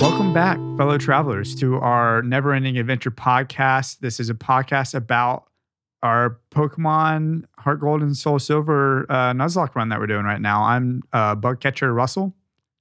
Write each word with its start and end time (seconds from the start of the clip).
Welcome 0.00 0.34
back, 0.34 0.56
fellow 0.76 0.98
travelers, 0.98 1.54
to 1.56 1.76
our 1.76 2.22
Never 2.22 2.52
Ending 2.52 2.76
Adventure 2.76 3.10
podcast. 3.10 4.00
This 4.00 4.18
is 4.18 4.30
a 4.30 4.34
podcast 4.34 4.94
about 4.94 5.44
our 6.02 6.40
Pokemon 6.50 7.44
Heart 7.58 7.80
Gold 7.80 8.02
and 8.02 8.16
Soul 8.16 8.38
Silver 8.38 9.06
uh, 9.08 9.32
Nuzlocke 9.32 9.74
run 9.74 9.90
that 9.90 10.00
we're 10.00 10.06
doing 10.06 10.24
right 10.24 10.40
now. 10.40 10.64
I'm 10.64 11.02
uh, 11.12 11.34
bug 11.34 11.60
catcher 11.60 11.92
Russell. 11.92 12.34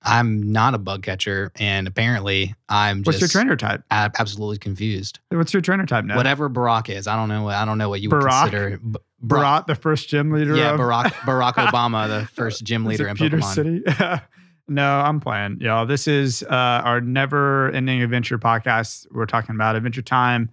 I'm 0.04 0.52
not 0.52 0.74
a 0.74 0.78
bug 0.80 1.04
catcher, 1.04 1.52
and 1.58 1.88
apparently 1.88 2.56
I'm 2.68 3.04
What's 3.04 3.20
just 3.20 3.34
your 3.34 3.42
trainer 3.42 3.56
type? 3.56 3.84
ab- 3.92 4.16
absolutely 4.18 4.58
confused. 4.58 5.20
What's 5.30 5.54
your 5.54 5.62
trainer 5.62 5.86
type 5.86 6.06
now? 6.06 6.16
Whatever 6.18 6.50
Barack 6.50 6.90
is, 6.90 7.06
I 7.08 7.16
don't 7.16 7.30
know. 7.30 7.44
what 7.44 7.56
I 7.56 7.66
don't 7.66 7.78
know 7.78 7.90
what 7.90 8.02
you 8.02 8.10
would 8.10 8.22
Barack? 8.22 8.42
consider. 8.50 8.78
B- 8.80 9.00
Barat, 9.22 9.68
the 9.68 9.76
first 9.76 10.10
gym 10.10 10.32
leader. 10.32 10.56
Yeah, 10.56 10.74
of, 10.74 10.80
Barack 10.80 11.12
Barack 11.26 11.54
Obama, 11.54 12.08
the 12.08 12.26
first 12.28 12.64
gym 12.64 12.86
leader 12.86 13.08
in 13.08 13.16
Pewter 13.16 13.38
Pokemon. 13.38 13.54
City. 13.54 14.22
no, 14.68 14.88
I'm 15.00 15.20
playing. 15.20 15.60
Y'all, 15.62 15.86
this 15.86 16.08
is 16.08 16.42
uh, 16.44 16.48
our 16.84 17.00
never 17.02 17.70
ending 17.72 18.02
adventure 18.02 18.40
podcast. 18.40 19.06
We're 19.12 19.28
talking 19.28 19.54
about 19.54 19.76
Adventure 19.76 20.02
Time. 20.02 20.50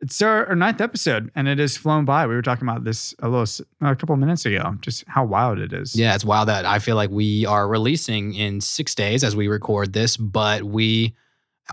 It's 0.00 0.22
our, 0.22 0.46
our 0.46 0.56
ninth 0.56 0.80
episode, 0.80 1.30
and 1.34 1.46
it 1.46 1.58
has 1.58 1.76
flown 1.76 2.04
by. 2.04 2.26
We 2.26 2.34
were 2.34 2.42
talking 2.42 2.66
about 2.66 2.84
this 2.84 3.14
a 3.18 3.28
little, 3.28 3.66
a 3.82 3.94
couple 3.94 4.14
of 4.14 4.18
minutes 4.18 4.46
ago, 4.46 4.76
just 4.80 5.04
how 5.06 5.24
wild 5.24 5.58
it 5.58 5.72
is. 5.72 5.94
Yeah, 5.94 6.14
it's 6.14 6.24
wild 6.24 6.48
that 6.48 6.64
I 6.64 6.78
feel 6.78 6.96
like 6.96 7.10
we 7.10 7.44
are 7.44 7.68
releasing 7.68 8.34
in 8.34 8.60
six 8.60 8.94
days 8.94 9.22
as 9.22 9.36
we 9.36 9.48
record 9.48 9.92
this, 9.92 10.16
but 10.16 10.62
we 10.62 11.14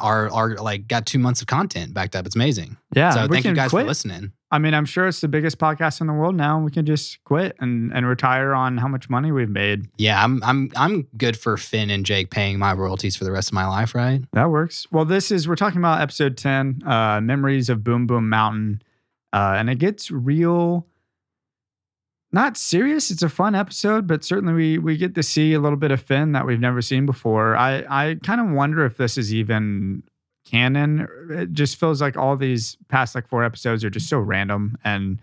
are 0.02 0.32
are 0.32 0.56
like 0.56 0.88
got 0.88 1.06
two 1.06 1.20
months 1.20 1.42
of 1.42 1.48
content 1.48 1.94
backed 1.94 2.16
up. 2.16 2.26
It's 2.26 2.36
amazing. 2.36 2.78
yeah. 2.94 3.12
so 3.12 3.28
thank 3.28 3.46
you 3.46 3.54
guys 3.54 3.70
quit. 3.70 3.84
for 3.84 3.88
listening. 3.88 4.32
I 4.50 4.60
mean, 4.60 4.74
I'm 4.74 4.86
sure 4.86 5.08
it's 5.08 5.20
the 5.20 5.28
biggest 5.28 5.58
podcast 5.58 6.00
in 6.00 6.08
the 6.08 6.14
world 6.14 6.36
now. 6.36 6.60
We 6.60 6.72
can 6.72 6.86
just 6.86 7.22
quit 7.26 7.56
and, 7.60 7.92
and 7.94 8.08
retire 8.08 8.54
on 8.54 8.78
how 8.78 8.88
much 8.88 9.10
money 9.10 9.32
we've 9.32 9.50
made. 9.50 9.90
Yeah, 9.98 10.24
I'm 10.24 10.42
I'm 10.44 10.72
I'm 10.78 11.08
good 11.18 11.38
for 11.38 11.58
Finn 11.58 11.90
and 11.90 12.06
Jake 12.06 12.32
paying 12.32 12.58
my 12.58 12.74
royalties 12.74 13.18
for 13.18 13.26
the 13.26 13.32
rest 13.32 13.50
of 13.50 13.54
my 13.54 13.68
life, 13.68 13.94
right? 13.94 14.22
That 14.32 14.50
works. 14.50 14.88
Well, 14.90 15.04
this 15.04 15.32
is 15.32 15.48
we're 15.48 15.56
talking 15.56 15.80
about 15.80 16.00
episode 16.00 16.38
ten, 16.38 16.82
uh, 16.86 17.20
memories 17.20 17.68
of 17.70 17.84
Boom 17.84 18.08
Boom 18.08 18.30
Mountain, 18.30 18.82
uh, 19.34 19.56
and 19.58 19.70
it 19.70 19.80
gets 19.80 20.12
real. 20.12 20.88
Not 22.32 22.58
serious. 22.58 23.10
It's 23.10 23.24
a 23.24 23.30
fun 23.30 23.56
episode, 23.56 24.08
but 24.08 24.24
certainly 24.24 24.54
we 24.54 24.78
we 24.78 24.98
get 24.98 25.14
to 25.16 25.24
see 25.24 25.54
a 25.54 25.60
little 25.60 25.78
bit 25.78 25.92
of 25.92 26.02
Finn 26.02 26.32
that 26.34 26.46
we've 26.46 26.60
never 26.60 26.82
seen 26.82 27.06
before. 27.06 27.58
I 27.58 27.84
I 27.90 28.16
kind 28.24 28.40
of 28.40 28.50
wonder 28.50 28.86
if 28.86 28.96
this 28.96 29.18
is 29.18 29.34
even 29.34 30.04
canon. 30.50 31.08
It 31.30 31.54
just 31.54 31.80
feels 31.80 32.02
like 32.02 32.18
all 32.18 32.38
these 32.38 32.78
past 32.88 33.16
like 33.16 33.28
four 33.28 33.44
episodes 33.44 33.84
are 33.84 33.90
just 33.90 34.10
so 34.10 34.20
random 34.20 34.78
and 34.84 35.20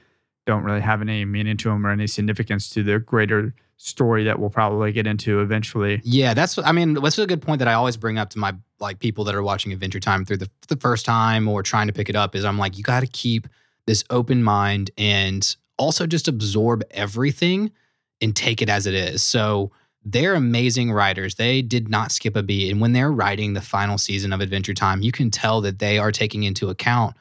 don't 0.47 0.65
really 0.65 0.81
have 0.81 1.01
any 1.01 1.25
meaning 1.25 1.57
to 1.57 1.71
them 1.71 1.87
or 1.87 1.91
any 1.91 2.07
significance 2.07 2.69
to 2.71 2.83
the 2.83 2.99
greater 2.99 3.55
story 3.77 4.25
that 4.25 4.39
we'll 4.39 4.51
probably 4.51 4.93
get 4.93 5.07
into 5.07 5.41
eventually. 5.41 6.01
Yeah, 6.05 6.35
that's 6.35 6.59
I 6.59 6.73
mean, 6.73 6.95
that's 6.95 7.19
a 7.19 7.27
good 7.27 7.43
point 7.43 7.59
that 7.59 7.69
I 7.69 7.75
always 7.75 7.97
bring 7.97 8.19
up 8.19 8.31
to 8.31 8.39
my 8.39 8.55
like 8.79 8.99
people 8.99 9.25
that 9.25 9.35
are 9.35 9.43
watching 9.43 9.73
Adventure 9.73 10.01
Time 10.01 10.25
through 10.25 10.39
the 10.39 10.51
the 10.69 10.77
first 10.77 11.05
time 11.05 11.49
or 11.49 11.63
trying 11.63 11.87
to 11.87 11.93
pick 11.93 12.09
it 12.09 12.17
up 12.17 12.35
is 12.35 12.45
I'm 12.45 12.59
like, 12.59 12.77
you 12.77 12.85
got 12.85 13.01
to 13.01 13.07
keep 13.07 13.49
this 13.87 14.05
open 14.11 14.43
mind 14.43 14.91
and 14.97 15.57
also 15.79 16.07
just 16.07 16.29
absorb 16.29 16.83
everything 16.91 17.71
and 18.21 18.35
take 18.35 18.63
it 18.63 18.69
as 18.69 18.87
it 18.87 18.95
is. 18.95 19.23
So 19.23 19.73
they're 20.05 20.35
amazing 20.35 20.93
writers. 20.93 21.37
They 21.37 21.63
did 21.63 21.89
not 21.89 22.13
skip 22.13 22.37
a 22.37 22.43
beat. 22.43 22.71
And 22.71 22.81
when 22.81 22.93
they're 22.93 23.13
writing 23.13 23.55
the 23.55 23.61
final 23.61 23.97
season 23.99 24.33
of 24.33 24.41
Adventure 24.41 24.75
Time, 24.75 25.03
you 25.03 25.13
can 25.13 25.31
tell 25.31 25.61
that 25.63 25.79
they 25.79 25.99
are 25.99 26.13
taking 26.13 26.43
into 26.43 26.69
account 26.69 27.17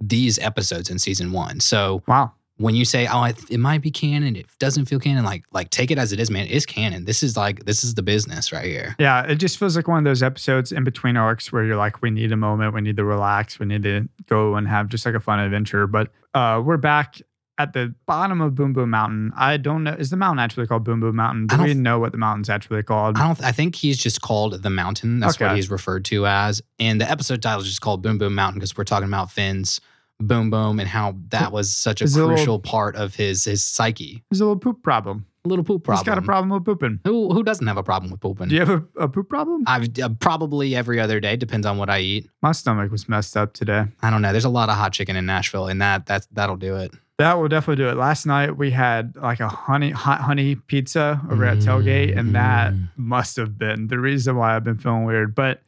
these 0.00 0.38
episodes 0.38 0.90
in 0.90 0.98
season 0.98 1.32
one. 1.32 1.60
So 1.60 2.02
Wow. 2.06 2.32
when 2.58 2.74
you 2.74 2.84
say, 2.84 3.06
"Oh, 3.06 3.24
it, 3.24 3.38
it 3.50 3.58
might 3.58 3.80
be 3.80 3.90
canon," 3.90 4.36
it 4.36 4.46
doesn't 4.58 4.84
feel 4.86 4.98
canon. 5.00 5.24
Like, 5.24 5.44
like 5.52 5.70
take 5.70 5.90
it 5.90 5.96
as 5.98 6.12
it 6.12 6.20
is, 6.20 6.30
man. 6.30 6.46
It's 6.50 6.66
canon. 6.66 7.06
This 7.06 7.22
is 7.22 7.36
like 7.36 7.64
this 7.64 7.82
is 7.82 7.94
the 7.94 8.02
business 8.02 8.52
right 8.52 8.64
here. 8.66 8.94
Yeah, 8.98 9.22
it 9.22 9.36
just 9.36 9.58
feels 9.58 9.74
like 9.76 9.88
one 9.88 9.98
of 9.98 10.04
those 10.04 10.22
episodes 10.22 10.72
in 10.72 10.84
between 10.84 11.16
arcs 11.16 11.50
where 11.52 11.64
you're 11.64 11.76
like, 11.76 12.02
we 12.02 12.10
need 12.10 12.32
a 12.32 12.36
moment, 12.36 12.74
we 12.74 12.82
need 12.82 12.96
to 12.96 13.04
relax, 13.04 13.58
we 13.58 13.64
need 13.66 13.82
to 13.84 14.06
go 14.26 14.56
and 14.56 14.68
have 14.68 14.88
just 14.88 15.06
like 15.06 15.14
a 15.14 15.20
fun 15.20 15.38
adventure. 15.38 15.86
But 15.86 16.10
uh, 16.34 16.62
we're 16.64 16.76
back 16.76 17.20
at 17.58 17.72
the 17.72 17.94
bottom 18.06 18.40
of 18.40 18.54
Boom 18.54 18.72
Boom 18.72 18.90
Mountain. 18.90 19.32
I 19.36 19.56
don't 19.56 19.84
know, 19.84 19.92
is 19.92 20.10
the 20.10 20.16
mountain 20.16 20.38
actually 20.40 20.66
called 20.66 20.84
Boom 20.84 21.00
Boom 21.00 21.16
Mountain? 21.16 21.46
Do 21.46 21.62
we 21.62 21.74
know 21.74 21.98
what 21.98 22.12
the 22.12 22.18
mountain's 22.18 22.50
actually 22.50 22.82
called? 22.82 23.16
I 23.16 23.26
don't. 23.26 23.42
I 23.42 23.52
think 23.52 23.74
he's 23.74 23.96
just 23.98 24.20
called 24.20 24.62
the 24.62 24.70
Mountain. 24.70 25.20
That's 25.20 25.40
what 25.40 25.56
he's 25.56 25.70
referred 25.70 26.04
to 26.06 26.26
as. 26.26 26.62
And 26.78 27.00
the 27.00 27.10
episode 27.10 27.40
title 27.42 27.60
is 27.62 27.66
just 27.68 27.80
called 27.80 28.02
Boom 28.02 28.18
Boom 28.18 28.34
Mountain 28.34 28.58
because 28.60 28.76
we're 28.76 28.84
talking 28.84 29.08
about 29.08 29.30
Finn's 29.30 29.80
Boom 30.20 30.50
Boom 30.50 30.80
and 30.80 30.88
how 30.88 31.14
that 31.28 31.52
was 31.52 31.70
such 31.74 32.00
a 32.00 32.04
Is 32.04 32.16
it 32.16 32.20
a 32.20 32.22
little- 32.22 32.36
crucial 32.36 32.58
part 32.58 32.96
of 32.96 33.14
his 33.14 33.44
his 33.44 33.64
psyche. 33.64 34.22
There's 34.30 34.40
a 34.40 34.44
little 34.44 34.58
poop 34.58 34.82
problem. 34.82 35.26
Little 35.46 35.64
poop 35.64 35.84
problem. 35.84 36.02
He's 36.04 36.06
got 36.06 36.18
a 36.18 36.22
problem 36.22 36.50
with 36.50 36.64
pooping. 36.64 37.00
Who 37.04 37.32
who 37.32 37.42
doesn't 37.42 37.66
have 37.66 37.76
a 37.76 37.82
problem 37.82 38.10
with 38.10 38.20
pooping? 38.20 38.48
Do 38.48 38.54
you 38.54 38.60
have 38.64 38.70
a, 38.70 39.04
a 39.04 39.08
poop 39.08 39.28
problem? 39.28 39.64
I've 39.66 39.88
uh, 39.98 40.08
probably 40.20 40.74
every 40.76 41.00
other 41.00 41.20
day. 41.20 41.36
Depends 41.36 41.66
on 41.66 41.78
what 41.78 41.88
I 41.90 42.00
eat. 42.00 42.28
My 42.42 42.52
stomach 42.52 42.90
was 42.90 43.08
messed 43.08 43.36
up 43.36 43.52
today. 43.54 43.84
I 44.02 44.10
don't 44.10 44.22
know. 44.22 44.32
There's 44.32 44.44
a 44.44 44.48
lot 44.50 44.68
of 44.68 44.76
hot 44.76 44.92
chicken 44.92 45.16
in 45.16 45.26
Nashville, 45.26 45.66
and 45.68 45.80
that 45.80 46.06
that's 46.06 46.26
that'll 46.32 46.56
do 46.56 46.76
it. 46.76 46.92
That 47.18 47.38
will 47.38 47.48
definitely 47.48 47.82
do 47.82 47.88
it. 47.88 47.96
Last 47.96 48.26
night 48.26 48.58
we 48.58 48.70
had 48.72 49.16
like 49.16 49.40
a 49.40 49.48
honey 49.48 49.90
hot 49.90 50.20
honey 50.20 50.56
pizza 50.56 51.20
over 51.30 51.44
at 51.46 51.58
Tailgate, 51.58 52.16
and 52.18 52.34
that 52.34 52.74
Mm. 52.74 52.88
must 52.96 53.36
have 53.36 53.56
been 53.56 53.86
the 53.86 53.98
reason 53.98 54.36
why 54.36 54.54
I've 54.54 54.64
been 54.64 54.76
feeling 54.78 55.04
weird. 55.04 55.34
But 55.34 55.62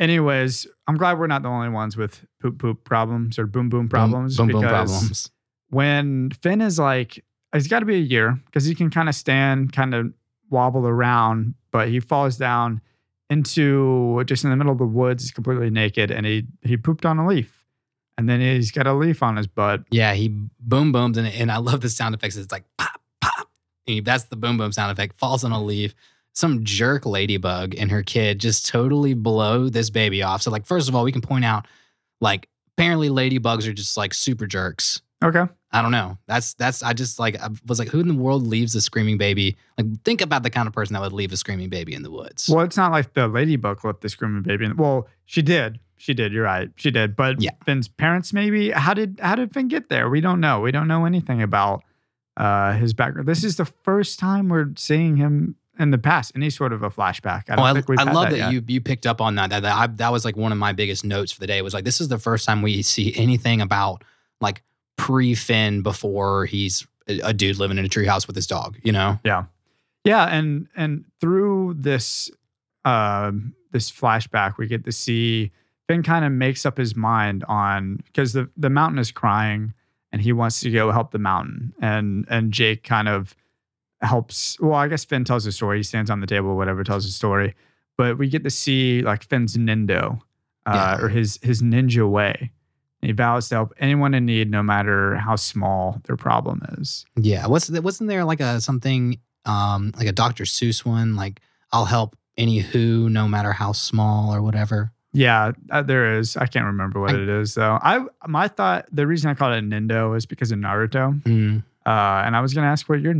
anyways, 0.00 0.66
I'm 0.86 0.96
glad 0.96 1.18
we're 1.18 1.26
not 1.26 1.42
the 1.42 1.48
only 1.48 1.68
ones 1.70 1.96
with 1.96 2.24
poop 2.40 2.58
poop 2.58 2.84
problems 2.84 3.38
or 3.38 3.46
boom 3.46 3.68
boom 3.68 3.88
problems. 3.88 4.36
Boom 4.36 4.48
boom, 4.48 4.60
because 4.60 4.90
problems. 4.90 5.30
when 5.70 6.30
Finn 6.42 6.60
is 6.60 6.78
like, 6.78 7.24
it's 7.54 7.68
got 7.68 7.80
to 7.80 7.86
be 7.86 7.94
a 7.94 7.98
year 7.98 8.38
because 8.46 8.64
he 8.64 8.74
can 8.74 8.90
kind 8.90 9.08
of 9.08 9.14
stand, 9.14 9.72
kind 9.72 9.94
of 9.94 10.12
wobble 10.50 10.86
around, 10.86 11.54
but 11.70 11.88
he 11.88 12.00
falls 12.00 12.36
down 12.36 12.80
into 13.30 14.22
just 14.24 14.44
in 14.44 14.50
the 14.50 14.56
middle 14.56 14.72
of 14.72 14.78
the 14.78 14.86
woods. 14.86 15.22
He's 15.22 15.32
completely 15.32 15.70
naked, 15.70 16.10
and 16.10 16.26
he 16.26 16.46
he 16.62 16.76
pooped 16.76 17.06
on 17.06 17.18
a 17.18 17.26
leaf, 17.26 17.64
and 18.18 18.28
then 18.28 18.40
he's 18.40 18.70
got 18.70 18.86
a 18.86 18.92
leaf 18.92 19.22
on 19.22 19.36
his 19.36 19.46
butt. 19.46 19.84
Yeah, 19.90 20.14
he 20.14 20.28
boom 20.60 20.92
booms 20.92 21.16
and, 21.16 21.28
and 21.28 21.50
I 21.50 21.58
love 21.58 21.80
the 21.80 21.88
sound 21.88 22.14
effects. 22.14 22.36
It's 22.36 22.52
like 22.52 22.64
pop, 22.76 23.00
pop. 23.20 23.48
And 23.86 24.04
that's 24.04 24.24
the 24.24 24.36
boom 24.36 24.58
boom 24.58 24.72
sound 24.72 24.92
effect. 24.92 25.18
Falls 25.18 25.44
on 25.44 25.52
a 25.52 25.62
leaf. 25.62 25.94
Some 26.32 26.64
jerk 26.64 27.06
ladybug 27.06 27.76
and 27.78 27.90
her 27.92 28.02
kid 28.02 28.40
just 28.40 28.66
totally 28.66 29.14
blow 29.14 29.68
this 29.68 29.88
baby 29.88 30.20
off. 30.20 30.42
So, 30.42 30.50
like, 30.50 30.66
first 30.66 30.88
of 30.88 30.96
all, 30.96 31.04
we 31.04 31.12
can 31.12 31.20
point 31.20 31.44
out, 31.44 31.68
like, 32.20 32.48
apparently 32.76 33.08
ladybugs 33.08 33.68
are 33.68 33.72
just 33.72 33.96
like 33.96 34.12
super 34.12 34.46
jerks. 34.46 35.00
Okay. 35.22 35.44
I 35.74 35.82
don't 35.82 35.90
know. 35.90 36.16
That's 36.26 36.54
that's 36.54 36.84
I 36.84 36.92
just 36.92 37.18
like 37.18 37.38
I 37.40 37.48
was 37.66 37.80
like, 37.80 37.88
who 37.88 37.98
in 37.98 38.06
the 38.06 38.14
world 38.14 38.46
leaves 38.46 38.74
a 38.76 38.80
screaming 38.80 39.18
baby? 39.18 39.56
Like, 39.76 39.86
think 40.04 40.20
about 40.20 40.44
the 40.44 40.50
kind 40.50 40.68
of 40.68 40.72
person 40.72 40.94
that 40.94 41.02
would 41.02 41.12
leave 41.12 41.32
a 41.32 41.36
screaming 41.36 41.68
baby 41.68 41.94
in 41.94 42.04
the 42.04 42.12
woods. 42.12 42.48
Well, 42.48 42.64
it's 42.64 42.76
not 42.76 42.92
like 42.92 43.14
the 43.14 43.26
ladybug 43.26 43.84
left 43.84 44.00
the 44.00 44.08
screaming 44.08 44.42
baby. 44.42 44.66
In, 44.66 44.76
well, 44.76 45.08
she 45.24 45.42
did. 45.42 45.80
She 45.96 46.14
did. 46.14 46.32
You're 46.32 46.44
right. 46.44 46.70
She 46.76 46.92
did. 46.92 47.16
But 47.16 47.42
Yeah. 47.42 47.50
Finn's 47.64 47.88
parents, 47.88 48.32
maybe. 48.32 48.70
How 48.70 48.94
did 48.94 49.18
how 49.20 49.34
did 49.34 49.52
Finn 49.52 49.66
get 49.66 49.88
there? 49.88 50.08
We 50.08 50.20
don't 50.20 50.40
know. 50.40 50.60
We 50.60 50.70
don't 50.70 50.86
know 50.86 51.06
anything 51.06 51.42
about 51.42 51.82
uh, 52.36 52.74
his 52.74 52.94
background. 52.94 53.26
This 53.26 53.42
is 53.42 53.56
the 53.56 53.64
first 53.64 54.18
time 54.20 54.48
we're 54.48 54.70
seeing 54.76 55.16
him 55.16 55.56
in 55.78 55.90
the 55.90 55.98
past. 55.98 56.32
Any 56.36 56.50
sort 56.50 56.72
of 56.72 56.82
a 56.82 56.90
flashback. 56.90 57.44
I 57.48 57.56
don't 57.56 57.88
Oh, 57.88 57.94
I, 57.98 58.02
I 58.02 58.12
love 58.12 58.30
that, 58.30 58.38
that, 58.38 58.52
you 58.52 58.62
you 58.68 58.80
picked 58.80 59.06
up 59.06 59.20
on 59.20 59.34
that. 59.36 59.50
That 59.50 59.62
that, 59.62 59.76
I, 59.76 59.86
that 59.88 60.12
was 60.12 60.24
like 60.24 60.36
one 60.36 60.52
of 60.52 60.58
my 60.58 60.72
biggest 60.72 61.04
notes 61.04 61.32
for 61.32 61.40
the 61.40 61.46
day. 61.46 61.60
Was 61.62 61.74
like 61.74 61.84
this 61.84 62.00
is 62.00 62.08
the 62.08 62.18
first 62.18 62.46
time 62.46 62.62
we 62.62 62.82
see 62.82 63.12
anything 63.16 63.60
about 63.60 64.04
like 64.40 64.62
pre 64.96 65.34
Finn 65.34 65.82
before 65.82 66.46
he's 66.46 66.86
a, 67.08 67.32
dude 67.34 67.58
living 67.58 67.78
in 67.78 67.84
a 67.84 67.88
treehouse 67.88 68.26
with 68.26 68.36
his 68.36 68.46
dog. 68.46 68.78
You 68.82 68.92
know? 68.92 69.18
Yeah, 69.24 69.44
Yeah. 70.04 70.24
and 70.26 70.68
and 70.76 71.04
through 71.20 71.74
this 71.78 72.30
um 72.84 73.54
this 73.72 73.90
flashback, 73.90 74.56
we 74.58 74.66
get 74.66 74.84
to 74.84 74.92
see 74.92 75.50
Finn 75.88 76.02
kind 76.02 76.24
of 76.24 76.32
makes 76.32 76.64
up 76.64 76.78
his 76.78 76.94
mind 76.96 77.44
on 77.48 77.96
because 78.06 78.32
the 78.32 78.48
the 78.56 78.70
mountain 78.70 78.98
is 78.98 79.10
crying 79.12 79.74
and 80.12 80.22
he 80.22 80.32
wants 80.32 80.60
to 80.60 80.70
go 80.70 80.92
help 80.92 81.10
the 81.10 81.18
mountain, 81.18 81.74
and 81.80 82.24
and 82.30 82.52
Jake 82.52 82.84
kind 82.84 83.08
of 83.08 83.34
helps. 84.00 84.58
Well, 84.60 84.74
I 84.74 84.86
guess 84.88 85.04
Finn 85.04 85.24
tells 85.24 85.44
a 85.46 85.52
story. 85.52 85.78
He 85.78 85.82
stands 85.82 86.08
on 86.10 86.20
the 86.20 86.26
table, 86.26 86.56
whatever, 86.56 86.84
tells 86.84 87.04
a 87.04 87.10
story, 87.10 87.54
but 87.98 88.16
we 88.18 88.28
get 88.28 88.44
to 88.44 88.50
see 88.50 89.02
like 89.02 89.24
Finn's 89.24 89.56
Nindo 89.56 90.20
uh, 90.66 90.96
Yeah. 91.00 91.04
or 91.04 91.08
his 91.08 91.38
his 91.42 91.62
ninja 91.62 92.08
way. 92.08 92.52
He 93.04 93.12
vows 93.12 93.48
to 93.50 93.54
help 93.56 93.74
anyone 93.78 94.14
in 94.14 94.26
need, 94.26 94.50
no 94.50 94.62
matter 94.62 95.16
how 95.16 95.36
small 95.36 96.00
their 96.06 96.16
problem 96.16 96.62
is. 96.78 97.04
Yeah. 97.16 97.46
What's 97.46 97.70
wasn't 97.70 98.08
there 98.08 98.24
like 98.24 98.40
a 98.40 98.60
something 98.60 99.18
um 99.44 99.92
like 99.96 100.06
a 100.06 100.12
Dr. 100.12 100.44
Seuss 100.44 100.84
one 100.84 101.16
like 101.16 101.40
I'll 101.72 101.84
help 101.84 102.16
any 102.36 102.58
who 102.58 103.08
no 103.10 103.28
matter 103.28 103.52
how 103.52 103.72
small 103.72 104.34
or 104.34 104.40
whatever. 104.42 104.90
Yeah, 105.12 105.52
uh, 105.70 105.82
there 105.82 106.18
is. 106.18 106.36
I 106.36 106.46
can't 106.46 106.64
remember 106.64 107.00
what 107.00 107.10
I- 107.14 107.22
it 107.22 107.28
is 107.28 107.54
though. 107.54 107.78
I 107.80 108.04
my 108.26 108.48
thought 108.48 108.86
the 108.90 109.06
reason 109.06 109.30
I 109.30 109.34
called 109.34 109.54
it 109.54 109.64
Nindo 109.68 110.16
is 110.16 110.26
because 110.26 110.50
of 110.50 110.58
Naruto. 110.58 111.22
Hmm. 111.22 111.58
Uh, 111.86 112.22
and 112.24 112.34
I 112.34 112.40
was 112.40 112.54
gonna 112.54 112.66
ask 112.66 112.88
what 112.88 113.00
your 113.00 113.14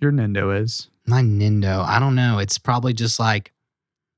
your 0.00 0.12
Nindo 0.12 0.62
is. 0.62 0.88
My 1.06 1.22
Nindo. 1.22 1.84
I 1.84 1.98
don't 1.98 2.14
know. 2.14 2.38
It's 2.38 2.58
probably 2.58 2.92
just 2.92 3.18
like 3.18 3.52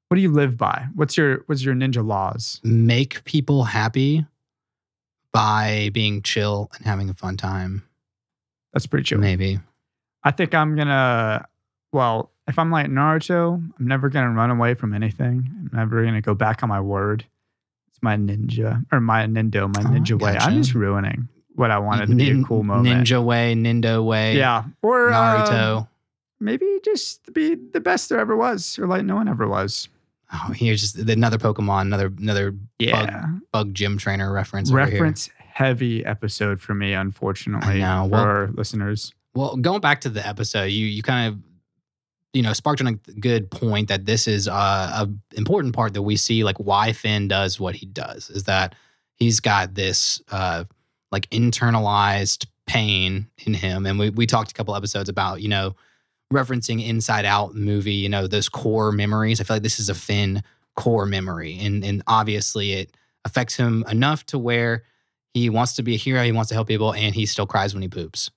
what 0.09 0.17
do 0.17 0.23
you 0.23 0.33
live 0.33 0.57
by? 0.57 0.87
What's 0.95 1.17
your 1.17 1.43
what's 1.47 1.63
your 1.63 1.75
ninja 1.75 2.05
laws? 2.07 2.61
Make 2.65 3.23
people 3.25 3.65
happy 3.65 4.27
by 5.33 5.91
being 5.93 6.23
chill 6.23 6.71
and 6.77 6.87
having 6.87 7.09
a 7.11 7.15
fun 7.15 7.37
time. 7.37 7.83
That's 8.73 8.87
pretty 8.87 9.05
chill. 9.05 9.19
Maybe. 9.19 9.59
I 10.25 10.31
think 10.31 10.55
I'm 10.55 10.77
gonna. 10.77 11.47
Well, 11.93 12.31
if 12.47 12.59
I'm 12.59 12.71
like 12.71 12.87
Naruto, 12.89 13.55
I'm 13.79 13.87
never 13.87 14.09
gonna 14.09 14.31
run 14.33 14.51
away 14.51 14.75
from 14.75 14.93
anything. 14.95 15.49
I'm 15.55 15.71
never 15.73 16.05
gonna 16.05 16.21
go 16.21 16.35
back 16.35 16.63
on 16.63 16.69
my 16.69 16.81
word. 16.81 17.25
It's 17.89 18.03
my 18.03 18.17
ninja 18.17 18.85
or 18.93 19.01
my 19.01 19.25
nindo, 19.27 19.75
my 19.75 19.83
Oh, 19.89 19.93
ninja 19.93 20.21
way. 20.21 20.35
gotcha. 20.35 20.47
I'm 20.47 20.57
just 20.63 20.75
ruining 20.75 21.29
what 21.55 21.71
I 21.71 21.79
wanted 21.79 22.09
to 22.11 22.15
be 22.15 22.31
a 22.31 22.43
cool 22.45 22.63
moment. 22.63 22.87
Ninja 23.07 23.23
way, 23.25 23.55
Nindo 23.55 24.05
way. 24.05 24.37
Yeah, 24.37 24.65
or 24.83 25.11
uh, 25.11 25.45
Naruto. 25.47 25.89
maybe 26.41 26.67
just 26.85 27.33
be 27.33 27.55
the 27.55 27.81
best 27.81 28.09
there 28.11 28.19
ever 28.21 28.37
was, 28.37 28.79
or 28.79 28.87
like 28.87 29.05
no 29.05 29.15
one 29.17 29.29
ever 29.29 29.49
was. 29.49 29.89
Oh, 30.33 30.53
here's 30.55 30.81
just 30.81 30.97
another 30.97 31.39
Pokemon, 31.39 31.83
another 31.83 32.13
another 32.19 32.55
Yeah, 32.79 33.27
bug 33.53 33.75
gym 33.75 33.99
trainer 33.99 34.33
reference. 34.33 34.71
over 34.71 34.79
here. 34.85 34.93
reference 34.95 35.31
heavy 35.39 36.05
episode 36.05 36.61
for 36.61 36.73
me, 36.75 36.93
unfortunately, 36.93 37.83
I 37.83 38.03
know. 38.05 38.05
for 38.09 38.13
Well- 38.13 38.23
our 38.25 38.47
listeners. 38.53 39.13
Well, 39.35 39.57
going 39.57 39.81
back 39.81 40.01
to 40.03 40.09
the 40.09 40.27
episode, 40.27 40.65
you 40.65 40.87
you 40.87 41.03
kind 41.03 41.29
of 41.35 41.41
you 42.33 42.43
know 42.43 42.53
sparked 42.53 42.81
on 42.81 42.87
a 42.89 42.93
good 43.21 43.51
point 43.51 43.89
that 43.89 44.05
this 44.07 44.27
is 44.29 44.49
uh, 44.49 45.07
a 45.07 45.09
important 45.37 45.75
part 45.75 45.95
that 45.95 46.03
we 46.03 46.17
see 46.17 46.45
like 46.45 46.57
why 46.59 46.93
Finn 46.93 47.29
does 47.29 47.59
what 47.61 47.75
he 47.75 47.87
does 47.87 48.31
is 48.31 48.45
that 48.45 48.75
he's 49.17 49.41
got 49.41 49.75
this 49.75 50.21
uh, 50.31 50.65
like 51.13 51.29
internalized 51.31 52.47
pain 52.67 53.29
in 53.47 53.55
him, 53.55 53.87
and 53.87 53.99
we 53.99 54.11
we 54.11 54.27
talked 54.27 54.51
a 54.51 54.55
couple 54.55 54.75
episodes 54.77 55.09
about 55.09 55.41
you 55.41 55.49
know 55.49 55.75
referencing 56.33 56.87
Inside 56.87 57.25
Out 57.25 57.55
movie, 57.55 57.95
you 57.95 58.09
know 58.09 58.27
those 58.27 58.49
core 58.49 58.93
memories. 58.93 59.41
I 59.41 59.45
feel 59.45 59.57
like 59.57 59.63
this 59.63 59.79
is 59.81 59.89
a 59.89 59.95
Finn 59.95 60.43
core 60.77 61.07
memory, 61.07 61.59
and 61.61 61.85
and 61.85 62.03
obviously 62.07 62.73
it 62.73 62.97
affects 63.25 63.57
him 63.57 63.85
enough 63.91 64.25
to 64.27 64.39
where 64.39 64.85
he 65.35 65.51
wants 65.51 65.75
to 65.75 65.83
be 65.83 65.95
a 65.95 65.99
hero, 65.99 66.23
he 66.25 66.33
wants 66.33 66.49
to 66.49 66.55
help 66.55 66.69
people, 66.69 66.95
and 66.95 67.15
he 67.15 67.27
still 67.27 67.47
cries 67.47 67.75
when 67.75 67.83
he 67.83 67.89
poops. 67.89 68.31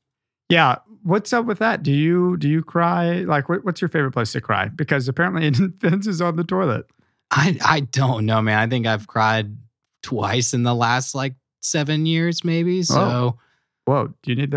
Yeah, 0.50 0.78
what's 1.04 1.32
up 1.32 1.46
with 1.46 1.60
that? 1.60 1.84
Do 1.84 1.92
you 1.92 2.38
do 2.38 2.50
you 2.50 2.62
cry? 2.64 3.20
Like, 3.20 3.48
what, 3.50 3.64
what's 3.64 3.82
your 3.82 3.90
favorite 3.90 4.12
place 4.12 4.34
to 4.34 4.42
cry? 4.42 4.68
Because 4.68 5.08
apparently 5.08 5.52
Finn's 5.80 6.08
is 6.08 6.22
on 6.22 6.36
the 6.36 6.44
toilet. 6.44 6.86
I 7.32 7.58
I 7.64 7.80
don't 7.82 8.26
know, 8.26 8.42
man. 8.42 8.60
I 8.60 8.68
think 8.68 8.86
I've 8.86 9.08
cried 9.08 9.56
twice 10.04 10.54
in 10.54 10.64
the 10.64 10.76
last 10.76 11.16
like 11.16 11.36
seven 11.62 12.06
years, 12.06 12.44
maybe. 12.44 12.84
So 12.84 13.00
Oh. 13.00 13.40
Whoa, 13.86 14.14
do 14.22 14.32
you 14.32 14.36
need 14.36 14.52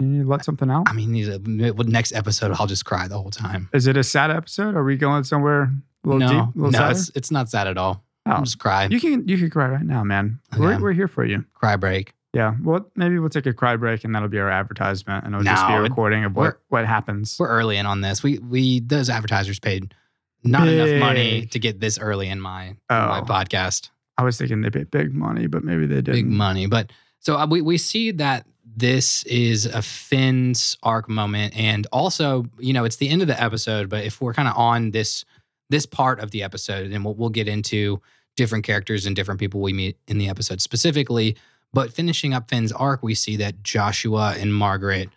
to 0.00 0.06
you 0.06 0.24
let 0.24 0.44
something 0.44 0.70
out? 0.70 0.84
I 0.88 0.92
mean, 0.92 1.12
these 1.12 1.28
next 1.46 2.12
episode 2.14 2.52
I'll 2.58 2.66
just 2.66 2.84
cry 2.84 3.08
the 3.08 3.18
whole 3.18 3.30
time. 3.30 3.68
Is 3.72 3.86
it 3.86 3.96
a 3.96 4.04
sad 4.04 4.30
episode? 4.30 4.74
Are 4.74 4.84
we 4.84 4.96
going 4.96 5.24
somewhere 5.24 5.62
a 6.04 6.08
little 6.08 6.20
no, 6.20 6.28
deep, 6.28 6.54
a 6.54 6.58
little 6.58 6.70
no, 6.72 6.78
sadder? 6.78 6.90
it's 6.92 7.10
it's 7.14 7.30
not 7.30 7.48
sad 7.48 7.66
at 7.68 7.78
all. 7.78 8.04
Oh. 8.26 8.32
I'll 8.32 8.42
just 8.42 8.58
cry, 8.58 8.86
You 8.90 9.00
can 9.00 9.28
you 9.28 9.36
can 9.36 9.50
cry 9.50 9.68
right 9.68 9.84
now, 9.84 10.02
man. 10.02 10.40
We're 10.58 10.80
we're 10.80 10.92
here 10.92 11.08
for 11.08 11.24
you. 11.24 11.44
cry 11.54 11.76
break. 11.76 12.12
Yeah. 12.32 12.54
Well, 12.64 12.90
maybe 12.96 13.18
we'll 13.20 13.28
take 13.28 13.46
a 13.46 13.52
cry 13.52 13.76
break, 13.76 14.02
and 14.02 14.12
that'll 14.12 14.28
be 14.28 14.40
our 14.40 14.50
advertisement, 14.50 15.24
and 15.24 15.34
it'll 15.34 15.44
just 15.44 15.66
be 15.68 15.74
a 15.74 15.80
recording 15.80 16.24
of 16.24 16.34
what 16.34 16.58
what 16.68 16.84
happens. 16.86 17.36
We're 17.38 17.48
early 17.48 17.76
in 17.76 17.86
on 17.86 18.00
this. 18.00 18.22
We 18.22 18.38
we 18.38 18.80
those 18.80 19.08
advertisers 19.08 19.60
paid 19.60 19.94
not 20.42 20.66
enough 20.66 21.00
money 21.00 21.46
to 21.46 21.58
get 21.58 21.78
this 21.80 21.98
early 21.98 22.28
in 22.28 22.40
my 22.40 22.64
in 22.64 22.76
Oh. 22.90 23.06
my 23.08 23.20
podcast. 23.20 23.90
I 24.18 24.24
was 24.24 24.38
thinking 24.38 24.62
they 24.62 24.70
paid 24.70 24.90
big 24.90 25.12
money, 25.14 25.46
but 25.46 25.62
maybe 25.64 25.86
they 25.86 25.96
didn't. 25.96 26.12
big 26.14 26.26
money. 26.26 26.66
But 26.66 26.92
so 27.20 27.36
uh, 27.36 27.46
we 27.46 27.60
we 27.62 27.78
see 27.78 28.10
that 28.12 28.46
this 28.76 29.22
is 29.24 29.66
a 29.66 29.82
Finn's 29.82 30.76
arc 30.82 31.08
moment, 31.08 31.56
and 31.56 31.86
also 31.92 32.46
you 32.58 32.72
know 32.72 32.84
it's 32.84 32.96
the 32.96 33.08
end 33.08 33.22
of 33.22 33.28
the 33.28 33.40
episode. 33.42 33.88
But 33.88 34.04
if 34.04 34.20
we're 34.20 34.34
kind 34.34 34.48
of 34.48 34.56
on 34.56 34.90
this 34.90 35.24
this 35.70 35.86
part 35.86 36.20
of 36.20 36.30
the 36.30 36.42
episode, 36.42 36.90
and 36.92 37.04
we'll 37.04 37.14
we'll 37.14 37.28
get 37.30 37.48
into 37.48 38.00
different 38.36 38.64
characters 38.64 39.06
and 39.06 39.14
different 39.14 39.38
people 39.40 39.60
we 39.60 39.72
meet 39.72 39.96
in 40.08 40.18
the 40.18 40.28
episode 40.28 40.60
specifically. 40.60 41.36
But 41.72 41.92
finishing 41.92 42.34
up 42.34 42.48
Finn's 42.48 42.72
arc, 42.72 43.02
we 43.02 43.14
see 43.14 43.36
that 43.36 43.62
Joshua 43.62 44.34
and 44.38 44.54
Margaret 44.54 45.08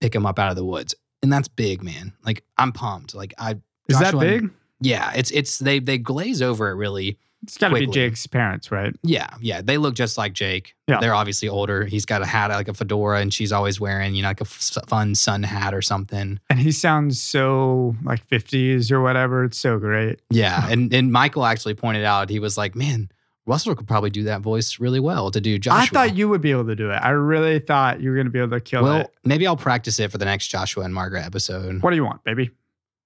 pick 0.00 0.14
him 0.14 0.26
up 0.26 0.38
out 0.38 0.50
of 0.50 0.56
the 0.56 0.64
woods, 0.64 0.94
and 1.22 1.32
that's 1.32 1.48
big, 1.48 1.82
man. 1.82 2.12
Like 2.24 2.42
I'm 2.58 2.72
pumped. 2.72 3.14
Like 3.14 3.34
I 3.38 3.52
Is 3.88 3.98
that 3.98 4.12
Joshua 4.12 4.20
and- 4.26 4.40
big? 4.42 4.50
yeah, 4.80 5.12
it's 5.14 5.30
it's 5.32 5.58
they 5.58 5.78
they 5.80 5.98
glaze 5.98 6.42
over 6.42 6.70
it 6.70 6.74
really 6.74 7.18
It's 7.42 7.56
got 7.56 7.68
to 7.68 7.74
be. 7.74 7.86
Jake's 7.86 8.26
parents, 8.26 8.70
right? 8.70 8.94
yeah, 9.02 9.28
yeah, 9.40 9.62
they 9.62 9.78
look 9.78 9.94
just 9.94 10.18
like 10.18 10.32
Jake. 10.34 10.74
Yeah. 10.86 10.98
They're 11.00 11.14
obviously 11.14 11.48
older. 11.48 11.84
He's 11.84 12.04
got 12.04 12.20
a 12.20 12.26
hat 12.26 12.50
like 12.50 12.68
a 12.68 12.74
fedora, 12.74 13.20
and 13.20 13.32
she's 13.32 13.52
always 13.52 13.80
wearing, 13.80 14.14
you 14.14 14.22
know, 14.22 14.28
like 14.28 14.40
a 14.40 14.44
f- 14.44 14.76
fun 14.88 15.14
sun 15.14 15.42
hat 15.42 15.72
or 15.72 15.80
something. 15.82 16.38
And 16.50 16.58
he 16.58 16.72
sounds 16.72 17.20
so 17.20 17.96
like 18.02 18.26
50s 18.28 18.90
or 18.92 19.00
whatever. 19.00 19.44
It's 19.44 19.58
so 19.58 19.78
great. 19.78 20.20
Yeah, 20.30 20.68
and 20.68 20.92
and 20.92 21.12
Michael 21.12 21.46
actually 21.46 21.74
pointed 21.74 22.04
out 22.04 22.28
he 22.28 22.40
was 22.40 22.58
like, 22.58 22.74
man, 22.74 23.10
Russell 23.46 23.74
could 23.74 23.88
probably 23.88 24.10
do 24.10 24.24
that 24.24 24.42
voice 24.42 24.78
really 24.78 25.00
well 25.00 25.30
to 25.30 25.40
do 25.40 25.58
Joshua. 25.58 25.82
I 25.82 25.86
thought 25.86 26.16
you 26.16 26.28
would 26.28 26.40
be 26.40 26.50
able 26.50 26.66
to 26.66 26.76
do 26.76 26.90
it. 26.90 26.96
I 26.96 27.10
really 27.10 27.58
thought 27.58 28.00
you 28.00 28.10
were 28.10 28.16
going 28.16 28.26
to 28.26 28.30
be 28.30 28.38
able 28.38 28.50
to 28.50 28.60
kill 28.60 28.80
it. 28.80 28.82
well, 28.84 29.00
it. 29.00 29.14
maybe 29.24 29.46
I'll 29.46 29.56
practice 29.56 29.98
it 29.98 30.12
for 30.12 30.18
the 30.18 30.24
next 30.24 30.48
Joshua 30.48 30.84
and 30.84 30.94
Margaret 30.94 31.24
episode. 31.24 31.82
What 31.82 31.90
do 31.90 31.96
you 31.96 32.04
want, 32.04 32.22
baby? 32.22 32.50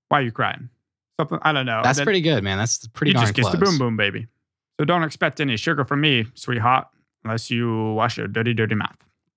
Why 0.08 0.18
are 0.20 0.22
you 0.22 0.32
crying? 0.32 0.68
Something 1.18 1.38
I 1.42 1.52
don't 1.52 1.66
know. 1.66 1.80
That's 1.82 1.98
Then 1.98 2.04
pretty 2.06 2.20
good, 2.20 2.42
man. 2.42 2.58
That's 2.58 2.86
pretty 2.88 3.12
You 3.12 3.18
just 3.18 3.34
kiss 3.34 3.48
the 3.48 3.58
boom 3.58 3.78
boom, 3.78 3.96
baby. 3.96 4.26
So 4.78 4.84
don't 4.84 5.04
expect 5.04 5.40
any 5.40 5.56
sugar 5.56 5.84
from 5.84 6.00
me, 6.00 6.26
sweetheart, 6.34 6.88
unless 7.24 7.50
you 7.50 7.92
wash 7.92 8.18
your 8.18 8.26
dirty, 8.26 8.52
dirty 8.54 8.74
mouth. 8.74 8.96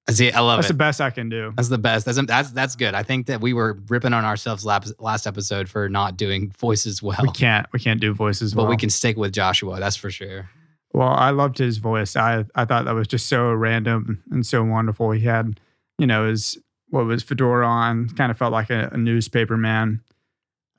See, 0.10 0.32
I 0.32 0.40
love 0.40 0.58
That's 0.60 0.70
it. 0.70 0.74
the 0.74 0.78
best 0.78 1.02
I 1.02 1.10
can 1.10 1.28
do. 1.28 1.52
That's 1.58 1.68
the 1.68 1.78
best. 1.78 2.06
That's 2.06 2.18
that's 2.26 2.52
that's 2.52 2.76
good. 2.78 2.94
I 2.96 3.04
think 3.04 3.28
that 3.28 3.42
we 3.42 3.54
were 3.54 3.78
ripping 3.90 4.14
on 4.14 4.24
ourselves 4.24 4.66
last 4.66 5.28
episode 5.28 5.68
for 5.70 5.90
not 5.90 6.16
doing 6.18 6.50
voices 6.58 7.04
well, 7.04 7.20
We 7.22 7.30
can't 7.32 7.68
we 7.74 7.80
can't 7.80 8.00
do 8.00 8.14
voices 8.14 8.56
well. 8.56 8.64
but 8.64 8.70
well. 8.70 8.76
we 8.76 8.78
can 8.78 8.90
stick 8.90 9.18
with 9.18 9.34
Joshua. 9.34 9.80
That's 9.80 9.98
for 9.98 10.10
sure. 10.10 10.50
Well, 10.94 11.10
I 11.10 11.32
loved 11.32 11.58
his 11.58 11.78
voice. 11.78 12.16
I 12.16 12.46
I 12.56 12.64
thought 12.64 12.86
that 12.86 12.96
was 12.96 13.08
just 13.08 13.28
so 13.28 13.52
random 13.54 14.24
and 14.32 14.46
so 14.46 14.64
wonderful. 14.64 15.12
He 15.12 15.26
had, 15.26 15.60
you 16.00 16.08
know, 16.08 16.30
his 16.30 16.58
what 16.90 17.06
was 17.06 17.22
fedora 17.22 17.68
on, 17.68 18.08
kind 18.12 18.32
of 18.32 18.38
felt 18.38 18.54
like 18.54 18.70
a, 18.70 18.90
a 18.94 18.98
newspaper 18.98 19.58
man. 19.58 20.00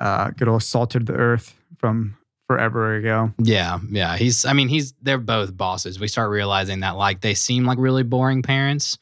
Uh, 0.01 0.31
good 0.31 0.49
old 0.49 0.63
salted 0.63 1.07
the 1.07 1.15
earth 1.15 1.55
from 1.79 2.17
forever 2.47 2.95
ago. 2.95 3.33
Yeah, 3.39 3.79
yeah. 3.91 4.17
He's 4.17 4.45
I 4.45 4.53
mean, 4.53 4.69
he's 4.69 4.95
they're 5.03 5.19
both 5.19 5.57
bosses. 5.57 6.01
We 6.01 6.09
start 6.09 6.31
realizing 6.31 6.81
that 6.81 6.97
like 6.97 7.21
they 7.21 7.35
seem 7.35 7.65
like 7.65 7.79
really 7.79 8.03
boring 8.03 8.43
parents, 8.43 8.99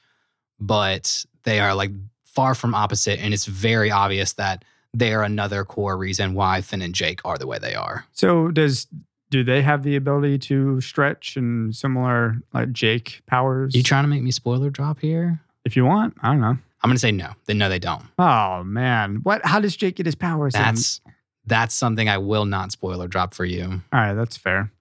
but 0.58 1.24
they 1.44 1.60
are 1.60 1.74
like 1.74 1.90
far 2.24 2.54
from 2.54 2.74
opposite 2.74 3.18
and 3.20 3.32
it's 3.32 3.46
very 3.46 3.90
obvious 3.90 4.34
that 4.34 4.64
they 4.92 5.14
are 5.14 5.22
another 5.22 5.64
core 5.64 5.96
reason 5.96 6.34
why 6.34 6.60
Finn 6.60 6.82
and 6.82 6.94
Jake 6.94 7.20
are 7.24 7.38
the 7.38 7.46
way 7.46 7.58
they 7.58 7.74
are. 7.74 8.04
So 8.12 8.48
does 8.48 8.86
do 9.30 9.42
they 9.42 9.62
have 9.62 9.82
the 9.82 9.96
ability 9.96 10.38
to 10.38 10.80
stretch 10.80 11.36
and 11.36 11.74
similar 11.74 12.36
like 12.52 12.72
Jake 12.72 13.22
powers? 13.26 13.74
You 13.74 13.82
trying 13.82 14.04
to 14.04 14.08
make 14.08 14.22
me 14.22 14.30
spoiler 14.30 14.70
drop 14.70 15.00
here? 15.00 15.40
if 15.66 15.74
you 15.76 15.84
want, 15.84 16.14
I 16.22 16.28
don't 16.28 16.40
know. 16.40 16.56
I'm 16.86 16.90
gonna 16.90 16.98
say 17.00 17.12
no. 17.12 17.32
Then 17.46 17.58
no, 17.58 17.68
they 17.68 17.78
don't. 17.78 18.04
Oh 18.18 18.62
man, 18.64 19.16
what? 19.24 19.44
How 19.44 19.60
does 19.60 19.76
Jake 19.76 19.96
get 19.96 20.06
his 20.06 20.14
powers? 20.14 20.54
in? 20.54 20.60
That's 20.62 21.00
that's 21.44 21.74
something 21.74 22.08
I 22.08 22.18
will 22.18 22.44
not 22.44 22.72
spoiler 22.72 23.06
drop 23.08 23.34
for 23.34 23.44
you. 23.44 23.64
all 23.92 24.00
right. 24.00 24.14
That's 24.14 24.36
fair. 24.36 24.72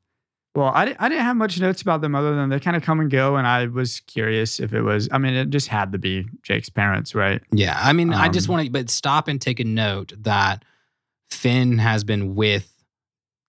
Well, 0.55 0.71
I, 0.73 0.85
di- 0.85 0.95
I 0.97 1.09
didn't 1.09 1.25
have 1.25 1.35
much 1.35 1.59
notes 1.59 1.81
about 1.81 1.99
them 1.99 2.15
other 2.15 2.33
than 2.33 2.47
they 2.49 2.61
kind 2.61 2.77
of 2.77 2.81
come 2.83 3.01
and 3.01 3.11
go, 3.11 3.35
and 3.35 3.45
I 3.45 3.65
was 3.65 3.99
curious 4.07 4.59
if 4.61 4.71
it 4.73 4.81
was. 4.83 5.09
I 5.11 5.17
mean, 5.17 5.33
it 5.33 5.49
just 5.49 5.67
had 5.67 5.91
to 5.91 5.97
be 5.97 6.25
Jake's 6.43 6.69
parents, 6.69 7.13
right? 7.13 7.41
Yeah, 7.51 7.77
I 7.77 7.91
mean, 7.91 8.13
I 8.13 8.29
just 8.29 8.47
Um, 8.47 8.53
want 8.55 8.65
to, 8.67 8.71
but 8.71 8.89
stop 8.89 9.27
and 9.27 9.41
take 9.41 9.59
a 9.59 9.65
note 9.65 10.13
that 10.19 10.63
Finn 11.29 11.77
has 11.79 12.03
been 12.05 12.35
with 12.35 12.71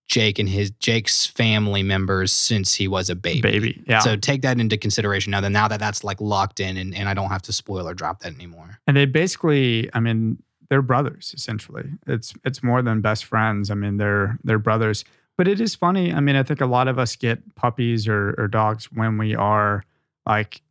Jake 0.08 0.38
and 0.38 0.48
his 0.48 0.70
Jake's 0.72 1.26
family 1.26 1.82
members 1.82 2.30
since 2.32 2.74
he 2.74 2.86
was 2.86 3.10
a 3.10 3.16
baby. 3.16 3.40
Baby, 3.40 3.84
yeah. 3.88 3.98
So 4.00 4.16
take 4.16 4.42
that 4.42 4.60
into 4.60 4.76
consideration 4.76 5.32
now 5.32 5.40
that 5.40 5.50
now 5.50 5.66
that 5.68 5.80
that's 5.80 6.04
like 6.04 6.20
locked 6.20 6.60
in 6.60 6.76
and, 6.76 6.94
and 6.94 7.08
I 7.08 7.14
don't 7.14 7.28
have 7.30 7.42
to 7.42 7.52
spoil 7.52 7.88
or 7.88 7.94
drop 7.94 8.20
that 8.20 8.34
anymore. 8.34 8.78
and 8.86 8.96
they 8.96 9.04
basically, 9.04 9.90
I 9.94 10.00
mean, 10.00 10.40
they're 10.70 10.82
brothers 10.82 11.32
essentially. 11.36 11.84
It's 12.06 12.34
it's 12.44 12.62
more 12.62 12.82
than 12.82 13.00
best 13.00 13.24
friends. 13.24 13.70
I 13.70 13.74
mean, 13.74 13.96
they're 13.96 14.38
they're 14.44 14.58
brothers. 14.60 15.04
But 15.38 15.48
it 15.48 15.60
is 15.60 15.74
funny. 15.74 16.14
I 16.14 16.20
mean, 16.20 16.34
I 16.36 16.42
think 16.42 16.60
a 16.60 16.66
lot 16.66 16.88
of 16.88 16.98
us 16.98 17.14
get 17.14 17.54
puppies 17.56 18.08
or, 18.08 18.34
or 18.38 18.48
dogs 18.48 18.90
when 18.92 19.18
we 19.18 19.34
are 19.34 19.84
like 20.24 20.62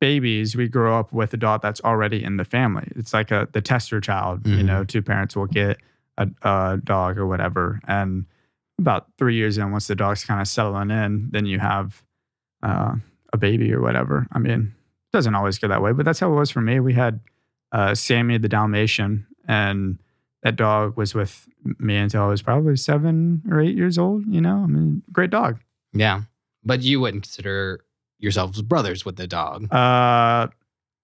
babies. 0.00 0.56
We 0.56 0.68
grow 0.68 0.98
up 0.98 1.12
with 1.12 1.34
a 1.34 1.36
dog 1.36 1.62
that's 1.62 1.80
already 1.82 2.22
in 2.24 2.36
the 2.36 2.44
family. 2.44 2.88
It's 2.96 3.12
like 3.12 3.30
a 3.30 3.48
the 3.52 3.60
tester 3.60 4.00
child. 4.00 4.46
You 4.46 4.58
Mhm. 4.58 4.64
know, 4.64 4.84
two 4.84 5.02
parents 5.02 5.36
will 5.36 5.46
get 5.46 5.78
a, 6.16 6.28
a 6.42 6.78
dog 6.82 7.18
or 7.18 7.26
whatever, 7.26 7.80
and 7.86 8.24
about 8.78 9.06
three 9.18 9.34
years 9.34 9.58
in, 9.58 9.70
once 9.72 9.86
the 9.88 9.94
dog's 9.96 10.24
kind 10.24 10.40
of 10.40 10.48
settling 10.48 10.90
in, 10.90 11.28
then 11.30 11.46
you 11.46 11.58
have 11.58 12.02
uh, 12.62 12.94
a 13.32 13.36
baby 13.36 13.72
or 13.72 13.80
whatever. 13.80 14.26
I 14.32 14.38
mean, 14.38 14.74
it 15.12 15.12
doesn't 15.16 15.34
always 15.34 15.58
go 15.58 15.68
that 15.68 15.82
way, 15.82 15.92
but 15.92 16.04
that's 16.04 16.20
how 16.20 16.30
it 16.32 16.36
was 16.36 16.50
for 16.50 16.60
me. 16.60 16.80
We 16.80 16.94
had 16.94 17.20
uh, 17.72 17.94
Sammy 17.94 18.38
the 18.38 18.48
Dalmatian, 18.48 19.26
and 19.46 19.98
that 20.42 20.56
dog 20.56 20.96
was 20.96 21.14
with 21.14 21.48
me 21.78 21.96
until 21.96 22.22
I 22.22 22.26
was 22.26 22.42
probably 22.42 22.76
seven 22.76 23.42
or 23.50 23.60
eight 23.60 23.76
years 23.76 23.98
old. 23.98 24.24
You 24.28 24.40
know, 24.40 24.58
I 24.58 24.66
mean, 24.66 25.02
great 25.12 25.30
dog. 25.30 25.58
Yeah. 25.92 26.22
But 26.64 26.82
you 26.82 27.00
wouldn't 27.00 27.24
consider 27.24 27.80
yourselves 28.18 28.60
brothers 28.62 29.04
with 29.04 29.16
the 29.16 29.26
dog. 29.26 29.72
Uh, 29.72 30.48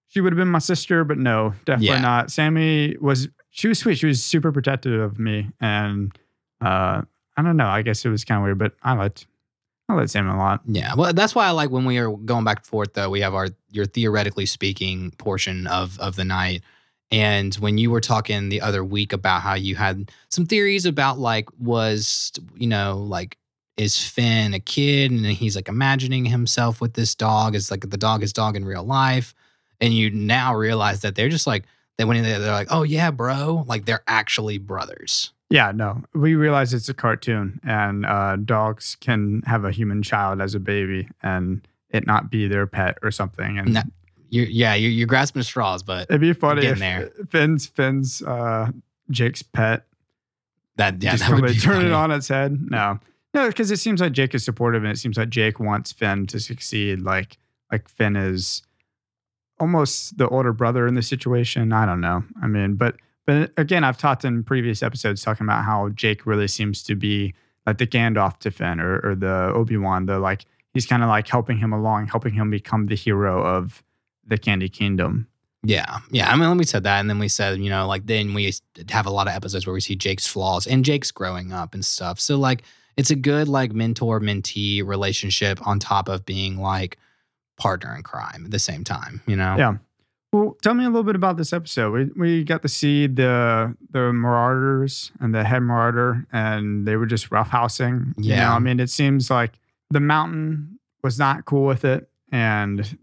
she 0.07 0.21
would 0.21 0.31
have 0.33 0.37
been 0.37 0.47
my 0.49 0.59
sister, 0.59 1.03
but 1.03 1.17
no, 1.17 1.53
definitely 1.65 1.87
Yeah. 1.87 2.01
not. 2.01 2.31
Sammy 2.31 2.95
was 3.01 3.27
she 3.49 3.67
was 3.67 3.79
sweet. 3.79 3.97
She 3.97 4.05
was 4.05 4.23
super 4.23 4.51
protective 4.51 4.99
of 5.01 5.17
me, 5.19 5.49
and 5.59 6.17
uh, 6.61 7.01
I 7.37 7.41
don't 7.41 7.57
know. 7.57 7.67
I 7.67 7.81
guess 7.81 8.05
it 8.05 8.09
was 8.09 8.23
kind 8.23 8.39
of 8.39 8.45
weird, 8.45 8.57
but 8.57 8.73
I 8.81 8.93
liked 8.93 9.27
I 9.87 9.93
liked 9.93 10.09
Sam 10.09 10.27
a 10.27 10.37
lot. 10.37 10.61
Yeah, 10.65 10.95
well, 10.95 11.13
that's 11.13 11.35
why 11.35 11.45
I 11.45 11.51
like 11.51 11.69
when 11.69 11.85
we 11.85 11.97
are 11.99 12.09
going 12.09 12.43
back 12.43 12.57
and 12.59 12.65
forth. 12.65 12.93
Though 12.93 13.09
we 13.09 13.21
have 13.21 13.35
our 13.35 13.49
your 13.71 13.85
theoretically 13.85 14.45
speaking 14.45 15.11
portion 15.11 15.67
of 15.67 15.99
of 15.99 16.15
the 16.15 16.25
night, 16.25 16.63
and 17.11 17.53
when 17.55 17.77
you 17.77 17.91
were 17.91 18.01
talking 18.01 18.49
the 18.49 18.61
other 18.61 18.83
week 18.83 19.13
about 19.13 19.41
how 19.41 19.53
you 19.53 19.75
had 19.75 20.11
some 20.29 20.45
theories 20.45 20.85
about 20.85 21.19
like 21.19 21.49
was 21.59 22.31
you 22.55 22.67
know 22.67 22.97
like 22.97 23.37
is 23.77 24.01
Finn 24.01 24.53
a 24.53 24.59
kid 24.59 25.11
and 25.11 25.25
he's 25.25 25.55
like 25.55 25.67
imagining 25.67 26.25
himself 26.25 26.79
with 26.79 26.93
this 26.93 27.13
dog 27.13 27.55
is 27.55 27.69
like 27.69 27.89
the 27.89 27.97
dog 27.97 28.23
is 28.23 28.33
dog 28.33 28.55
in 28.55 28.65
real 28.65 28.83
life, 28.83 29.35
and 29.81 29.93
you 29.93 30.09
now 30.09 30.55
realize 30.55 31.01
that 31.01 31.15
they're 31.15 31.29
just 31.29 31.47
like 31.47 31.65
they 31.97 32.05
went 32.05 32.17
in 32.17 32.23
there 32.23 32.39
they're 32.39 32.51
like 32.51 32.67
oh 32.71 32.83
yeah 32.83 33.11
bro 33.11 33.63
like 33.67 33.85
they're 33.85 34.03
actually 34.07 34.57
brothers. 34.57 35.31
Yeah, 35.49 35.71
no, 35.71 36.03
we 36.13 36.35
realize 36.35 36.73
it's 36.73 36.89
a 36.89 36.93
cartoon, 36.93 37.59
and 37.63 38.05
uh, 38.05 38.35
dogs 38.37 38.95
can 38.99 39.43
have 39.45 39.63
a 39.63 39.71
human 39.71 40.01
child 40.01 40.41
as 40.41 40.55
a 40.55 40.59
baby, 40.59 41.07
and 41.21 41.65
it 41.89 42.07
not 42.07 42.31
be 42.31 42.47
their 42.47 42.65
pet 42.65 42.97
or 43.03 43.11
something. 43.11 43.59
And 43.59 43.73
No, 43.75 43.81
You're, 44.29 44.47
yeah, 44.47 44.73
you're, 44.73 44.91
you're 44.91 45.07
grasping 45.07 45.43
straws, 45.43 45.83
but 45.83 46.07
it'd 46.09 46.19
be 46.19 46.33
funny 46.33 46.65
if 46.65 46.79
there. 46.79 47.11
Finn's 47.29 47.67
Finn's 47.67 48.23
uh, 48.23 48.71
Jake's 49.11 49.43
pet 49.43 49.85
that 50.77 51.01
yeah 51.01 51.11
just 51.11 51.29
that 51.29 51.39
would 51.39 51.45
be 51.45 51.53
turn 51.53 51.75
funny. 51.75 51.87
it 51.87 51.93
on 51.93 52.11
its 52.11 52.27
head. 52.27 52.57
No, 52.59 52.99
no, 53.35 53.47
because 53.47 53.69
it 53.69 53.77
seems 53.77 54.01
like 54.01 54.13
Jake 54.13 54.33
is 54.33 54.43
supportive, 54.43 54.83
and 54.83 54.91
it 54.91 54.97
seems 54.97 55.17
like 55.17 55.29
Jake 55.29 55.59
wants 55.59 55.91
Finn 55.91 56.25
to 56.27 56.39
succeed. 56.39 57.01
Like 57.01 57.37
like 57.71 57.87
Finn 57.87 58.15
is 58.15 58.63
almost 59.59 60.17
the 60.17 60.27
older 60.27 60.53
brother 60.53 60.87
in 60.87 60.95
the 60.95 61.03
situation. 61.03 61.71
I 61.71 61.85
don't 61.85 62.01
know. 62.01 62.23
I 62.41 62.47
mean, 62.47 62.75
but 62.75 62.95
but 63.25 63.35
uh, 63.35 63.47
again, 63.57 63.83
I've 63.83 63.97
talked 63.97 64.25
in 64.25 64.43
previous 64.43 64.83
episodes 64.83 65.21
talking 65.21 65.45
about 65.45 65.65
how 65.65 65.89
Jake 65.89 66.25
really 66.25 66.47
seems 66.47 66.83
to 66.83 66.95
be 66.95 67.33
like 67.65 67.77
the 67.77 67.87
Gandalf 67.87 68.39
to 68.39 68.51
Finn 68.51 68.79
or, 68.79 68.99
or 68.99 69.15
the 69.15 69.51
Obi 69.53 69.77
Wan. 69.77 70.05
The 70.05 70.19
like 70.19 70.45
he's 70.73 70.85
kind 70.85 71.03
of 71.03 71.09
like 71.09 71.27
helping 71.27 71.57
him 71.57 71.73
along, 71.73 72.07
helping 72.07 72.33
him 72.33 72.49
become 72.49 72.87
the 72.87 72.95
hero 72.95 73.43
of 73.43 73.83
the 74.25 74.37
Candy 74.37 74.69
Kingdom. 74.69 75.27
Yeah, 75.63 75.99
yeah. 76.11 76.31
I 76.31 76.35
mean, 76.35 76.57
we 76.57 76.63
said 76.63 76.83
that, 76.83 76.99
and 76.99 77.09
then 77.09 77.17
we 77.17 77.27
said, 77.27 77.59
you 77.59 77.71
know, 77.71 77.87
like 77.87 78.05
then 78.05 78.35
we 78.35 78.53
have 78.89 79.07
a 79.07 79.09
lot 79.09 79.27
of 79.27 79.33
episodes 79.33 79.65
where 79.65 79.73
we 79.73 79.81
see 79.81 79.95
Jake's 79.95 80.27
flaws 80.27 80.67
and 80.67 80.85
Jake's 80.85 81.11
growing 81.11 81.51
up 81.51 81.73
and 81.73 81.83
stuff. 81.83 82.19
So 82.19 82.37
like, 82.37 82.61
it's 82.97 83.09
a 83.09 83.15
good 83.15 83.47
like 83.47 83.73
mentor 83.73 84.19
mentee 84.19 84.85
relationship 84.85 85.65
on 85.65 85.79
top 85.79 86.07
of 86.07 86.23
being 86.23 86.57
like 86.57 86.99
partner 87.57 87.95
in 87.95 88.03
crime 88.03 88.43
at 88.45 88.51
the 88.51 88.59
same 88.59 88.83
time. 88.83 89.21
You 89.25 89.37
know? 89.37 89.55
Yeah. 89.57 89.77
Well, 90.35 90.57
tell 90.61 90.73
me 90.73 90.83
a 90.83 90.89
little 90.89 91.03
bit 91.03 91.15
about 91.15 91.37
this 91.37 91.53
episode. 91.53 91.91
We 91.93 92.05
we 92.17 92.43
got 92.43 92.61
to 92.63 92.67
see 92.67 93.07
the 93.07 93.73
the 93.91 94.11
Marauders 94.11 95.13
and 95.21 95.33
the 95.33 95.45
head 95.45 95.61
Marauder, 95.61 96.27
and 96.33 96.85
they 96.85 96.97
were 96.97 97.05
just 97.05 97.29
roughhousing. 97.29 98.13
You 98.17 98.31
know, 98.31 98.35
Yeah. 98.35 98.53
I 98.53 98.59
mean, 98.59 98.81
it 98.81 98.89
seems 98.89 99.29
like 99.29 99.53
the 99.91 100.01
Mountain 100.01 100.77
was 101.03 101.17
not 101.17 101.45
cool 101.45 101.65
with 101.65 101.85
it, 101.85 102.09
and 102.33 102.97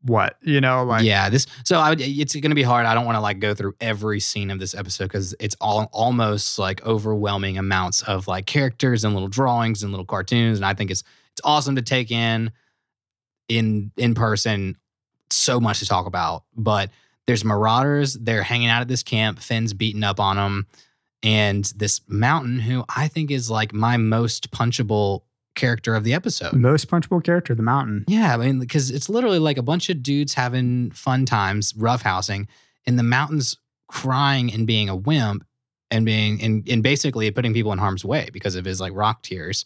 what 0.00 0.38
you 0.40 0.62
know, 0.62 0.84
like 0.84 1.04
yeah. 1.04 1.28
This 1.28 1.46
so 1.64 1.78
I 1.78 1.90
would, 1.90 2.00
it's 2.00 2.34
going 2.34 2.50
to 2.50 2.54
be 2.54 2.62
hard. 2.62 2.86
I 2.86 2.94
don't 2.94 3.04
want 3.04 3.16
to 3.16 3.20
like 3.20 3.38
go 3.38 3.52
through 3.52 3.74
every 3.78 4.18
scene 4.18 4.50
of 4.50 4.58
this 4.58 4.74
episode 4.74 5.04
because 5.04 5.34
it's 5.38 5.56
all 5.60 5.90
almost 5.92 6.58
like 6.58 6.82
overwhelming 6.86 7.58
amounts 7.58 8.00
of 8.04 8.26
like 8.26 8.46
characters 8.46 9.04
and 9.04 9.12
little 9.12 9.28
drawings 9.28 9.82
and 9.82 9.92
little 9.92 10.06
cartoons, 10.06 10.56
and 10.56 10.64
I 10.64 10.72
think 10.72 10.90
it's 10.90 11.02
it's 11.32 11.42
awesome 11.44 11.76
to 11.76 11.82
take 11.82 12.10
in 12.10 12.52
in 13.50 13.92
in 13.98 14.14
person. 14.14 14.78
So 15.32 15.60
much 15.60 15.80
to 15.80 15.86
talk 15.86 16.06
about, 16.06 16.44
but 16.56 16.90
there's 17.26 17.44
marauders. 17.44 18.14
They're 18.14 18.42
hanging 18.42 18.68
out 18.68 18.82
at 18.82 18.88
this 18.88 19.02
camp. 19.02 19.38
Finn's 19.38 19.72
beating 19.72 20.04
up 20.04 20.20
on 20.20 20.36
them, 20.36 20.66
and 21.22 21.64
this 21.76 22.00
mountain, 22.08 22.58
who 22.58 22.84
I 22.94 23.08
think 23.08 23.30
is 23.30 23.50
like 23.50 23.72
my 23.72 23.96
most 23.96 24.50
punchable 24.50 25.22
character 25.54 25.94
of 25.94 26.04
the 26.04 26.14
episode. 26.14 26.54
most 26.54 26.88
punchable 26.88 27.22
character, 27.22 27.54
the 27.54 27.62
Mountain. 27.62 28.04
Yeah, 28.08 28.34
I 28.34 28.36
mean, 28.38 28.58
because 28.58 28.90
it's 28.90 29.08
literally 29.08 29.38
like 29.38 29.58
a 29.58 29.62
bunch 29.62 29.90
of 29.90 30.02
dudes 30.02 30.34
having 30.34 30.90
fun 30.92 31.26
times, 31.26 31.72
roughhousing, 31.74 32.46
in 32.86 32.96
the 32.96 33.02
mountains, 33.02 33.58
crying 33.88 34.52
and 34.52 34.66
being 34.66 34.88
a 34.88 34.96
wimp, 34.96 35.44
and 35.90 36.06
being 36.06 36.42
and, 36.42 36.66
and 36.68 36.82
basically 36.82 37.30
putting 37.30 37.52
people 37.52 37.72
in 37.72 37.78
harm's 37.78 38.04
way 38.04 38.28
because 38.32 38.56
of 38.56 38.64
his 38.64 38.80
like 38.80 38.92
rock 38.94 39.22
tears. 39.22 39.64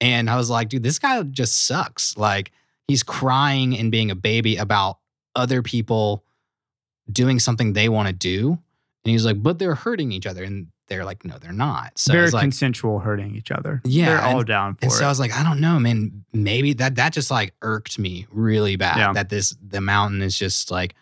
And 0.00 0.30
I 0.30 0.36
was 0.36 0.48
like, 0.48 0.68
dude, 0.68 0.82
this 0.82 0.98
guy 0.98 1.22
just 1.24 1.66
sucks. 1.66 2.16
Like 2.16 2.52
he's 2.90 3.02
crying 3.02 3.76
and 3.78 3.90
being 3.90 4.10
a 4.10 4.14
baby 4.14 4.56
about 4.56 4.98
other 5.34 5.62
people 5.62 6.24
doing 7.10 7.38
something 7.38 7.72
they 7.72 7.88
want 7.88 8.08
to 8.08 8.12
do, 8.12 8.50
and 9.04 9.10
he's 9.12 9.24
like, 9.24 9.42
but 9.42 9.58
they're 9.58 9.74
hurting 9.74 10.12
each 10.12 10.26
other, 10.26 10.44
and 10.44 10.66
they're 10.88 11.04
like, 11.04 11.24
no, 11.24 11.38
they're 11.38 11.52
not. 11.52 11.98
So 11.98 12.12
Very 12.12 12.30
like, 12.30 12.42
consensual, 12.42 12.98
hurting 12.98 13.34
each 13.36 13.50
other. 13.50 13.80
Yeah, 13.84 14.06
they're 14.06 14.22
all 14.22 14.38
and- 14.40 14.46
down 14.46 14.74
for 14.74 14.84
and 14.84 14.92
it. 14.92 14.94
so 14.94 15.04
I 15.04 15.08
was 15.08 15.20
like, 15.20 15.32
I 15.36 15.42
don't 15.42 15.60
know, 15.60 15.78
man. 15.78 16.24
Maybe 16.32 16.72
that 16.74 16.96
that 16.96 17.12
just 17.12 17.30
like 17.30 17.54
irked 17.62 17.98
me 17.98 18.26
really 18.30 18.76
bad. 18.76 18.96
Yeah. 18.98 19.12
That 19.12 19.28
this 19.28 19.56
the 19.66 19.80
mountain 19.80 20.20
is 20.22 20.36
just 20.38 20.70
like 20.70 20.94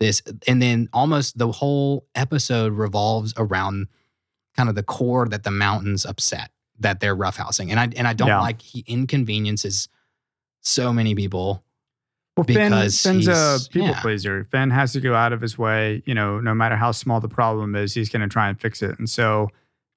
this, 0.00 0.22
and 0.48 0.60
then 0.60 0.88
almost 0.92 1.36
the 1.38 1.50
whole 1.52 2.06
episode 2.14 2.72
revolves 2.72 3.32
around 3.36 3.88
kind 4.56 4.68
of 4.68 4.74
the 4.74 4.82
core 4.82 5.28
that 5.28 5.42
the 5.44 5.50
mountain's 5.50 6.04
upset 6.06 6.50
that 6.80 7.00
they're 7.00 7.16
roughhousing, 7.16 7.70
and 7.70 7.78
I 7.78 7.88
and 7.96 8.08
I 8.08 8.12
don't 8.14 8.28
Yeah. 8.28 8.40
like 8.40 8.60
he 8.62 8.82
inconveniences 8.86 9.88
so 10.64 10.92
many 10.92 11.14
people. 11.14 11.62
Well, 12.36 12.44
Finn, 12.44 12.72
Finn's 12.90 13.28
a 13.28 13.58
people 13.70 13.88
yeah. 13.88 14.00
pleaser. 14.00 14.48
Finn 14.50 14.70
has 14.70 14.92
to 14.94 15.00
go 15.00 15.14
out 15.14 15.32
of 15.32 15.40
his 15.40 15.56
way. 15.56 16.02
You 16.04 16.14
know, 16.14 16.40
no 16.40 16.52
matter 16.52 16.74
how 16.74 16.90
small 16.90 17.20
the 17.20 17.28
problem 17.28 17.76
is, 17.76 17.94
he's 17.94 18.08
going 18.08 18.22
to 18.22 18.28
try 18.28 18.48
and 18.48 18.60
fix 18.60 18.82
it. 18.82 18.98
And 18.98 19.08
so 19.08 19.50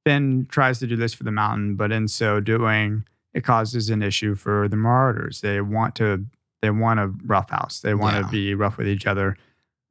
Finn 0.06 0.46
tries 0.52 0.78
to 0.80 0.88
do 0.88 0.96
this 0.96 1.16
for 1.16 1.24
the 1.24 1.32
mountain, 1.32 1.76
but 1.76 1.92
in 1.92 2.08
so 2.08 2.40
doing, 2.40 3.06
it 3.34 3.44
causes 3.44 3.90
an 3.90 4.04
issue 4.04 4.36
for 4.36 4.68
the 4.68 4.78
Marauders. 4.78 5.42
They 5.42 5.62
want 5.62 5.96
to, 5.96 6.26
they 6.62 6.70
want 6.70 7.00
a 7.00 7.08
rough 7.26 7.50
house. 7.50 7.80
They 7.80 7.96
want 7.96 8.16
Yeah. 8.16 8.22
to 8.22 8.28
be 8.28 8.54
rough 8.54 8.78
with 8.78 8.88
each 8.88 9.08
other. 9.08 9.36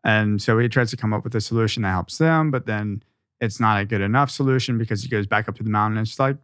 And 0.05 0.41
so 0.41 0.57
he 0.61 0.69
tries 0.69 0.91
to 0.91 0.97
come 0.97 1.13
up 1.13 1.25
with 1.25 1.35
a 1.35 1.41
solution 1.41 1.83
that 1.83 1.91
helps 1.91 2.19
them, 2.19 2.53
but 2.53 2.67
then 2.67 3.03
it's 3.41 3.59
not 3.59 3.81
a 3.81 3.85
good 3.85 4.01
enough 4.01 4.31
solution 4.31 4.79
because 4.79 5.03
he 5.03 5.09
goes 5.09 5.27
back 5.27 5.49
up 5.49 5.57
to 5.57 5.65
the 5.65 5.71
mountain. 5.71 5.99
And 5.99 6.07
it's 6.07 6.19
like 6.21 6.37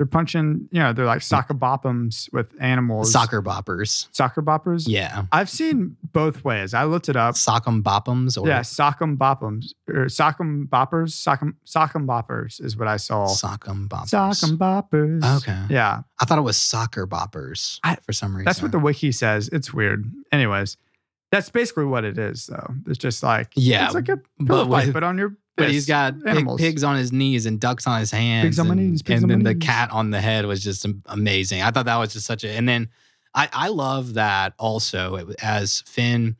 they're 0.00 0.06
punching, 0.06 0.66
you 0.72 0.80
know, 0.80 0.94
they're 0.94 1.04
like 1.04 1.20
soccer 1.20 1.52
boppums 1.52 2.32
with 2.32 2.46
animals. 2.58 3.12
Soccer 3.12 3.42
boppers. 3.42 4.06
Soccer 4.12 4.40
boppers. 4.40 4.84
Yeah. 4.88 5.24
I've 5.30 5.50
seen 5.50 5.94
both 6.14 6.42
ways. 6.42 6.72
I 6.72 6.84
looked 6.84 7.10
it 7.10 7.16
up. 7.16 7.34
Sock'em 7.34 7.82
boppums 7.82 8.40
or 8.40 8.48
Yeah, 8.48 8.60
sock'em 8.60 9.18
boppums 9.18 9.74
or 9.86 10.06
sock'em 10.06 10.66
boppers. 10.70 11.10
Sock'em 11.12 11.52
sock'em 11.66 12.06
boppers 12.06 12.64
is 12.64 12.78
what 12.78 12.88
I 12.88 12.96
saw. 12.96 13.26
sock'em 13.26 13.88
boppers. 13.88 14.08
Sock'em 14.08 14.56
boppers. 14.56 15.36
Okay. 15.42 15.66
Yeah, 15.68 16.00
I 16.18 16.24
thought 16.24 16.38
it 16.38 16.42
was 16.42 16.56
soccer 16.56 17.06
boppers 17.06 17.78
I- 17.84 17.96
for 17.96 18.14
some 18.14 18.34
reason. 18.34 18.46
that's 18.46 18.62
what 18.62 18.72
the 18.72 18.78
wiki 18.78 19.12
says. 19.12 19.50
It's 19.52 19.70
weird. 19.74 20.10
Anyways, 20.32 20.78
that's 21.30 21.50
basically 21.50 21.84
what 21.84 22.04
it 22.04 22.18
is, 22.18 22.46
though. 22.46 22.74
It's 22.86 22.98
just 22.98 23.22
like 23.22 23.48
Yeah, 23.54 23.86
it's 23.86 23.94
like 23.94 24.08
a 24.08 24.16
but 24.38 24.46
pillow 24.46 24.66
why- 24.66 24.84
fight, 24.84 24.92
but 24.92 25.02
on 25.04 25.16
your 25.18 25.36
But 25.56 25.70
he's 25.70 25.86
got 25.86 26.14
pig, 26.24 26.46
pigs 26.56 26.82
on 26.84 26.96
his 26.96 27.12
knees 27.12 27.46
and 27.46 27.60
ducks 27.60 27.86
on 27.86 28.00
his 28.00 28.10
hands. 28.10 28.46
Pigs 28.46 28.58
on 28.58 28.68
my 28.68 28.74
knees, 28.74 29.02
pigs 29.02 29.22
and 29.22 29.30
on 29.30 29.38
my 29.38 29.44
then 29.44 29.44
the 29.44 29.58
knees. 29.58 29.66
cat 29.68 29.90
on 29.92 30.10
the 30.10 30.20
head 30.20 30.46
was 30.46 30.62
just 30.64 30.86
amazing. 31.06 31.62
I 31.62 31.70
thought 31.70 31.84
that 31.86 31.96
was 31.96 32.12
just 32.14 32.26
such 32.26 32.44
a. 32.44 32.50
And 32.50 32.68
then 32.68 32.88
I, 33.34 33.48
I 33.52 33.68
love 33.68 34.14
that 34.14 34.54
also 34.58 35.16
it- 35.16 35.36
as 35.42 35.82
Finn 35.82 36.36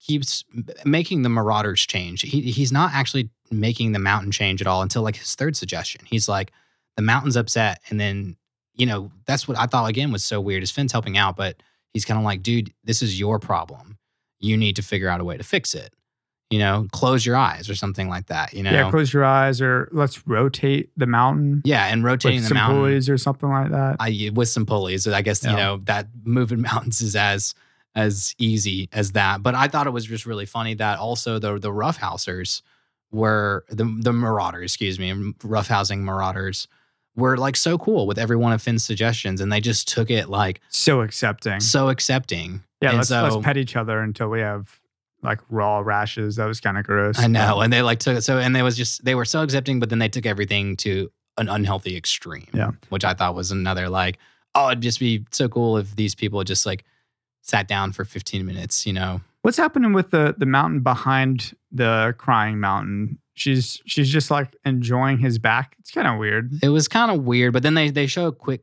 keeps 0.00 0.44
making 0.84 1.22
the 1.22 1.28
Marauders 1.28 1.80
change. 1.86 2.22
He, 2.22 2.40
he's 2.42 2.70
not 2.72 2.92
actually 2.92 3.30
making 3.50 3.92
the 3.92 3.98
mountain 3.98 4.30
change 4.32 4.60
at 4.60 4.66
all 4.66 4.82
until 4.82 5.02
like 5.02 5.16
his 5.16 5.34
third 5.34 5.56
suggestion. 5.56 6.02
He's 6.04 6.28
like, 6.28 6.52
the 6.96 7.02
mountain's 7.02 7.36
upset. 7.36 7.80
And 7.90 7.98
then, 7.98 8.36
you 8.74 8.86
know, 8.86 9.10
that's 9.26 9.48
what 9.48 9.58
I 9.58 9.66
thought 9.66 9.88
again 9.88 10.12
was 10.12 10.22
so 10.24 10.40
weird 10.40 10.62
is 10.62 10.70
Finn's 10.70 10.92
helping 10.92 11.16
out, 11.16 11.36
but 11.36 11.62
he's 11.92 12.04
kind 12.04 12.18
of 12.18 12.24
like, 12.24 12.42
dude, 12.42 12.72
this 12.84 13.02
is 13.02 13.18
your 13.18 13.38
problem. 13.38 13.95
You 14.40 14.56
need 14.56 14.76
to 14.76 14.82
figure 14.82 15.08
out 15.08 15.20
a 15.20 15.24
way 15.24 15.36
to 15.36 15.44
fix 15.44 15.74
it. 15.74 15.92
You 16.50 16.60
know, 16.60 16.86
close 16.92 17.26
your 17.26 17.34
eyes 17.34 17.68
or 17.68 17.74
something 17.74 18.08
like 18.08 18.26
that. 18.26 18.54
You 18.54 18.62
know, 18.62 18.70
Yeah, 18.70 18.90
close 18.90 19.12
your 19.12 19.24
eyes 19.24 19.60
or 19.60 19.88
let's 19.90 20.26
rotate 20.28 20.90
the 20.96 21.06
mountain 21.06 21.62
Yeah, 21.64 21.86
and 21.86 22.04
rotating 22.04 22.36
with 22.36 22.44
the 22.44 22.48
some 22.48 22.58
mountain 22.58 22.78
pulleys 22.78 23.08
or 23.08 23.18
something 23.18 23.48
like 23.48 23.72
that. 23.72 23.96
I, 23.98 24.30
with 24.32 24.48
some 24.48 24.64
pulleys. 24.64 25.08
I 25.08 25.22
guess 25.22 25.42
you 25.42 25.50
know 25.50 25.80
that 25.84 26.06
moving 26.24 26.60
mountains 26.72 27.00
is 27.00 27.16
as 27.16 27.54
as 27.96 28.34
easy 28.38 28.88
as 28.92 29.12
that. 29.12 29.42
But 29.42 29.56
I 29.56 29.66
thought 29.66 29.88
it 29.88 29.90
was 29.90 30.04
just 30.04 30.26
really 30.26 30.46
funny 30.46 30.74
that 30.74 30.98
also 31.00 31.40
the 31.40 31.58
the 31.58 31.70
roughhousers 31.72 32.62
were 33.10 33.64
the 33.68 33.84
the 34.00 34.12
marauders, 34.12 34.70
excuse 34.72 35.00
me, 35.00 35.12
roughhousing 35.40 36.00
marauders 36.00 36.68
were 37.16 37.36
like 37.38 37.56
so 37.56 37.78
cool 37.78 38.06
with 38.06 38.18
every 38.18 38.36
one 38.36 38.52
of 38.52 38.62
Finn's 38.62 38.84
suggestions, 38.84 39.40
and 39.40 39.50
they 39.50 39.60
just 39.60 39.88
took 39.88 40.10
it 40.10 40.28
like 40.28 40.60
so 40.68 41.00
accepting. 41.00 41.58
so 41.60 41.88
accepting. 41.88 42.62
Yeah, 42.80 42.90
and 42.90 42.98
let's 42.98 43.08
so- 43.08 43.22
let's 43.22 43.36
pet 43.44 43.56
each 43.56 43.76
other 43.76 44.00
until 44.00 44.28
we 44.28 44.40
have 44.40 44.80
like 45.22 45.40
raw 45.48 45.78
rashes. 45.78 46.36
That 46.36 46.46
was 46.46 46.60
kind 46.60 46.78
of 46.78 46.84
gross. 46.84 47.18
I 47.18 47.26
know, 47.26 47.60
and 47.60 47.72
they 47.72 47.82
like 47.82 47.98
took 48.00 48.22
so, 48.22 48.38
and 48.38 48.54
they 48.54 48.62
was 48.62 48.76
just 48.76 49.04
they 49.04 49.14
were 49.14 49.24
so 49.24 49.42
accepting, 49.42 49.80
but 49.80 49.90
then 49.90 49.98
they 49.98 50.08
took 50.08 50.26
everything 50.26 50.76
to 50.78 51.10
an 51.38 51.48
unhealthy 51.48 51.96
extreme. 51.96 52.46
Yeah. 52.54 52.70
which 52.88 53.04
I 53.04 53.12
thought 53.14 53.34
was 53.34 53.50
another 53.50 53.88
like, 53.88 54.18
oh, 54.54 54.68
it'd 54.68 54.80
just 54.82 55.00
be 55.00 55.26
so 55.32 55.48
cool 55.48 55.76
if 55.78 55.94
these 55.96 56.14
people 56.14 56.42
just 56.44 56.64
like 56.66 56.84
sat 57.42 57.68
down 57.68 57.92
for 57.92 58.04
15 58.04 58.44
minutes, 58.46 58.86
you 58.86 58.92
know. 58.92 59.20
What's 59.42 59.56
happening 59.58 59.92
with 59.92 60.10
the 60.10 60.34
the 60.36 60.46
mountain 60.46 60.80
behind 60.80 61.54
the 61.72 62.14
crying 62.18 62.58
mountain? 62.60 63.18
She's 63.34 63.80
she's 63.86 64.08
just 64.08 64.30
like 64.30 64.54
enjoying 64.64 65.18
his 65.18 65.38
back. 65.38 65.76
It's 65.78 65.90
kind 65.90 66.08
of 66.08 66.18
weird. 66.18 66.52
It 66.62 66.70
was 66.70 66.88
kind 66.88 67.10
of 67.10 67.24
weird, 67.24 67.52
but 67.52 67.62
then 67.62 67.74
they 67.74 67.90
they 67.90 68.06
show 68.06 68.26
a 68.26 68.32
quick 68.32 68.62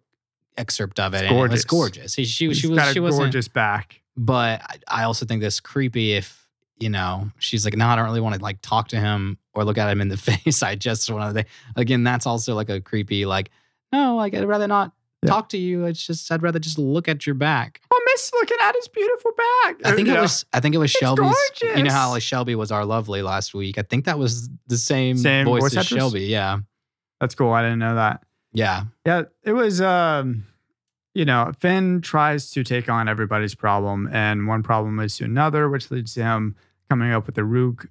excerpt 0.58 1.00
of 1.00 1.14
it. 1.14 1.24
It's 1.24 1.32
and 1.32 1.40
It 1.40 1.52
was 1.52 1.64
gorgeous. 1.66 1.96
gorgeous. 1.96 2.14
She 2.16 2.26
she, 2.26 2.54
she 2.54 2.68
was 2.68 2.92
she 2.92 3.00
wasn't. 3.00 3.24
gorgeous 3.26 3.48
back. 3.48 4.02
But 4.16 4.62
I- 4.62 5.02
I 5.02 5.04
also 5.04 5.26
think 5.26 5.42
that's 5.42 5.60
creepy 5.60 6.14
if 6.14 6.48
you 6.78 6.90
know 6.90 7.30
she's 7.40 7.66
like, 7.66 7.76
no, 7.78 7.88
I 7.88 7.96
don't 7.96 8.06
really 8.06 8.20
want 8.22 8.36
to 8.36 8.42
like 8.42 8.60
talk 8.62 8.90
to 8.90 9.00
him 9.00 9.38
or 9.54 9.64
look 9.64 9.78
at 9.78 9.90
him 9.90 10.02
in 10.02 10.10
the 10.10 10.18
face. 10.30 10.62
I 10.64 10.76
just 10.76 11.10
want 11.12 11.36
to. 11.36 11.46
Again, 11.76 12.04
that's 12.04 12.26
also 12.26 12.56
like 12.56 12.70
a 12.70 12.82
creepy 12.82 13.26
like. 13.26 13.50
No, 13.92 14.16
like 14.16 14.34
I'd 14.34 14.46
rather 14.46 14.68
not 14.68 14.92
Yeah. 15.22 15.30
talk 15.30 15.50
to 15.50 15.58
you. 15.58 15.86
It's 15.86 16.06
just 16.06 16.32
I'd 16.32 16.42
rather 16.44 16.60
just 16.60 16.78
look 16.80 17.08
at 17.08 17.26
your 17.28 17.36
back. 17.36 17.80
Oh, 17.94 18.02
miss 18.14 18.32
looking 18.34 18.58
at 18.62 18.76
his 18.76 18.88
beautiful 18.88 19.32
back. 19.38 19.76
I 19.86 19.96
think 19.96 20.08
You 20.08 20.16
it 20.16 20.20
was. 20.22 20.46
I 20.54 20.60
think 20.60 20.74
it 20.76 20.80
was 20.80 20.92
It's 20.92 21.00
Shelby's. 21.00 21.36
You 21.62 21.84
know 21.84 21.92
how 21.92 22.10
like 22.10 22.22
Shelby 22.24 22.56
was 22.56 22.72
our 22.72 22.86
lovely 22.86 23.22
last 23.22 23.54
week. 23.54 23.78
I 23.78 23.84
think 23.84 24.06
that 24.06 24.18
was 24.20 24.50
the 24.68 24.78
same, 24.78 25.18
Same 25.18 25.46
voice, 25.46 25.62
voice 25.62 25.72
as 25.74 25.78
actress? 25.86 25.98
Shelby. 26.00 26.22
Yeah, 26.26 26.58
That's 27.20 27.36
cool. 27.36 27.52
I 27.52 27.62
didn't 27.62 27.80
know 27.80 27.96
that. 27.96 28.24
yeah. 28.52 28.86
Yeah, 29.06 29.24
it 29.44 29.54
was. 29.54 29.80
Um, 29.82 30.46
you 31.14 31.26
know, 31.26 31.52
Finn 31.60 32.02
tries 32.02 32.50
to 32.52 32.64
take 32.64 32.90
on 32.90 33.08
everybody's 33.08 33.56
problem, 33.56 34.10
and 34.12 34.48
one 34.48 34.64
problem 34.64 34.98
leads 34.98 35.18
to 35.18 35.26
another, 35.26 35.70
which 35.70 35.92
leads 35.92 36.14
to 36.16 36.24
him 36.24 36.56
coming 36.90 37.12
up 37.12 37.26
with 37.26 37.36
the 37.36 37.44
Rube 37.44 37.88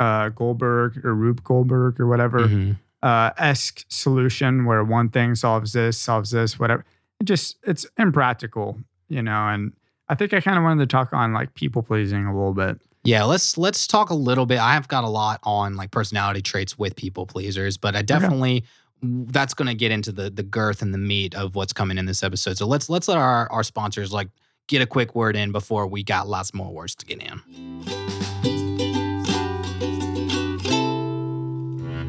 uh, 0.00 0.30
Goldberg 0.30 1.04
or 1.04 1.14
Rube 1.14 1.44
Goldberg 1.44 2.00
or 2.00 2.06
whatever 2.08 2.48
Mhm. 2.48 2.76
uh, 3.02 3.30
esque 3.38 3.84
solution 3.88 4.64
where 4.64 4.82
one 4.82 5.08
thing 5.08 5.34
solves 5.34 5.72
this, 5.74 5.96
solves 5.98 6.30
this, 6.30 6.58
whatever. 6.58 6.84
It 7.20 7.24
just 7.24 7.56
it's 7.64 7.86
impractical, 7.98 8.78
you 9.08 9.22
know. 9.22 9.48
And 9.48 9.72
I 10.08 10.14
think 10.16 10.32
I 10.34 10.40
kind 10.40 10.58
of 10.58 10.64
wanted 10.64 10.88
to 10.88 10.92
talk 10.92 11.12
on 11.12 11.32
like 11.32 11.54
people 11.54 11.82
pleasing 11.82 12.26
a 12.26 12.34
little 12.34 12.52
bit. 12.54 12.80
Yeah, 13.04 13.24
let's 13.24 13.56
let's 13.58 13.86
talk 13.86 14.10
a 14.10 14.14
little 14.14 14.46
bit. 14.46 14.58
I 14.58 14.74
have 14.74 14.88
got 14.88 15.04
a 15.04 15.08
lot 15.08 15.38
on 15.44 15.76
like 15.76 15.90
personality 15.92 16.42
traits 16.42 16.76
with 16.78 16.96
people 16.96 17.26
pleasers, 17.26 17.76
but 17.76 17.94
I 17.94 18.02
definitely 18.02 18.64
that's 19.02 19.54
going 19.54 19.66
to 19.66 19.74
get 19.74 19.90
into 19.90 20.12
the 20.12 20.30
the 20.30 20.42
girth 20.42 20.82
and 20.82 20.94
the 20.94 20.98
meat 20.98 21.34
of 21.34 21.54
what's 21.54 21.72
coming 21.72 21.98
in 21.98 22.06
this 22.06 22.22
episode. 22.22 22.56
So 22.56 22.66
let's 22.66 22.88
let's 22.88 23.08
let 23.08 23.18
our 23.18 23.50
our 23.50 23.62
sponsors 23.62 24.12
like 24.12 24.28
get 24.68 24.80
a 24.80 24.86
quick 24.86 25.14
word 25.14 25.36
in 25.36 25.52
before 25.52 25.86
we 25.86 26.02
got 26.02 26.28
lots 26.28 26.54
more 26.54 26.72
words 26.72 26.94
to 26.96 27.06
get 27.06 27.20
in. 27.20 27.42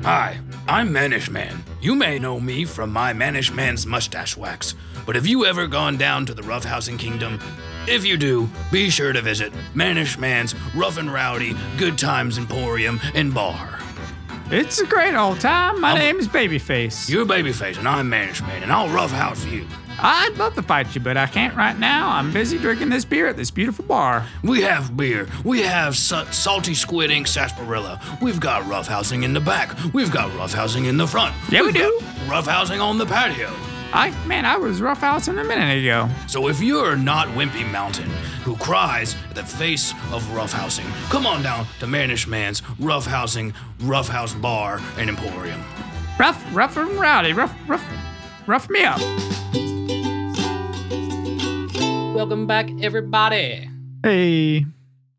Hi, 0.04 0.38
I'm 0.68 0.92
Mannish 0.92 1.30
Man. 1.30 1.64
You 1.82 1.96
may 1.96 2.20
know 2.20 2.40
me 2.40 2.66
from 2.66 2.92
my 2.92 3.14
Mannish 3.14 3.52
Man's 3.54 3.86
mustache 3.88 4.36
wax, 4.36 4.76
but 5.06 5.16
have 5.16 5.26
you 5.26 5.46
ever 5.46 5.66
gone 5.66 5.98
down 5.98 6.26
to 6.26 6.34
the 6.34 6.42
roughhousing 6.42 7.00
kingdom? 7.00 7.40
If 7.88 8.06
you 8.06 8.18
do, 8.18 8.50
be 8.72 8.90
sure 8.90 9.14
to 9.14 9.22
visit 9.22 9.54
Mannish 9.74 10.18
Man's 10.18 10.56
Rough 10.76 10.98
and 10.98 11.12
Rowdy 11.12 11.56
Good 11.78 11.98
Times 11.98 12.38
Emporium 12.38 13.00
and 13.14 13.34
Bar. 13.34 13.80
It's 14.56 14.80
a 14.80 14.86
great 14.86 15.16
old 15.16 15.40
time. 15.40 15.82
My 15.82 15.90
I'm- 15.94 15.98
name's 16.00 16.28
Babyface. 16.28 17.10
You're 17.10 17.26
Babyface 17.26 17.80
and 17.80 17.88
I'm 17.88 18.08
Mannish 18.08 18.40
Man, 18.44 18.62
and 18.62 18.72
I'll 18.72 18.88
roughhouse 18.90 19.44
you. 19.46 19.66
I'd 20.00 20.38
love 20.38 20.54
to 20.56 20.62
fight 20.62 20.94
you, 20.94 21.02
but 21.02 21.18
I 21.18 21.26
can't 21.26 21.56
right 21.56 21.78
now. 21.80 22.10
I'm 22.10 22.32
busy 22.32 22.60
drinking 22.60 22.90
this 22.90 23.04
beer 23.04 23.26
at 23.28 23.36
this 23.36 23.50
beautiful 23.50 23.84
bar. 23.86 24.26
We 24.44 24.62
have 24.62 24.96
beer. 24.96 25.28
We 25.44 25.62
have 25.64 25.98
sa- 25.98 26.26
salty 26.30 26.76
squid 26.76 27.10
ink 27.10 27.26
sarsaparilla. 27.26 28.00
We've 28.22 28.40
got 28.40 28.62
roughhousing 28.64 29.24
in 29.24 29.34
the 29.34 29.40
back. 29.40 29.76
We've 29.92 30.12
got 30.12 30.30
roughhousing 30.32 30.88
in 30.88 30.98
the 30.98 31.08
front. 31.08 31.34
Yeah, 31.50 31.62
we 31.62 31.68
We've 31.68 31.76
do. 31.76 32.00
got 32.28 32.44
Roughhousing 32.46 32.80
on 32.80 32.98
the 33.00 33.06
patio. 33.08 33.52
I 33.96 34.10
man, 34.26 34.44
I 34.44 34.58
was 34.58 34.82
rough 34.82 35.02
roughhousing 35.02 35.40
a 35.40 35.44
minute 35.44 35.84
ago. 35.84 36.10
So 36.28 36.48
if 36.48 36.60
you're 36.60 36.96
not 36.96 37.28
Wimpy 37.28 37.72
Mountain, 37.72 38.10
who 38.44 38.56
cries 38.56 39.16
at 39.30 39.36
the 39.36 39.44
face 39.44 39.92
of 40.12 40.24
roughhousing, 40.30 40.92
come 41.12 41.28
on 41.28 41.44
down 41.44 41.68
to 41.80 41.86
Mannish 41.86 42.26
Man's 42.26 42.62
Roughhousing 42.80 43.54
Roughhouse 43.82 44.34
Bar 44.34 44.82
and 44.98 45.12
Emporium. 45.12 45.64
Rough, 46.18 46.44
rough 46.56 46.76
and 46.76 46.90
rowdy, 47.00 47.34
rough, 47.34 47.56
rough, 47.68 47.86
rough 48.48 48.68
me 48.68 48.84
up. 48.84 49.00
Welcome 52.16 52.48
back, 52.48 52.72
everybody. 52.82 53.70
Hey, 54.02 54.66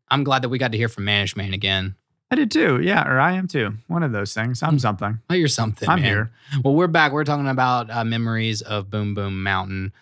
I'm 0.09 0.25
glad 0.25 0.41
that 0.41 0.49
we 0.49 0.57
got 0.57 0.73
to 0.73 0.77
hear 0.77 0.89
from 0.89 1.05
Mannish 1.05 1.37
Man 1.37 1.53
again. 1.53 1.95
I 2.31 2.35
did 2.35 2.49
too. 2.49 2.81
Yeah, 2.81 3.07
or 3.07 3.19
I 3.19 3.33
am 3.33 3.47
too. 3.47 3.73
One 3.87 4.03
of 4.03 4.11
those 4.11 4.33
things. 4.33 4.63
I'm 4.63 4.79
something. 4.79 5.19
Oh, 5.29 5.35
you're 5.35 5.47
something. 5.47 5.87
I'm 5.87 6.01
man. 6.01 6.09
here. 6.09 6.31
Well, 6.63 6.73
we're 6.73 6.87
back. 6.87 7.11
We're 7.11 7.23
talking 7.23 7.47
about 7.47 7.89
uh, 7.91 8.03
memories 8.03 8.61
of 8.61 8.89
Boom 8.89 9.13
Boom 9.13 9.43
Mountain. 9.43 9.93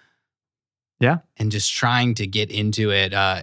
Yeah. 1.00 1.18
And 1.38 1.52
just 1.52 1.74
trying 1.74 2.16
to 2.16 2.28
get 2.28 2.50
into 2.50 2.92
it, 2.92 3.14
uh, 3.14 3.42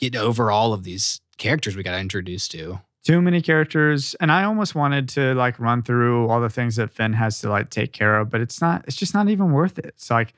get 0.00 0.16
over 0.16 0.50
all 0.50 0.72
of 0.72 0.82
these 0.82 1.20
characters 1.36 1.76
we 1.76 1.82
got 1.82 2.00
introduced 2.00 2.52
to. 2.52 2.80
Too 3.04 3.20
many 3.20 3.40
characters, 3.40 4.16
and 4.18 4.32
I 4.32 4.42
almost 4.42 4.74
wanted 4.74 5.08
to 5.10 5.32
like 5.34 5.60
run 5.60 5.82
through 5.82 6.28
all 6.28 6.40
the 6.40 6.48
things 6.48 6.74
that 6.74 6.90
Finn 6.90 7.12
has 7.12 7.40
to 7.42 7.48
like 7.48 7.70
take 7.70 7.92
care 7.92 8.18
of, 8.18 8.30
but 8.30 8.40
it's 8.40 8.60
not. 8.60 8.84
It's 8.88 8.96
just 8.96 9.14
not 9.14 9.28
even 9.28 9.52
worth 9.52 9.78
it. 9.78 9.84
It's 9.86 10.10
like 10.10 10.32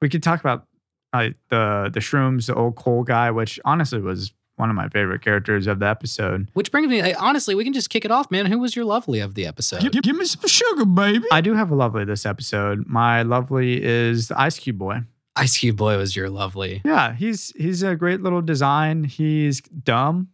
we 0.00 0.08
could 0.08 0.22
talk 0.22 0.40
about 0.40 0.66
like 1.12 1.36
the 1.50 1.90
the 1.92 2.00
shrooms, 2.00 2.46
the 2.46 2.54
old 2.54 2.76
coal 2.76 3.02
guy, 3.02 3.30
which 3.30 3.60
honestly 3.66 4.00
was 4.00 4.32
one 4.56 4.70
of 4.70 4.76
my 4.76 4.88
favorite 4.88 5.22
characters 5.22 5.66
of 5.66 5.78
the 5.80 5.86
episode. 5.86 6.48
Which 6.54 6.70
brings 6.70 6.88
me, 6.88 7.02
like, 7.02 7.20
honestly, 7.20 7.54
we 7.54 7.64
can 7.64 7.72
just 7.72 7.90
kick 7.90 8.04
it 8.04 8.10
off, 8.10 8.30
man. 8.30 8.46
Who 8.46 8.58
was 8.58 8.76
your 8.76 8.84
lovely 8.84 9.20
of 9.20 9.34
the 9.34 9.46
episode? 9.46 9.90
give 10.02 10.16
me 10.16 10.24
some 10.24 10.46
sugar, 10.46 10.84
baby. 10.84 11.26
I 11.32 11.40
do 11.40 11.54
have 11.54 11.70
a 11.70 11.74
lovely 11.74 12.04
this 12.04 12.24
episode. 12.24 12.86
My 12.86 13.22
lovely 13.22 13.82
is 13.82 14.28
the 14.28 14.40
Ice 14.40 14.58
Cube 14.58 14.78
boy. 14.78 15.02
Ice 15.36 15.58
Cube 15.58 15.76
Boy 15.76 15.96
was 15.96 16.14
your 16.14 16.30
lovely. 16.30 16.80
Yeah, 16.84 17.12
he's 17.12 17.52
he's 17.56 17.82
a 17.82 17.96
great 17.96 18.22
little 18.22 18.40
design. 18.40 19.02
He's 19.02 19.60
dumb. 19.60 20.28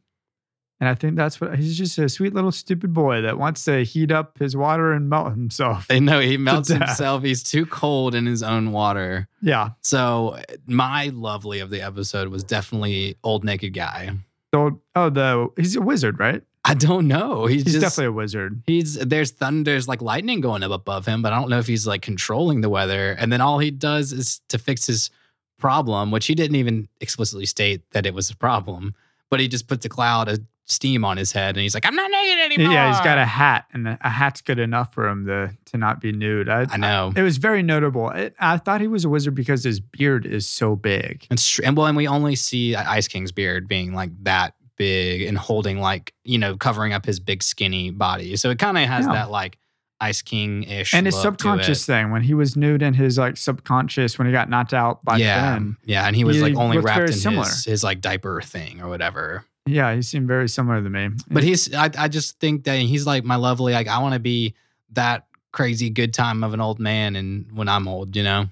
And 0.81 0.89
I 0.89 0.95
think 0.95 1.15
that's 1.15 1.41
what 1.41 1.59
he's 1.59 1.77
just 1.77 1.99
a 1.99 2.09
sweet 2.09 2.33
little 2.33 2.51
stupid 2.51 2.95
boy 2.95 3.21
that 3.21 3.39
wants 3.39 3.65
to 3.65 3.85
heat 3.85 4.11
up 4.11 4.39
his 4.39 4.57
water 4.57 4.93
and 4.93 5.11
melt 5.11 5.31
himself. 5.31 5.87
I 5.91 5.99
know 5.99 6.21
he 6.21 6.37
melts 6.39 6.71
himself. 6.71 7.23
He's 7.23 7.43
too 7.43 7.67
cold 7.67 8.15
in 8.15 8.25
his 8.25 8.43
own 8.43 8.73
water. 8.73 9.29
Yeah. 9.43 9.71
So 9.83 10.39
my 10.67 11.11
lovely 11.13 11.61
of 11.61 11.69
the 11.69 11.83
episode 11.83 12.29
was 12.29 12.43
definitely 12.43 13.17
old 13.23 13.45
naked 13.45 13.75
guy. 13.75 14.11
So, 14.55 14.81
oh, 14.97 15.11
the 15.11 15.49
he's 15.57 15.77
a 15.77 15.83
wizard, 15.83 16.19
right? 16.19 16.43
I 16.65 16.75
don't 16.75 17.09
know. 17.09 17.47
He's, 17.47 17.63
He's 17.65 17.75
just, 17.75 17.83
definitely 17.83 18.07
a 18.07 18.13
wizard. 18.13 18.63
He's 18.67 18.95
there's 18.95 19.31
thunder, 19.31 19.71
there's 19.71 19.89
like 19.89 20.03
lightning 20.03 20.41
going 20.41 20.63
up 20.63 20.73
above 20.73 21.07
him, 21.07 21.23
but 21.23 21.33
I 21.33 21.41
don't 21.41 21.51
know 21.51 21.59
if 21.59 21.67
he's 21.67 21.87
like 21.87 22.03
controlling 22.03 22.61
the 22.61 22.69
weather. 22.69 23.13
And 23.13 23.33
then 23.33 23.41
all 23.41 23.59
he 23.59 23.71
does 23.71 24.13
is 24.13 24.41
to 24.49 24.59
fix 24.59 24.87
his 24.87 25.11
problem, 25.59 26.11
which 26.11 26.27
he 26.27 26.35
didn't 26.35 26.57
even 26.57 26.89
explicitly 27.01 27.47
state 27.47 27.83
that 27.93 28.07
it 28.07 28.15
was 28.15 28.31
a 28.31 28.37
problem, 28.37 28.95
but 29.31 29.41
he 29.41 29.49
just 29.49 29.69
puts 29.69 29.85
a 29.85 29.89
cloud 29.89 30.29
of 30.29 30.41
steam 30.71 31.05
on 31.05 31.17
his 31.17 31.33
head, 31.33 31.57
and 31.57 31.63
he's 31.63 31.75
like, 31.75 31.85
"I'm 31.87 31.95
not 31.97 32.11
naked 32.11 32.39
anymore." 32.53 32.73
Yeah, 32.73 32.89
he's 32.93 33.01
got 33.05 33.19
a 33.19 33.25
hat, 33.27 33.67
and 33.73 33.89
a 33.89 34.09
hat's 34.09 34.41
good 34.41 34.59
enough 34.59 34.93
for 34.95 35.09
him 35.09 35.27
to 35.27 35.51
to 35.67 35.77
not 35.79 36.01
be 36.01 36.13
nude. 36.13 36.49
I, 36.49 36.67
I 36.71 36.77
know. 36.77 37.13
It 37.15 37.23
was 37.23 37.37
very 37.39 37.63
notable. 37.63 38.11
It, 38.11 38.35
I 38.39 38.57
thought 38.59 38.81
he 38.81 38.89
was 38.89 39.05
a 39.05 39.09
wizard 39.09 39.35
because 39.35 39.65
his 39.65 39.81
beard 39.81 40.27
is 40.27 40.49
so 40.49 40.77
big. 40.77 41.27
True. 41.37 41.65
And 41.65 41.77
well, 41.77 41.87
and 41.87 41.97
we 41.97 42.07
only 42.09 42.37
see 42.37 42.75
uh, 42.75 42.85
Ice 42.91 43.09
King's 43.09 43.33
beard 43.33 43.69
being 43.69 43.93
like 43.95 44.11
that 44.25 44.55
big 44.77 45.23
and 45.23 45.37
holding 45.37 45.79
like, 45.79 46.15
you 46.25 46.39
know, 46.39 46.57
covering 46.57 46.93
up 46.95 47.05
his 47.05 47.21
big 47.21 47.43
skinny 47.43 47.91
body. 47.91 48.35
So 48.37 48.49
it 48.51 48.59
kind 48.59 48.79
of 48.79 48.85
has 48.85 49.05
Yeah. 49.07 49.13
that 49.13 49.31
like 49.31 49.59
Ice 50.01 50.23
King 50.23 50.63
ish. 50.63 50.95
and 50.95 51.05
his 51.05 51.15
subconscious 51.21 51.85
thing 51.85 52.11
when 52.11 52.23
he 52.23 52.33
was 52.33 52.57
nude 52.57 52.81
in 52.81 52.95
his 52.95 53.19
like 53.19 53.37
subconscious 53.37 54.17
when 54.19 54.27
he 54.27 54.33
got 54.33 54.49
knocked 54.49 54.73
out 54.73 55.05
by 55.05 55.19
yeah. 55.19 55.53
Finn. 55.55 55.77
Yeah. 55.85 56.07
And 56.07 56.17
he 56.17 56.25
was 56.25 56.37
He 56.37 56.43
like 56.43 56.57
only 56.57 56.79
wrapped 56.79 57.11
in 57.11 57.13
similar. 57.13 57.45
his, 57.45 57.65
his 57.67 57.85
like 57.85 58.01
diaper 58.01 58.41
thing 58.41 58.81
or 58.81 58.89
whatever. 58.89 59.45
Yeah, 59.71 59.95
he 59.95 60.03
seemed 60.03 60.27
very 60.27 60.49
similar 60.49 60.83
to 60.83 60.91
me. 60.91 61.11
But 61.31 61.45
he's, 61.45 61.73
I, 61.75 61.91
I 61.97 62.09
just 62.09 62.41
think 62.41 62.65
that 62.65 62.79
he's 62.79 63.07
like 63.07 63.25
my 63.25 63.37
lovely, 63.37 63.73
like, 63.73 63.89
I 63.89 63.99
want 64.01 64.15
to 64.15 64.21
be 64.21 64.55
that 64.93 65.27
crazy 65.53 65.91
good 65.91 66.13
time 66.15 66.43
of 66.43 66.55
an 66.55 66.61
old 66.61 66.79
man. 66.81 67.17
And 67.17 67.51
when 67.53 67.69
I'm 67.69 67.87
old, 67.87 68.17
you 68.17 68.23
know? 68.23 68.49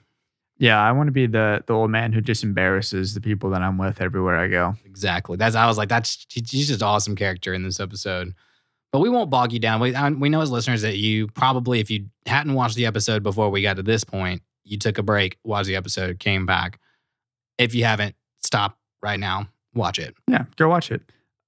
yeah, 0.59 0.83
I 0.83 0.91
want 0.91 1.07
to 1.07 1.13
be 1.13 1.27
the 1.27 1.63
the 1.67 1.73
old 1.73 1.91
man 1.91 2.13
who 2.13 2.21
just 2.21 2.43
embarrasses 2.43 3.15
the 3.15 3.21
people 3.21 3.51
that 3.51 3.63
I'm 3.63 3.79
with 3.79 4.01
everywhere 4.01 4.37
I 4.37 4.49
go. 4.49 4.75
Exactly. 4.85 5.37
That's 5.37 5.55
I 5.55 5.67
was 5.67 5.79
like, 5.79 5.89
that's 5.89 6.27
he's 6.29 6.67
just 6.67 6.83
an 6.83 6.87
awesome 6.87 7.15
character 7.15 7.55
in 7.55 7.63
this 7.63 7.79
episode. 7.79 8.35
But 8.91 9.01
we 9.01 9.09
won't 9.09 9.31
bog 9.31 9.53
you 9.53 9.61
down. 9.61 9.81
We 9.81 9.95
I, 9.95 10.11
we 10.11 10.29
know 10.29 10.41
as 10.41 10.51
listeners 10.51 10.83
that 10.83 10.97
you 10.97 11.29
probably, 11.29 11.79
if 11.79 11.91
you 11.91 12.07
hadn't 12.27 12.55
watched 12.55 12.75
the 12.75 12.87
episode 12.87 13.23
before 13.23 13.51
we 13.51 13.63
got 13.63 13.77
to 13.77 13.83
this 13.83 14.03
point, 14.03 14.43
you 14.65 14.79
took 14.79 14.99
a 14.99 15.03
break, 15.03 15.39
watched 15.45 15.69
the 15.69 15.77
episode, 15.77 16.19
came 16.19 16.45
back. 16.45 16.81
If 17.57 17.75
you 17.75 17.85
haven't, 17.85 18.17
stop 18.43 18.79
right 19.01 19.21
now, 19.21 19.49
watch 19.75 19.99
it. 19.99 20.15
Yeah, 20.27 20.45
go 20.57 20.69
watch 20.69 20.91
it. 20.91 21.03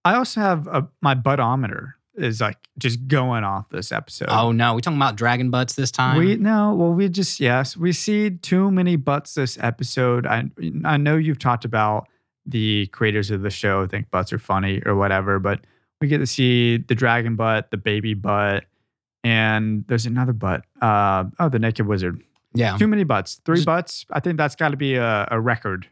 I 0.04 0.14
also 0.14 0.40
have 0.40 0.66
a, 0.66 0.88
my 1.02 1.14
buttometer 1.14 1.92
is 2.14 2.40
like 2.40 2.56
just 2.78 3.06
going 3.08 3.44
off 3.44 3.68
this 3.70 3.92
episode. 3.92 4.28
Oh 4.30 4.52
no, 4.52 4.74
we 4.74 4.82
talking 4.82 4.98
about 4.98 5.16
dragon 5.16 5.50
butts 5.50 5.74
this 5.74 5.90
time? 5.90 6.18
We 6.18 6.36
no, 6.36 6.74
well, 6.74 6.92
we 6.92 7.08
just 7.08 7.40
yes, 7.40 7.76
we 7.76 7.92
see 7.92 8.30
too 8.30 8.70
many 8.70 8.96
butts 8.96 9.34
this 9.34 9.58
episode. 9.60 10.26
I 10.26 10.44
I 10.84 10.96
know 10.96 11.16
you've 11.16 11.38
talked 11.38 11.64
about 11.64 12.08
the 12.46 12.86
creators 12.88 13.30
of 13.30 13.42
the 13.42 13.50
show 13.50 13.86
think 13.86 14.10
butts 14.10 14.32
are 14.32 14.38
funny 14.38 14.82
or 14.86 14.96
whatever, 14.96 15.38
but 15.38 15.60
we 16.00 16.08
get 16.08 16.18
to 16.18 16.26
see 16.26 16.78
the 16.78 16.94
dragon 16.94 17.36
butt, 17.36 17.70
the 17.70 17.76
baby 17.76 18.14
butt, 18.14 18.64
and 19.22 19.84
there's 19.86 20.06
another 20.06 20.32
butt. 20.32 20.64
Uh, 20.80 21.24
oh, 21.38 21.48
the 21.48 21.58
naked 21.58 21.86
wizard. 21.86 22.22
yeah. 22.54 22.76
Too 22.78 22.88
many 22.88 23.04
butts. 23.04 23.40
Three 23.44 23.56
Just- 23.56 23.66
butts. 23.66 24.06
I 24.10 24.20
think 24.20 24.38
that's 24.38 24.56
got 24.56 24.70
to 24.70 24.76
be 24.76 24.94
a, 24.94 25.28
a 25.30 25.38
record 25.40 25.86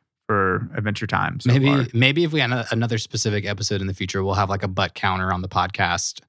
for 0.59 0.77
Adventure 0.77 1.07
Time. 1.07 1.41
So 1.41 1.51
maybe 1.53 1.67
far. 1.67 1.87
maybe 1.93 2.25
if 2.25 2.33
we 2.33 2.41
had 2.41 2.51
a- 2.53 2.67
another 2.71 2.99
specific 2.99 3.45
episode 3.47 3.81
in 3.81 3.87
the 3.87 3.95
future, 3.95 4.23
we'll 4.25 4.35
have 4.35 4.51
like 4.51 4.63
a 4.63 4.69
butt 4.69 4.95
counter 4.95 5.33
on 5.33 5.43
the 5.43 5.49
podcast 5.49 6.21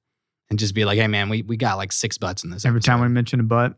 and 0.50 0.58
just 0.58 0.74
be 0.74 0.84
like, 0.84 0.98
hey 0.98 1.06
man, 1.08 1.28
we 1.28 1.42
we 1.42 1.56
got 1.56 1.76
like 1.76 1.92
six 1.92 2.18
butts 2.18 2.44
in 2.44 2.50
this. 2.50 2.64
Every 2.64 2.80
time 2.80 3.00
we 3.00 3.08
mention 3.08 3.40
a 3.40 3.44
butt, 3.44 3.74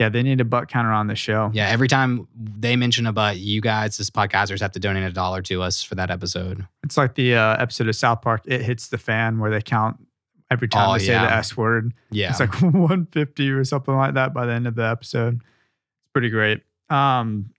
yeah, 0.00 0.08
they 0.08 0.22
need 0.22 0.40
a 0.40 0.44
butt 0.44 0.68
counter 0.68 0.92
on 0.92 1.06
the 1.06 1.14
show. 1.16 1.50
yeah, 1.54 1.68
every 1.68 1.88
time 1.88 2.26
they 2.34 2.74
mention 2.76 3.06
a 3.06 3.12
butt, 3.12 3.36
you 3.38 3.60
guys, 3.60 3.98
as 4.00 4.10
podcasters, 4.10 4.60
have 4.60 4.72
to 4.72 4.80
donate 4.80 5.04
a 5.04 5.10
dollar 5.12 5.40
to 5.42 5.62
us 5.62 5.82
for 5.82 5.94
that 5.94 6.10
episode. 6.10 6.66
It's 6.82 6.96
like 6.96 7.14
the 7.14 7.34
uh, 7.36 7.56
episode 7.62 7.88
of 7.88 7.96
South 7.96 8.20
Park, 8.22 8.42
It 8.46 8.62
Hits 8.62 8.88
the 8.88 8.98
Fan, 8.98 9.38
where 9.38 9.50
they 9.50 9.62
count 9.62 9.96
every 10.50 10.68
time 10.68 10.90
Oh, 10.90 10.92
they 10.98 11.06
say 11.06 11.12
the 11.14 11.32
S 11.32 11.56
word. 11.56 11.94
Yeah, 12.10 12.30
It's 12.30 12.40
like 12.40 12.54
150 12.62 13.50
or 13.50 13.64
something 13.64 13.94
like 13.94 14.14
that 14.14 14.34
by 14.34 14.46
the 14.46 14.52
end 14.52 14.66
of 14.66 14.74
the 14.74 14.84
episode. 14.84 15.36
It's 15.36 16.10
pretty 16.12 16.28
great. 16.28 16.62
Um, 16.90 17.50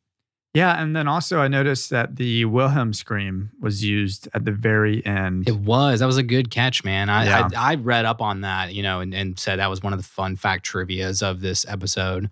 yeah, 0.55 0.81
and 0.81 0.95
then 0.95 1.07
also 1.07 1.39
I 1.39 1.49
noticed 1.49 1.89
that 1.89 2.15
the 2.15 2.45
Wilhelm 2.45 2.93
scream 2.93 3.51
was 3.59 3.83
used 3.83 4.29
at 4.33 4.45
the 4.45 4.51
very 4.51 5.05
end. 5.05 5.49
It 5.49 5.57
was. 5.57 5.99
That 5.99 6.05
was 6.05 6.17
a 6.17 6.23
good 6.23 6.49
catch, 6.49 6.83
man. 6.85 7.09
I, 7.09 7.25
Yeah. 7.25 7.49
I 7.55 7.73
I 7.73 7.75
read 7.75 8.05
up 8.05 8.21
on 8.21 8.41
that, 8.41 8.73
you 8.73 8.81
know, 8.81 9.01
and, 9.01 9.13
and 9.13 9.37
said 9.37 9.59
that 9.59 9.69
was 9.69 9.83
one 9.83 9.91
of 9.91 9.99
the 9.99 10.05
fun 10.05 10.37
fact 10.37 10.65
trivia's 10.65 11.21
of 11.21 11.41
this 11.41 11.65
episode. 11.67 12.29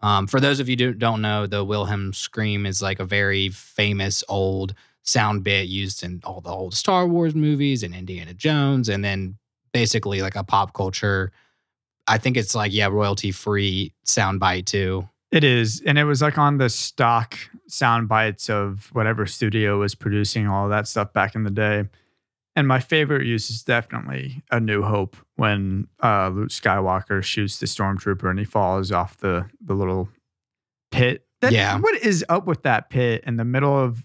Um, 0.00 0.28
for 0.28 0.38
those 0.38 0.60
of 0.60 0.68
you 0.68 0.76
who 0.76 0.92
don't 0.92 1.20
know, 1.20 1.46
the 1.46 1.64
Wilhelm 1.64 2.12
scream 2.12 2.64
is 2.64 2.80
like 2.80 3.00
a 3.00 3.04
very 3.04 3.48
famous 3.48 4.22
old 4.28 4.74
sound 5.02 5.42
bit 5.42 5.66
used 5.66 6.04
in 6.04 6.20
all 6.24 6.40
the 6.40 6.50
old 6.50 6.74
Star 6.74 7.06
Wars 7.08 7.34
movies 7.34 7.82
and 7.82 7.94
Indiana 7.94 8.34
Jones, 8.34 8.88
and 8.88 9.04
then 9.04 9.36
basically 9.72 10.22
like 10.22 10.36
a 10.36 10.44
pop 10.44 10.74
culture. 10.74 11.32
I 12.06 12.18
think 12.18 12.36
it's 12.36 12.54
like 12.54 12.72
yeah, 12.72 12.86
royalty 12.86 13.32
free 13.32 13.92
sound 14.04 14.38
bite 14.38 14.66
too. 14.66 15.08
It 15.34 15.42
is, 15.42 15.82
and 15.84 15.98
it 15.98 16.04
was 16.04 16.22
like 16.22 16.38
on 16.38 16.58
the 16.58 16.68
stock 16.68 17.36
sound 17.66 18.06
bites 18.08 18.48
of 18.48 18.88
whatever 18.92 19.26
studio 19.26 19.80
was 19.80 19.94
producing 19.96 20.46
all 20.46 20.68
that 20.68 20.86
stuff 20.86 21.12
back 21.12 21.34
in 21.34 21.42
the 21.42 21.50
day. 21.50 21.84
And 22.54 22.68
my 22.68 22.78
favorite 22.78 23.26
use 23.26 23.50
is 23.50 23.64
definitely 23.64 24.44
A 24.52 24.60
New 24.60 24.82
Hope 24.82 25.16
when 25.34 25.88
uh, 26.00 26.28
Luke 26.28 26.50
Skywalker 26.50 27.20
shoots 27.24 27.58
the 27.58 27.66
stormtrooper 27.66 28.30
and 28.30 28.38
he 28.38 28.44
falls 28.44 28.92
off 28.92 29.16
the 29.16 29.46
the 29.60 29.74
little 29.74 30.08
pit. 30.92 31.26
That- 31.40 31.52
Yeah. 31.52 31.78
what 31.80 31.96
is 32.00 32.24
up 32.28 32.46
with 32.46 32.62
that 32.62 32.88
pit 32.88 33.24
in 33.26 33.36
the 33.36 33.44
middle 33.44 33.76
of? 33.76 34.04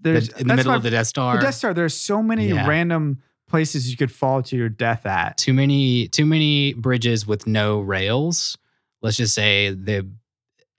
There's 0.00 0.28
in 0.30 0.48
the 0.48 0.56
middle 0.56 0.72
my- 0.72 0.76
of 0.76 0.82
the 0.82 0.90
Death 0.90 1.06
Star. 1.06 1.36
The 1.36 1.42
Death 1.42 1.54
Star. 1.54 1.72
There's 1.72 1.94
so 1.94 2.20
many 2.20 2.48
Yeah. 2.48 2.66
random 2.66 3.22
places 3.48 3.90
you 3.92 3.96
could 3.96 4.10
fall 4.12 4.42
to 4.42 4.56
your 4.56 4.68
death 4.68 5.06
at. 5.06 5.38
too 5.38 5.54
many 5.54 6.08
too 6.08 6.26
many 6.26 6.72
bridges 6.74 7.28
with 7.28 7.46
no 7.46 7.78
rails. 7.80 8.58
Let's 9.02 9.16
just 9.16 9.34
say 9.34 9.70
the 9.70 10.08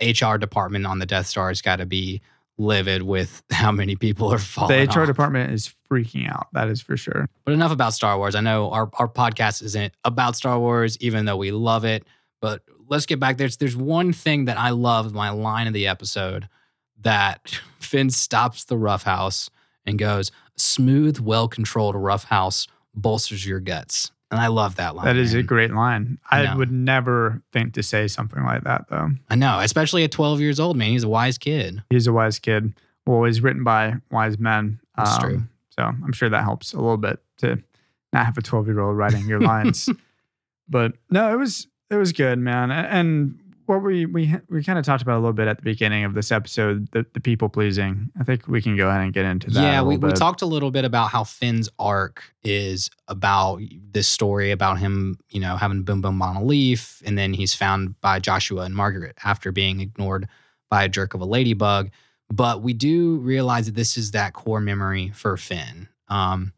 HR 0.02 0.38
department 0.38 0.86
on 0.86 1.00
the 1.00 1.06
Death 1.06 1.28
Star 1.28 1.50
has 1.50 1.62
got 1.62 1.78
to 1.78 1.86
be 1.86 2.22
livid 2.58 3.04
with 3.04 3.42
how 3.52 3.72
many 3.72 3.96
people 3.96 4.32
are 4.32 4.38
falling. 4.38 4.86
The 4.86 4.94
HR 4.94 5.02
off. 5.02 5.08
department 5.08 5.52
is 5.52 5.74
freaking 5.90 6.30
out. 6.30 6.48
That 6.54 6.68
is 6.70 6.82
for 6.82 6.98
sure. 6.98 7.30
But 7.46 7.54
enough 7.54 7.72
about 7.72 7.94
Star 7.94 8.18
Wars. 8.18 8.36
I 8.36 8.42
know 8.42 8.70
our, 8.72 8.90
our 8.94 9.08
podcast 9.08 9.64
isn't 9.64 9.94
about 10.04 10.36
Star 10.36 10.60
Wars, 10.60 10.98
even 11.00 11.26
though 11.26 11.38
we 11.38 11.52
love 11.52 11.86
it. 11.86 12.06
But 12.42 12.62
let's 12.88 13.06
get 13.06 13.20
back. 13.20 13.38
There's 13.38 13.58
there's 13.58 13.76
one 13.76 14.14
thing 14.14 14.46
that 14.46 14.58
I 14.58 14.70
love, 14.70 15.14
my 15.14 15.30
line 15.30 15.68
of 15.68 15.74
the 15.74 15.88
episode, 15.88 16.48
that 17.02 17.60
Finn 17.80 18.10
stops 18.10 18.66
the 18.66 18.78
roughhouse 18.78 19.50
and 19.86 19.98
goes, 19.98 20.32
smooth, 20.58 21.20
well-controlled 21.20 21.96
roughhouse 21.96 22.68
bolsters 22.94 23.46
your 23.46 23.60
guts. 23.60 24.12
And 24.32 24.40
I 24.40 24.48
love 24.48 24.76
that 24.76 24.96
line. 24.96 25.06
That 25.06 25.18
is 25.18 25.34
a 25.34 25.42
great 25.42 25.72
line. 25.72 26.20
I 26.30 26.46
I 26.46 26.56
would 26.56 26.72
never 26.72 27.42
think 27.52 27.74
to 27.74 27.84
say 27.84 28.08
something 28.08 28.44
like 28.44 28.64
that, 28.64 28.86
though. 28.90 29.10
I 29.30 29.36
know, 29.36 29.60
especially 29.60 30.04
at 30.04 30.12
12 30.12 30.40
years 30.40 30.60
old, 30.60 30.78
man. 30.78 30.92
He's 30.92 31.04
a 31.04 31.10
wise 31.10 31.38
kid. 31.38 31.82
He's 31.90 32.06
a 32.06 32.14
wise 32.14 32.38
kid. 32.38 32.74
Well, 33.08 33.24
he's 33.24 33.42
written 33.42 33.64
by 33.64 33.96
wise 34.12 34.38
men. 34.38 34.80
Um, 34.96 35.20
true. 35.20 35.44
So 35.72 35.84
I'm 35.84 36.12
sure 36.12 36.30
that 36.30 36.44
helps 36.44 36.74
a 36.74 36.78
little 36.78 36.98
bit 36.98 37.20
to 37.38 37.58
not 38.14 38.26
have 38.26 38.38
a 38.38 38.42
12 38.42 38.68
year 38.68 38.80
old 38.82 38.98
writing 38.98 39.28
your 39.28 39.40
lines. 39.40 39.90
but 40.70 40.94
no, 41.10 41.34
it 41.34 41.38
was 41.38 41.68
it 41.90 41.96
was 41.96 42.12
good, 42.12 42.38
man. 42.38 42.70
And 42.70 43.40
what 43.70 43.84
we 43.84 44.08
we 44.08 44.36
we 44.50 44.64
kind 44.64 44.80
of 44.80 44.86
talked 44.86 45.04
about 45.04 45.14
a 45.14 45.22
little 45.22 45.32
bit 45.32 45.48
at 45.48 45.58
the 45.58 45.64
beginning 45.64 46.04
of 46.04 46.16
this 46.16 46.32
episode, 46.32 46.90
the, 46.92 47.06
the 47.14 47.20
people 47.20 47.50
pleasing. 47.50 48.10
I 48.20 48.24
think 48.24 48.48
we 48.48 48.64
can 48.64 48.76
go 48.76 48.90
ahead 48.90 49.02
and 49.02 49.14
get 49.14 49.26
into 49.26 49.52
that. 49.52 49.62
Yeah, 49.62 49.82
we, 49.84 49.96
little 49.96 50.10
we 50.10 50.16
talked 50.16 50.42
a 50.42 50.48
little 50.48 50.72
bit 50.72 50.86
about 50.86 51.12
how 51.12 51.24
Finn's 51.24 51.70
arc 51.78 52.24
is 52.44 52.90
about 53.08 53.62
this 53.92 54.08
story 54.08 54.50
about 54.50 54.80
him, 54.80 55.20
you 55.30 55.40
know, 55.40 55.56
having 55.56 55.84
Boom 55.84 56.02
Boom 56.02 56.18
Monolith, 56.18 57.04
and 57.06 57.16
then 57.16 57.32
he's 57.32 57.54
found 57.54 58.00
by 58.02 58.18
Joshua 58.18 58.64
and 58.64 58.74
Margaret 58.74 59.16
after 59.24 59.52
being 59.52 59.82
ignored 59.82 60.28
by 60.72 60.86
a 60.86 60.90
jerk 60.90 61.14
of 61.14 61.22
a 61.22 61.26
ladybug. 61.26 61.92
But 62.32 62.64
we 62.64 62.74
do 62.74 63.18
realize 63.18 63.68
that 63.68 63.76
this 63.76 63.98
is 63.98 64.12
that 64.12 64.34
core 64.34 64.62
memory 64.62 65.12
for 65.14 65.38
Finn. 65.38 65.88
Um, 66.08 66.54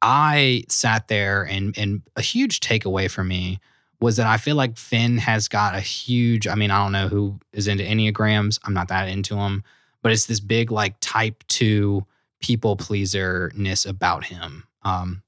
I 0.00 0.62
sat 0.68 1.08
there 1.08 1.42
and 1.42 1.76
and 1.76 2.02
a 2.14 2.22
huge 2.22 2.60
takeaway 2.60 3.10
for 3.10 3.24
me 3.24 3.58
was 4.02 4.16
that 4.16 4.26
I 4.26 4.36
feel 4.36 4.56
like 4.56 4.76
Finn 4.76 5.16
has 5.18 5.48
got 5.48 5.74
a 5.74 5.80
huge. 5.80 6.46
I 6.46 6.54
mean, 6.54 6.70
I 6.70 6.82
don't 6.82 6.92
know 6.92 7.08
who 7.08 7.38
is 7.52 7.68
into 7.68 7.84
enneagrams. 7.84 8.58
I'm 8.64 8.74
not 8.74 8.88
that 8.88 9.08
into 9.08 9.36
them, 9.36 9.62
but 10.02 10.12
it's 10.12 10.26
this 10.26 10.40
big 10.40 10.70
like 10.70 10.96
type 11.00 11.42
two 11.48 12.04
people 12.40 12.76
pleaser 12.76 13.52
ness 13.54 13.86
about 13.86 14.24
him. 14.24 14.64
Um, 14.82 15.22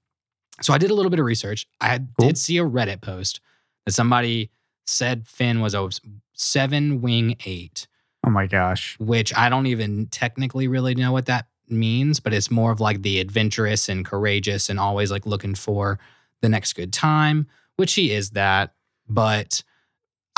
so 0.61 0.73
I 0.75 0.79
did 0.79 0.91
a 0.91 0.95
little 0.95 1.11
bit 1.11 1.21
of 1.21 1.25
research. 1.27 1.67
I 1.81 1.99
Cool. 1.99 2.27
did 2.29 2.37
see 2.39 2.59
a 2.59 2.65
Reddit 2.65 3.01
post 3.01 3.41
that 3.87 3.93
somebody 3.93 4.51
said 4.87 5.27
Finn 5.27 5.61
was 5.61 5.75
a 5.75 5.89
seven 6.35 7.01
wing 7.01 7.37
eight 7.47 7.87
Oh 8.27 8.31
my 8.31 8.47
gosh. 8.47 8.97
which 8.99 9.35
I 9.37 9.49
don't 9.49 9.67
even 9.67 10.07
technically 10.07 10.67
really 10.69 10.95
know 10.95 11.13
what 11.13 11.27
that 11.27 11.47
means, 11.69 12.21
but 12.21 12.33
it's 12.35 12.51
more 12.51 12.73
of 12.73 12.81
like 12.81 13.03
the 13.03 13.21
adventurous 13.21 13.89
and 13.89 14.05
courageous 14.05 14.69
and 14.69 14.81
always 14.81 15.11
like 15.11 15.27
looking 15.27 15.55
for 15.55 15.99
the 16.41 16.49
next 16.49 16.73
good 16.75 16.93
time, 16.93 17.47
which 17.77 17.95
he 17.95 18.13
is 18.13 18.31
that. 18.31 18.75
But 19.09 19.63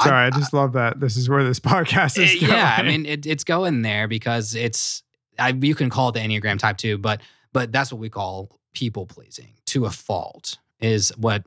Sorry, 0.03 0.27
I, 0.27 0.31
just 0.31 0.53
love 0.53 0.75
that. 0.75 1.01
This 1.01 1.17
is 1.17 1.29
where 1.29 1.43
this 1.45 1.61
podcast 1.75 2.19
is 2.23 2.35
Eh, 2.37 2.41
going. 2.41 2.53
yeah, 2.53 2.77
I 2.79 2.83
mean 2.83 3.07
it, 3.07 3.27
it's 3.27 3.45
going 3.45 3.83
there 3.83 4.09
because 4.09 4.55
it's 4.55 5.03
I, 5.39 5.51
you 5.51 5.75
can 5.75 5.91
call 5.91 6.09
it 6.11 6.13
the 6.13 6.21
Enneagram 6.21 6.59
type 6.59 6.77
two, 6.77 6.99
but 6.99 7.21
but 7.53 7.73
that's 7.73 7.93
what 7.93 8.01
we 8.01 8.09
call 8.11 8.59
people 8.75 9.07
pleasing 9.07 9.55
to 9.67 9.87
a 9.87 9.91
fault 9.91 10.59
is 10.81 11.11
what 11.17 11.45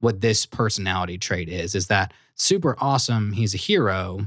what 0.00 0.20
this 0.20 0.46
personality 0.46 1.18
trait 1.18 1.48
is 1.48 1.74
is 1.74 1.88
that 1.88 2.12
super 2.36 2.76
awesome 2.78 3.32
he's 3.32 3.52
a 3.52 3.56
hero 3.58 4.20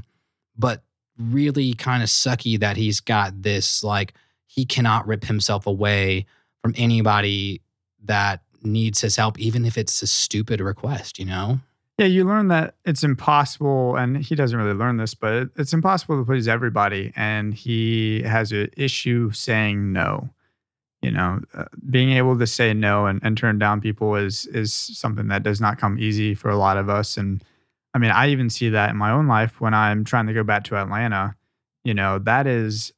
but 0.58 0.82
really 1.18 1.72
kind 1.72 2.02
of 2.02 2.10
sucky 2.10 2.60
that 2.60 2.76
he's 2.76 3.00
got 3.00 3.40
this 3.40 3.82
like 3.82 4.12
he 4.46 4.66
cannot 4.66 5.06
rip 5.06 5.24
himself 5.24 5.66
away 5.66 6.26
from 6.60 6.74
anybody 6.76 7.62
that 8.04 8.42
needs 8.64 9.00
his 9.00 9.16
help 9.16 9.38
even 9.38 9.64
if 9.64 9.76
it's 9.76 10.02
a 10.02 10.06
stupid 10.06 10.60
request 10.60 11.18
you 11.18 11.24
know 11.24 11.60
Yeah, 11.98 12.06
you 12.06 12.24
learn 12.24 12.48
that 12.48 12.74
it's 12.84 13.04
impossible, 13.04 13.96
and 13.96 14.16
he 14.16 14.34
doesn't 14.34 14.58
really 14.58 14.72
learn 14.72 14.96
this, 14.96 15.14
but 15.14 15.50
it's 15.56 15.74
impossible 15.74 16.18
to 16.18 16.24
please 16.24 16.48
everybody. 16.48 17.12
And 17.14 17.52
he 17.54 18.22
has 18.22 18.50
an 18.50 18.70
issue 18.76 19.30
saying 19.30 19.92
no. 19.92 20.30
You 21.02 21.10
know, 21.10 21.40
uh, 21.52 21.64
being 21.90 22.12
able 22.12 22.38
to 22.38 22.46
say 22.46 22.72
no 22.72 23.06
and, 23.06 23.20
and 23.22 23.36
turn 23.36 23.58
down 23.58 23.80
people 23.80 24.14
is 24.16 24.46
is 24.46 24.72
something 24.72 25.28
that 25.28 25.42
does 25.42 25.60
not 25.60 25.78
come 25.78 25.98
easy 25.98 26.34
for 26.34 26.48
a 26.48 26.56
lot 26.56 26.76
of 26.78 26.88
us. 26.88 27.16
And 27.18 27.44
I 27.92 27.98
mean, 27.98 28.10
I 28.10 28.28
even 28.30 28.48
see 28.50 28.70
that 28.70 28.90
in 28.90 28.96
my 28.96 29.10
own 29.10 29.26
life 29.28 29.60
when 29.60 29.74
I'm 29.74 30.02
trying 30.04 30.26
to 30.28 30.32
go 30.32 30.42
back 30.44 30.64
to 30.64 30.76
Atlanta. 30.76 31.36
You 31.84 31.94
know, 31.94 32.18
that 32.20 32.46
is 32.46 32.92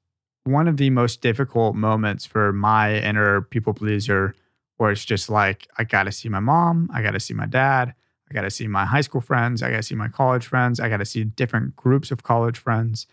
one 0.44 0.68
of 0.68 0.76
the 0.76 0.90
most 0.90 1.20
difficult 1.20 1.74
moments 1.74 2.26
for 2.26 2.52
my 2.52 2.98
inner 2.98 3.42
people 3.42 3.74
pleaser, 3.74 4.34
where 4.76 4.90
it's 4.90 5.04
just 5.04 5.30
like 5.30 5.68
I 5.78 5.84
got 5.84 6.04
to 6.04 6.12
see 6.12 6.28
my 6.28 6.40
mom, 6.40 6.90
I 6.92 7.02
got 7.02 7.12
to 7.12 7.20
see 7.20 7.34
my 7.34 7.46
dad. 7.46 7.94
I 8.30 8.34
got 8.34 8.42
to 8.42 8.50
see 8.50 8.66
my 8.66 8.84
high 8.84 9.02
school 9.02 9.20
friends. 9.20 9.62
I 9.62 9.70
got 9.70 9.76
to 9.76 9.82
see 9.82 9.94
my 9.94 10.08
college 10.08 10.46
friends. 10.46 10.80
I 10.80 10.88
got 10.88 10.96
to 10.96 11.04
see 11.04 11.24
different 11.24 11.76
groups 11.76 12.10
of 12.10 12.22
college 12.22 12.58
friends. 12.58 13.06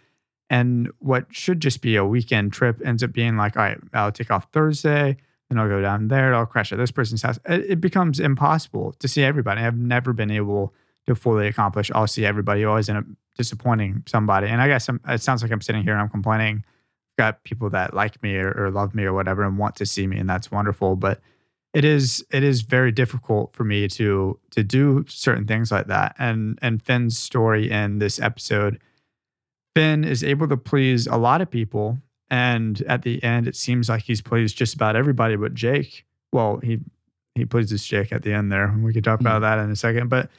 And 0.50 0.90
what 1.00 1.28
should 1.32 1.60
just 1.60 1.82
be 1.82 1.96
a 1.96 2.06
weekend 2.06 2.54
trip 2.54 2.82
ends 2.84 3.04
up 3.04 3.14
being 3.14 3.38
like, 3.38 3.56
all 3.56 3.64
right, 3.64 3.78
I'll 3.94 4.12
take 4.12 4.32
off 4.32 4.48
Thursday, 4.52 5.18
then 5.50 5.60
I'll 5.60 5.70
go 5.70 5.82
down 5.82 6.08
there, 6.08 6.34
I'll 6.34 6.46
crash 6.46 6.72
at 6.72 6.78
this 6.78 6.92
person's 6.92 7.22
house. 7.22 7.40
It, 7.46 7.72
it 7.72 7.82
becomes 7.82 8.20
impossible 8.20 8.94
to 9.00 9.08
see 9.08 9.24
everybody. 9.24 9.62
I've 9.62 9.78
never 9.78 10.12
been 10.12 10.32
able 10.32 10.74
to 11.08 11.16
fully 11.16 11.48
accomplish. 11.48 11.90
I'll 11.94 12.08
see 12.08 12.26
everybody. 12.26 12.62
You 12.62 12.70
always 12.70 12.90
end 12.90 12.98
up 12.98 13.06
disappointing 13.38 14.04
somebody. 14.08 14.48
And 14.48 14.62
I 14.62 14.68
guess 14.68 14.90
I'm, 14.90 15.00
it 15.08 15.22
sounds 15.22 15.42
like 15.42 15.52
I'm 15.52 15.62
sitting 15.62 15.84
here 15.84 15.94
and 15.94 16.02
I'm 16.02 16.10
complaining. 16.10 16.66
Got 17.18 17.44
people 17.44 17.70
that 17.72 17.94
like 17.94 18.22
me 18.24 18.36
or, 18.36 18.52
or 18.52 18.72
love 18.72 18.94
me 18.96 19.04
or 19.04 19.14
whatever 19.14 19.44
and 19.44 19.58
want 19.58 19.76
to 19.78 19.86
see 19.86 20.08
me, 20.08 20.18
and 20.18 20.30
that's 20.30 20.52
wonderful. 20.52 20.96
But 20.96 21.22
it 21.74 21.86
is 21.86 22.26
it 22.32 22.44
is 22.44 22.62
very 22.62 22.92
difficult 22.92 23.54
for 23.54 23.64
me 23.64 23.88
to 23.88 24.38
to 24.52 24.64
do 24.64 25.06
certain 25.08 25.46
things 25.48 25.72
like 25.72 25.88
that. 25.88 26.16
And 26.20 26.60
and 26.62 26.82
Finn's 26.82 27.18
story 27.18 27.72
in 27.72 28.00
this 28.00 28.20
episode, 28.20 28.80
Finn 29.76 30.04
is 30.04 30.24
able 30.24 30.48
to 30.50 30.58
please 30.58 31.08
a 31.08 31.16
lot 31.18 31.42
of 31.42 31.50
people, 31.50 31.98
and 32.30 32.82
at 32.88 33.04
the 33.04 33.24
end, 33.24 33.48
it 33.48 33.56
seems 33.56 33.88
like 33.90 34.04
he's 34.04 34.22
pleased 34.22 34.58
just 34.58 34.74
about 34.76 34.96
everybody 34.96 35.36
but 35.36 35.54
Jake. 35.54 36.06
Well, 36.34 36.58
he 36.58 36.80
he 37.36 37.46
pleases 37.46 37.86
Jake 37.86 38.12
at 38.12 38.24
the 38.24 38.34
end 38.34 38.52
there. 38.52 38.74
We 38.82 38.94
could 38.94 39.04
talk 39.06 39.22
about 39.22 39.40
that 39.40 39.60
in 39.60 39.72
a 39.72 39.76
second, 39.76 40.10
but 40.10 40.30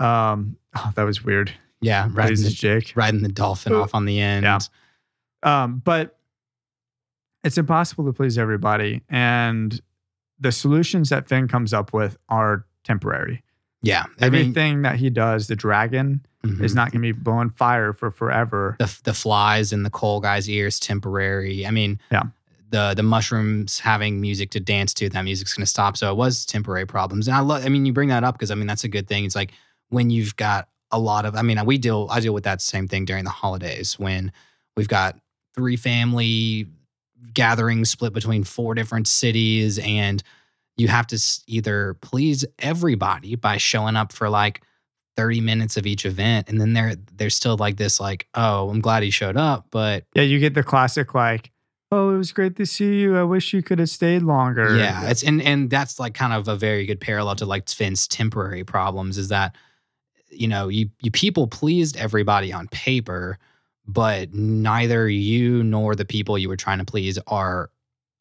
um, 0.00 0.56
oh, 0.76 0.92
that 0.96 1.04
was 1.04 1.22
weird. 1.24 1.52
yeah 1.80 2.08
riding 2.10 2.36
Pleases 2.36 2.46
the, 2.46 2.50
Jake. 2.54 2.92
riding 2.96 3.22
the 3.22 3.28
dolphin 3.28 3.72
off 3.72 3.94
on 3.94 4.04
the 4.04 4.20
end 4.20 4.44
yeah. 4.44 4.58
Um, 5.44 5.82
but 5.84 6.18
it's 7.44 7.58
impossible 7.58 8.04
to 8.06 8.12
please 8.12 8.38
everybody. 8.38 9.02
And 9.08 9.80
the 10.42 10.52
solutions 10.52 11.08
that 11.08 11.28
Finn 11.28 11.48
comes 11.48 11.72
up 11.72 11.92
with 11.92 12.18
are 12.28 12.66
temporary. 12.84 13.42
Yeah. 13.80 14.04
I 14.20 14.28
mean, 14.28 14.40
Everything 14.40 14.82
that 14.82 14.96
he 14.96 15.08
does, 15.10 15.46
the 15.46 15.56
dragon 15.56 16.24
mhm. 16.44 16.62
is 16.62 16.74
not 16.74 16.92
going 16.92 17.02
to 17.02 17.12
be 17.12 17.18
blowing 17.18 17.50
fire 17.50 17.92
for 17.92 18.10
forever. 18.10 18.76
the 18.78 19.00
the 19.04 19.14
flies 19.14 19.72
in 19.72 19.82
the 19.82 19.90
coal 19.90 20.20
guy's 20.20 20.48
ears 20.48 20.78
temporary. 20.78 21.66
I 21.66 21.70
mean, 21.70 22.00
Yeah. 22.10 22.24
The 22.70 22.94
the 22.94 23.02
mushrooms 23.02 23.78
having 23.80 24.20
music 24.20 24.50
to 24.52 24.60
dance 24.60 24.94
to, 24.94 25.08
that 25.10 25.22
music's 25.22 25.54
going 25.54 25.62
to 25.62 25.70
stop. 25.70 25.96
So 25.96 26.10
it 26.10 26.16
was 26.16 26.46
temporary 26.46 26.86
problems. 26.86 27.28
And 27.28 27.36
I 27.36 27.40
love. 27.40 27.66
I 27.66 27.68
mean, 27.68 27.84
you 27.84 27.92
bring 27.92 28.08
that 28.08 28.24
up 28.24 28.34
because 28.34 28.50
I 28.50 28.54
mean 28.54 28.66
that's 28.66 28.84
a 28.84 28.88
good 28.88 29.06
thing. 29.06 29.24
It's 29.24 29.36
like 29.36 29.52
when 29.90 30.08
you've 30.10 30.36
got 30.36 30.68
a 30.90 30.98
lot 30.98 31.26
of. 31.26 31.36
I 31.36 31.42
mean, 31.42 31.62
we 31.66 31.76
deal. 31.76 32.08
I 32.10 32.20
deal 32.20 32.32
with 32.32 32.44
that 32.44 32.62
same 32.62 32.88
thing 32.88 33.04
during 33.04 33.24
the 33.24 33.30
holidays 33.30 33.98
when 33.98 34.32
we've 34.74 34.88
got 34.88 35.18
three 35.54 35.76
family 35.76 36.66
gatherings 37.34 37.90
split 37.90 38.12
between 38.12 38.44
four 38.44 38.74
different 38.74 39.08
cities 39.08 39.78
and 39.78 40.22
you 40.76 40.88
have 40.88 41.06
to 41.08 41.22
either 41.46 41.94
please 42.00 42.44
everybody 42.58 43.36
by 43.36 43.56
showing 43.56 43.96
up 43.96 44.12
for 44.12 44.28
like 44.28 44.62
30 45.16 45.40
minutes 45.40 45.76
of 45.76 45.86
each 45.86 46.06
event 46.06 46.48
and 46.48 46.60
then 46.60 46.72
there 46.72 46.94
there's 47.14 47.34
still 47.34 47.56
like 47.56 47.76
this 47.76 48.00
like 48.00 48.26
oh 48.34 48.70
i'm 48.70 48.80
glad 48.80 49.02
he 49.02 49.10
showed 49.10 49.36
up 49.36 49.66
but 49.70 50.04
Yeah, 50.14 50.22
you 50.22 50.38
get 50.38 50.54
the 50.54 50.62
classic 50.62 51.14
like, 51.14 51.50
"Oh, 51.90 52.14
it 52.14 52.16
was 52.16 52.32
great 52.32 52.56
to 52.56 52.64
see 52.64 53.00
you. 53.00 53.18
I 53.18 53.22
wish 53.22 53.52
you 53.52 53.62
could 53.62 53.78
have 53.78 53.90
stayed 53.90 54.22
longer." 54.22 54.74
yeah 54.76 55.10
it's 55.10 55.22
and 55.22 55.42
and 55.42 55.68
that's 55.68 56.00
like 56.00 56.14
kind 56.14 56.32
of 56.32 56.48
a 56.48 56.56
very 56.56 56.86
good 56.86 57.00
parallel 57.00 57.36
to 57.36 57.46
like 57.46 57.68
finn's 57.68 58.08
temporary 58.08 58.64
problems 58.64 59.18
is 59.18 59.28
that 59.28 59.54
you 60.30 60.48
know 60.48 60.68
you 60.68 60.88
you 61.02 61.10
people 61.10 61.46
pleased 61.46 61.96
everybody 61.98 62.50
on 62.52 62.66
paper 62.68 63.38
but 63.86 64.32
neither 64.32 65.08
you 65.08 65.62
nor 65.62 65.94
the 65.94 66.04
people 66.04 66.38
you 66.38 66.48
were 66.48 66.56
trying 66.56 66.78
to 66.78 66.84
please 66.84 67.18
are 67.26 67.70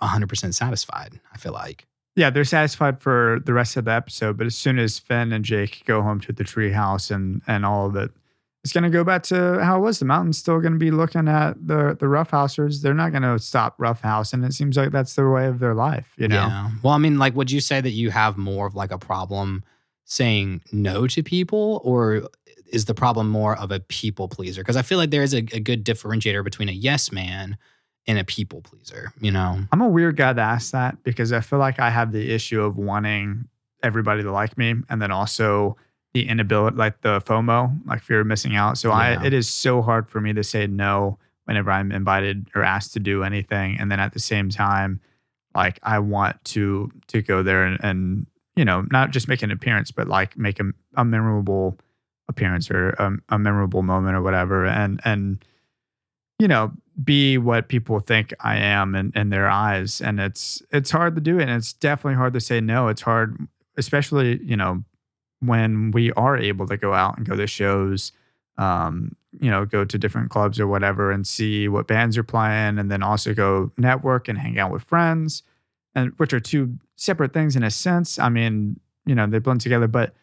100% 0.02 0.54
satisfied 0.54 1.20
i 1.34 1.38
feel 1.38 1.54
like 1.54 1.86
yeah, 2.16 2.30
they're 2.30 2.44
satisfied 2.44 3.02
for 3.02 3.40
the 3.46 3.54
rest 3.54 3.78
of 3.78 3.86
the 3.86 3.92
episode, 3.92 4.38
but 4.38 4.46
as 4.46 4.56
soon 4.56 4.80
as 4.80 5.00
Finn 5.00 5.32
and 5.32 5.46
Jake 5.46 5.84
go 5.86 6.02
home 6.02 6.20
to 6.22 6.34
the 6.34 6.44
treehouse 6.44 7.10
and 7.10 7.42
and 7.48 7.66
all 7.66 7.88
of 7.88 7.96
it, 7.96 8.12
it's 8.64 8.74
going 8.74 8.84
to 8.84 8.90
go 8.90 9.04
back 9.04 9.24
to 9.24 9.60
how 9.64 9.78
it 9.78 9.80
was. 9.80 10.00
The 10.00 10.06
mountain's 10.06 10.38
still 10.38 10.60
going 10.60 10.74
to 10.74 10.80
be 10.80 10.92
looking 10.92 11.28
at 11.28 11.54
the 11.66 11.96
the 11.98 12.08
roughhousers. 12.08 12.82
They're 12.82 12.94
not 12.94 13.12
going 13.12 13.24
to 13.24 13.40
stop 13.40 13.76
roughhouse, 13.78 14.34
and 14.34 14.44
it 14.44 14.54
seems 14.54 14.76
like 14.76 14.92
that's 14.92 15.16
the 15.16 15.28
way 15.30 15.48
of 15.48 15.60
their 15.60 15.74
life. 15.74 16.14
You 16.18 16.28
know, 16.28 16.36
Yeah. 16.36 16.72
Well, 16.84 16.94
I 16.94 16.98
mean, 16.98 17.18
like, 17.18 17.34
would 17.36 17.50
you 17.50 17.62
say 17.62 17.80
that 17.80 17.92
you 17.92 18.12
have 18.12 18.38
more 18.38 18.68
of 18.68 18.76
like 18.76 18.92
a 18.92 18.98
problem 18.98 19.64
saying 20.04 20.62
no 20.74 21.08
to 21.08 21.24
people, 21.24 21.80
or 21.86 22.24
is 22.72 22.86
the 22.86 22.94
problem 22.94 23.30
more 23.30 23.58
of 23.58 23.72
a 23.72 23.80
people 23.80 24.28
pleaser? 24.28 24.62
Because 24.62 24.78
I 24.78 24.82
feel 24.82 24.98
like 24.98 25.12
there 25.12 25.24
is 25.24 25.34
a, 25.34 25.40
a 25.54 25.60
good 25.60 25.86
differentiator 25.86 26.44
between 26.44 26.70
a 26.70 26.74
yes 26.74 27.12
man 27.12 27.58
and 28.08 28.18
a 28.18 28.24
people 28.24 28.62
pleaser. 28.62 29.14
You 29.20 29.32
know? 29.32 29.60
I'm 29.72 29.82
a 29.82 29.88
weird 29.88 30.18
guy 30.18 30.34
to 30.34 30.42
ask 30.42 30.72
that 30.72 31.04
because 31.04 31.32
I 31.32 31.42
feel 31.42 31.60
like 31.60 31.80
I 31.80 31.90
have 31.90 32.12
the 32.12 32.32
issue 32.32 32.62
of 32.62 32.78
wanting 32.78 33.48
everybody 33.84 34.24
to 34.24 34.32
like 34.32 34.58
me, 34.58 34.76
and 34.90 35.02
then 35.02 35.12
also 35.12 35.76
the 36.14 36.28
inability, 36.28 36.76
like 36.78 37.02
the 37.02 37.20
FOMO, 37.22 37.88
like 37.88 38.02
fear 38.02 38.22
of 38.22 38.28
missing 38.28 38.56
out. 38.56 38.78
So 38.78 38.90
Yeah. 38.90 38.96
I, 38.96 39.26
it 39.26 39.34
is 39.34 39.48
so 39.50 39.82
hard 39.82 40.10
for 40.10 40.20
me 40.20 40.34
to 40.34 40.44
say 40.44 40.68
no 40.68 41.18
whenever 41.46 41.72
I'm 41.72 41.92
invited 41.92 42.48
or 42.54 42.64
asked 42.64 42.94
to 42.94 43.00
do 43.00 43.24
anything, 43.24 43.78
and 43.80 43.92
then 43.92 44.00
at 44.00 44.14
the 44.14 44.20
same 44.20 44.50
time, 44.50 45.00
like 45.56 45.80
I 45.84 46.00
want 46.00 46.44
to 46.46 46.92
to 47.08 47.22
go 47.22 47.44
there 47.44 47.66
and, 47.66 47.80
and 47.84 48.28
you 48.56 48.66
know 48.66 48.86
not 48.92 49.12
just 49.12 49.28
make 49.28 49.42
an 49.42 49.52
appearance, 49.52 49.92
but 49.92 50.08
like 50.08 50.38
make 50.38 50.60
a, 50.60 50.72
a 50.96 51.04
memorable 51.06 51.78
appearance 52.32 52.72
or 52.72 52.90
a, 53.30 53.38
memorable 53.38 53.84
moment 53.84 54.16
or 54.16 54.22
whatever, 54.22 54.66
and 54.66 55.00
and 55.06 55.46
you 56.40 56.48
know 56.48 56.72
be 57.04 57.38
what 57.38 57.68
people 57.68 58.00
think 58.00 58.34
I 58.40 58.58
am 58.58 58.96
in, 58.96 59.12
in 59.16 59.30
their 59.30 59.50
eyes. 59.50 60.02
And 60.02 60.20
it's 60.20 60.62
it's 60.72 60.92
hard 60.92 61.16
to 61.16 61.22
do 61.22 61.40
it. 61.40 61.44
And 61.44 61.52
it's 61.52 61.74
definitely 61.74 62.16
hard 62.16 62.34
to 62.34 62.40
say 62.40 62.62
no. 62.62 62.88
It's 62.88 63.02
hard, 63.02 63.38
especially, 63.78 64.40
you 64.44 64.58
know, 64.58 64.84
when 65.40 65.92
we 65.92 66.12
are 66.14 66.38
able 66.38 66.68
to 66.68 66.78
go 66.78 66.94
out 66.94 67.18
and 67.18 67.28
go 67.28 67.36
to 67.36 67.48
shows, 67.48 68.12
um, 68.58 69.16
you 69.40 69.50
know, 69.50 69.66
go 69.66 69.86
to 69.86 69.98
different 69.98 70.30
clubs 70.30 70.60
or 70.60 70.68
whatever 70.68 71.12
and 71.12 71.26
see 71.26 71.68
what 71.68 71.88
bands 71.88 72.18
are 72.18 72.24
playing 72.24 72.78
and 72.78 72.92
then 72.92 73.02
also 73.02 73.34
go 73.34 73.72
network 73.78 74.28
and 74.28 74.38
hang 74.38 74.60
out 74.60 74.72
with 74.72 74.84
friends. 74.84 75.44
And 75.96 76.12
which 76.18 76.34
are 76.34 76.40
two 76.40 76.78
separate 76.96 77.34
things 77.34 77.56
in 77.56 77.64
a 77.64 77.72
sense. 77.72 78.18
I 78.18 78.30
mean, 78.30 78.80
you 79.06 79.16
know, 79.16 79.28
they 79.28 79.40
blend 79.40 79.62
together, 79.62 79.88
but 79.88 80.14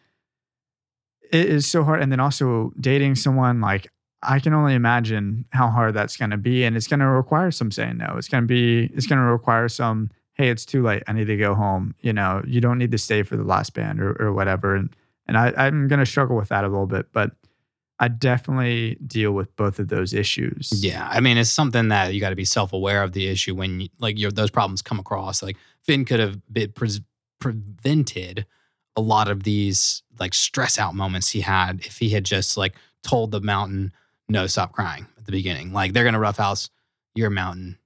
it 1.31 1.49
is 1.49 1.69
so 1.69 1.83
hard. 1.83 2.01
And 2.01 2.11
then 2.11 2.19
also 2.19 2.73
dating 2.79 3.15
someone 3.15 3.61
like 3.61 3.91
I 4.21 4.39
can 4.39 4.53
only 4.53 4.73
imagine 4.73 5.45
how 5.51 5.69
hard 5.69 5.93
that's 5.93 6.17
going 6.17 6.31
to 6.31 6.37
be, 6.37 6.63
and 6.65 6.75
it's 6.75 6.87
going 6.87 6.99
to 6.99 7.07
require 7.07 7.51
some 7.51 7.71
saying 7.71 7.97
no. 7.97 8.15
It's 8.17 8.27
going 8.27 8.43
to 8.43 8.47
be, 8.47 8.91
it's 8.93 9.07
going 9.07 9.19
to 9.19 9.25
require 9.25 9.69
some, 9.69 10.09
hey, 10.33 10.49
it's 10.49 10.65
too 10.65 10.83
late. 10.83 11.03
I 11.07 11.13
need 11.13 11.27
to 11.27 11.37
go 11.37 11.55
home. 11.55 11.95
You 12.01 12.11
know, 12.11 12.43
you 12.45 12.59
don't 12.59 12.77
need 12.77 12.91
to 12.91 12.97
stay 12.97 13.23
for 13.23 13.37
the 13.37 13.43
last 13.43 13.73
band 13.73 14.01
or, 14.01 14.21
or 14.21 14.33
whatever. 14.33 14.75
And 14.75 14.93
and 15.27 15.37
I, 15.37 15.53
I'm 15.55 15.87
going 15.87 15.99
to 15.99 16.07
struggle 16.07 16.35
with 16.35 16.49
that 16.49 16.63
a 16.63 16.67
little 16.67 16.87
bit, 16.87 17.13
but 17.13 17.31
I 17.99 18.07
definitely 18.07 18.97
deal 19.05 19.31
with 19.31 19.55
both 19.55 19.77
of 19.77 19.89
those 19.89 20.13
issues. 20.13 20.71
Yeah. 20.73 21.07
I 21.11 21.19
mean, 21.19 21.37
it's 21.37 21.51
something 21.51 21.89
that 21.89 22.13
you 22.13 22.19
got 22.19 22.31
to 22.31 22.35
be 22.35 22.45
self 22.45 22.73
aware 22.73 23.03
of 23.03 23.11
the 23.11 23.27
issue 23.27 23.53
when 23.53 23.89
like 23.99 24.17
your 24.17 24.31
those 24.31 24.49
problems 24.49 24.81
come 24.81 24.99
across. 24.99 25.43
Like 25.43 25.57
Finn 25.83 26.03
could 26.03 26.19
have 26.19 26.41
been 26.51 26.71
pre- 26.71 27.03
prevented 27.39 28.45
a 28.99 29.01
lot 29.01 29.29
of 29.29 29.43
these 29.43 30.03
like 30.19 30.33
stress 30.33 30.77
out 30.77 30.93
moments 30.93 31.29
he 31.29 31.39
had 31.39 31.79
if 31.85 31.97
he 31.97 32.09
had 32.09 32.25
just 32.25 32.57
like 32.57 32.75
told 33.01 33.31
the 33.31 33.39
mountain 33.39 33.93
no 34.27 34.45
stop 34.45 34.73
crying 34.73 35.07
at 35.17 35.25
the 35.25 35.31
beginning 35.31 35.71
like 35.71 35.93
they're 35.93 36.03
gonna 36.03 36.19
roughhouse 36.19 36.69
your 37.15 37.29
mountain 37.29 37.77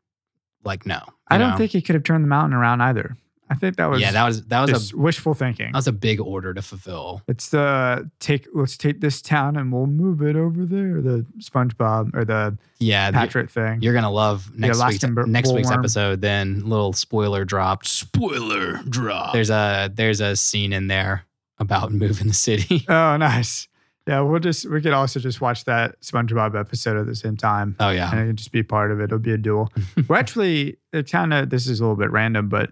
like 0.63 0.85
no 0.87 0.99
I 1.27 1.37
don't 1.37 1.51
know? 1.51 1.57
think 1.57 1.71
he 1.71 1.81
could 1.81 1.95
have 1.95 2.03
turned 2.03 2.23
the 2.23 2.27
mountain 2.27 2.53
around 2.53 2.81
either. 2.81 3.15
I 3.49 3.55
think 3.55 3.75
that 3.75 3.85
was 3.87 4.01
yeah 4.01 4.11
that 4.11 4.25
was 4.25 4.45
that 4.45 4.61
was 4.69 4.93
a 4.93 4.97
wishful 4.97 5.33
thinking. 5.33 5.67
that 5.73 5.77
was 5.77 5.87
a 5.87 5.91
big 5.91 6.19
order 6.19 6.53
to 6.53 6.61
fulfill 6.61 7.21
It's 7.27 7.49
the 7.49 7.59
uh, 7.61 8.01
take. 8.19 8.47
Let's 8.53 8.77
take 8.77 8.99
this 9.01 9.21
town 9.21 9.57
and 9.57 9.71
we'll 9.71 9.85
move 9.85 10.21
it 10.21 10.35
over 10.35 10.65
there. 10.65 11.01
The 11.01 11.25
SpongeBob 11.39 12.15
or 12.15 12.25
the 12.25 12.57
yeah 12.79 13.11
the- 13.11 13.15
Patrick 13.17 13.49
thing. 13.51 13.81
you're 13.81 13.93
gonna 13.93 14.09
love 14.11 14.49
next 14.55 14.77
week's, 14.83 15.03
Alaskan 15.03 15.31
next 15.31 15.51
week's 15.53 15.69
bullworm. 15.69 15.79
episode 15.79 16.21
then 16.21 16.61
little 16.67 16.93
spoiler 16.93 17.45
dropped 17.45 17.87
Spoiler 17.87 18.77
drop. 18.89 19.33
there's 19.33 19.49
a 19.49 19.91
there's 19.93 20.21
a 20.21 20.35
scene 20.35 20.73
in 20.73 20.87
there 20.87 21.25
about 21.59 21.91
moving 22.03 22.27
the 22.27 22.33
city 22.33 22.85
Oh, 22.89 23.17
nice. 23.17 23.67
Yeah, 24.07 24.19
we'll 24.21 24.39
just 24.39 24.69
we 24.69 24.81
could 24.81 24.91
also 24.93 25.19
just 25.19 25.39
watch 25.41 25.63
that 25.65 25.99
SpongeBob 26.01 26.59
episode 26.59 26.97
at 26.97 27.05
the 27.05 27.15
same 27.15 27.37
time, 27.37 27.75
oh 27.79 27.89
yeah 27.89 28.11
and 28.11 28.19
it 28.19 28.27
could 28.27 28.35
just 28.37 28.51
be 28.51 28.61
part 28.63 28.91
of 28.91 28.99
it. 28.99 29.05
It'll 29.05 29.19
be 29.19 29.31
a 29.31 29.37
duel. 29.37 29.71
We're 30.09 30.17
actually 30.17 30.77
it 30.91 31.09
kind 31.09 31.33
of 31.33 31.49
this 31.49 31.67
is 31.67 31.79
a 31.79 31.83
little 31.83 31.95
bit 31.95 32.11
random, 32.11 32.49
but 32.49 32.71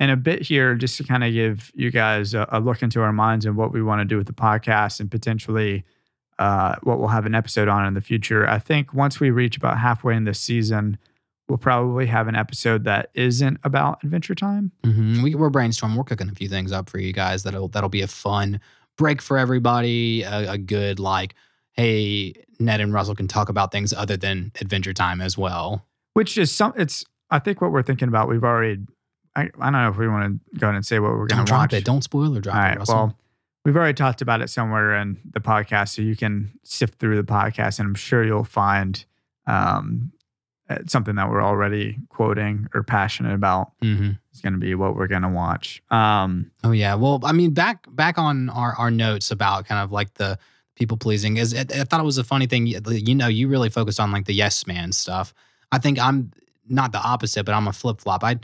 in 0.00 0.10
a 0.10 0.16
bit 0.16 0.42
here, 0.42 0.74
just 0.74 0.96
to 0.96 1.04
kind 1.04 1.22
of 1.22 1.32
give 1.32 1.70
you 1.74 1.90
guys 1.92 2.34
a, 2.34 2.48
a 2.50 2.58
look 2.58 2.82
into 2.82 3.00
our 3.02 3.12
minds 3.12 3.44
and 3.46 3.54
what 3.56 3.72
we 3.72 3.82
want 3.82 4.00
to 4.00 4.04
do 4.04 4.16
with 4.16 4.26
the 4.26 4.32
podcast, 4.32 4.98
and 4.98 5.08
potentially 5.10 5.84
uh, 6.38 6.74
what 6.82 6.98
we'll 6.98 7.08
have 7.08 7.26
an 7.26 7.34
episode 7.34 7.68
on 7.68 7.86
in 7.86 7.94
the 7.94 8.00
future. 8.00 8.48
I 8.48 8.58
think 8.58 8.94
once 8.94 9.20
we 9.20 9.30
reach 9.30 9.56
about 9.58 9.78
halfway 9.78 10.16
in 10.16 10.24
this 10.24 10.40
season, 10.40 10.96
we'll 11.48 11.58
probably 11.58 12.06
have 12.06 12.28
an 12.28 12.34
episode 12.34 12.84
that 12.84 13.10
isn't 13.14 13.58
about 13.62 14.02
Adventure 14.02 14.34
Time. 14.34 14.72
hmm 14.84 15.22
We, 15.22 15.34
we're 15.34 15.50
brainstorming. 15.50 15.96
We're 15.96 16.04
cooking 16.04 16.30
a 16.30 16.34
few 16.34 16.48
things 16.48 16.72
up 16.72 16.88
for 16.88 16.98
you 16.98 17.12
guys. 17.12 17.42
That'll 17.42 17.68
that'll 17.68 17.90
be 17.90 18.00
a 18.02 18.06
fun 18.08 18.58
break 18.96 19.20
for 19.20 19.36
everybody. 19.36 20.22
A, 20.22 20.52
a 20.52 20.58
good 20.58 20.98
like, 20.98 21.34
hey, 21.74 22.32
Ned 22.58 22.80
and 22.80 22.92
Russell 22.94 23.14
can 23.14 23.28
talk 23.28 23.48
about 23.50 23.70
things 23.70 23.92
other 23.92 24.16
than 24.16 24.50
Adventure 24.60 24.92
Time 24.94 25.20
as 25.20 25.36
well. 25.36 25.84
which 26.14 26.36
is 26.38 26.50
some 26.50 26.72
it's 26.76 27.04
i 27.30 27.38
think 27.38 27.60
what 27.60 27.70
we're 27.70 27.82
thinking 27.84 28.08
about 28.08 28.28
we've 28.28 28.42
already 28.44 28.78
i, 29.36 29.42
I 29.42 29.46
don't 29.70 29.72
know 29.72 29.88
if 29.88 29.96
we 29.96 30.08
want 30.08 30.40
to 30.52 30.58
go 30.58 30.66
ahead 30.66 30.76
and 30.76 30.86
say 30.86 30.98
what 30.98 31.12
we're 31.12 31.26
going 31.26 31.28
Don't 31.28 31.46
to 31.46 31.50
drop 31.50 31.72
it. 31.72 31.84
Don't 31.84 32.02
spoil 32.02 32.36
or 32.36 32.40
drop 32.40 32.56
all 32.56 32.72
it, 32.72 32.78
Russell. 32.78 32.94
well 32.94 33.16
we've 33.64 33.76
already 33.76 33.94
talked 33.94 34.22
about 34.22 34.40
it 34.40 34.48
somewhere 34.48 34.94
in 34.96 35.18
the 35.32 35.40
podcast 35.40 35.90
so 35.90 36.02
you 36.02 36.16
can 36.16 36.50
sift 36.64 36.98
through 36.98 37.16
the 37.16 37.22
podcast 37.22 37.78
and 37.78 37.86
i'm 37.86 37.94
sure 37.94 38.24
you'll 38.24 38.44
find 38.44 39.04
um, 39.46 40.12
uh, 40.68 40.78
something 40.86 41.16
that 41.16 41.28
we're 41.28 41.42
already 41.42 41.98
quoting 42.08 42.68
or 42.74 42.82
passionate 42.82 43.34
about 43.34 43.72
hmm 43.82 44.10
is 44.32 44.40
going 44.40 44.52
to 44.52 44.60
be 44.60 44.76
what 44.76 44.94
we're 44.94 45.08
going 45.08 45.22
to 45.22 45.28
watch 45.28 45.82
um, 45.90 46.52
Oh 46.62 46.70
yeah. 46.70 46.94
Well, 46.94 47.18
I 47.24 47.32
mean, 47.32 47.52
back 47.52 47.84
back 47.90 48.16
on 48.16 48.48
our 48.50 48.76
our 48.76 48.88
notes 48.88 49.32
about 49.32 49.66
kind 49.66 49.80
of 49.82 49.90
like 49.90 50.14
the 50.14 50.38
people 50.76 50.96
pleasing 50.96 51.36
is 51.36 51.52
I, 51.52 51.62
I 51.62 51.82
thought 51.82 51.98
it 52.00 52.04
was 52.04 52.16
a 52.16 52.22
funny 52.22 52.46
thing. 52.46 52.64
You 52.66 52.80
you 52.86 53.16
know, 53.16 53.26
you 53.26 53.48
really 53.48 53.70
focused 53.70 53.98
on 53.98 54.12
like 54.12 54.26
the 54.26 54.32
yes 54.32 54.68
man 54.68 54.92
stuff. 54.92 55.34
I 55.72 55.78
think 55.78 55.98
I'm 55.98 56.30
not 56.68 56.92
the 56.92 57.00
opposite, 57.00 57.44
but 57.44 57.56
I'm 57.56 57.66
a 57.66 57.72
flip 57.72 58.00
flop. 58.00 58.22
I 58.22 58.38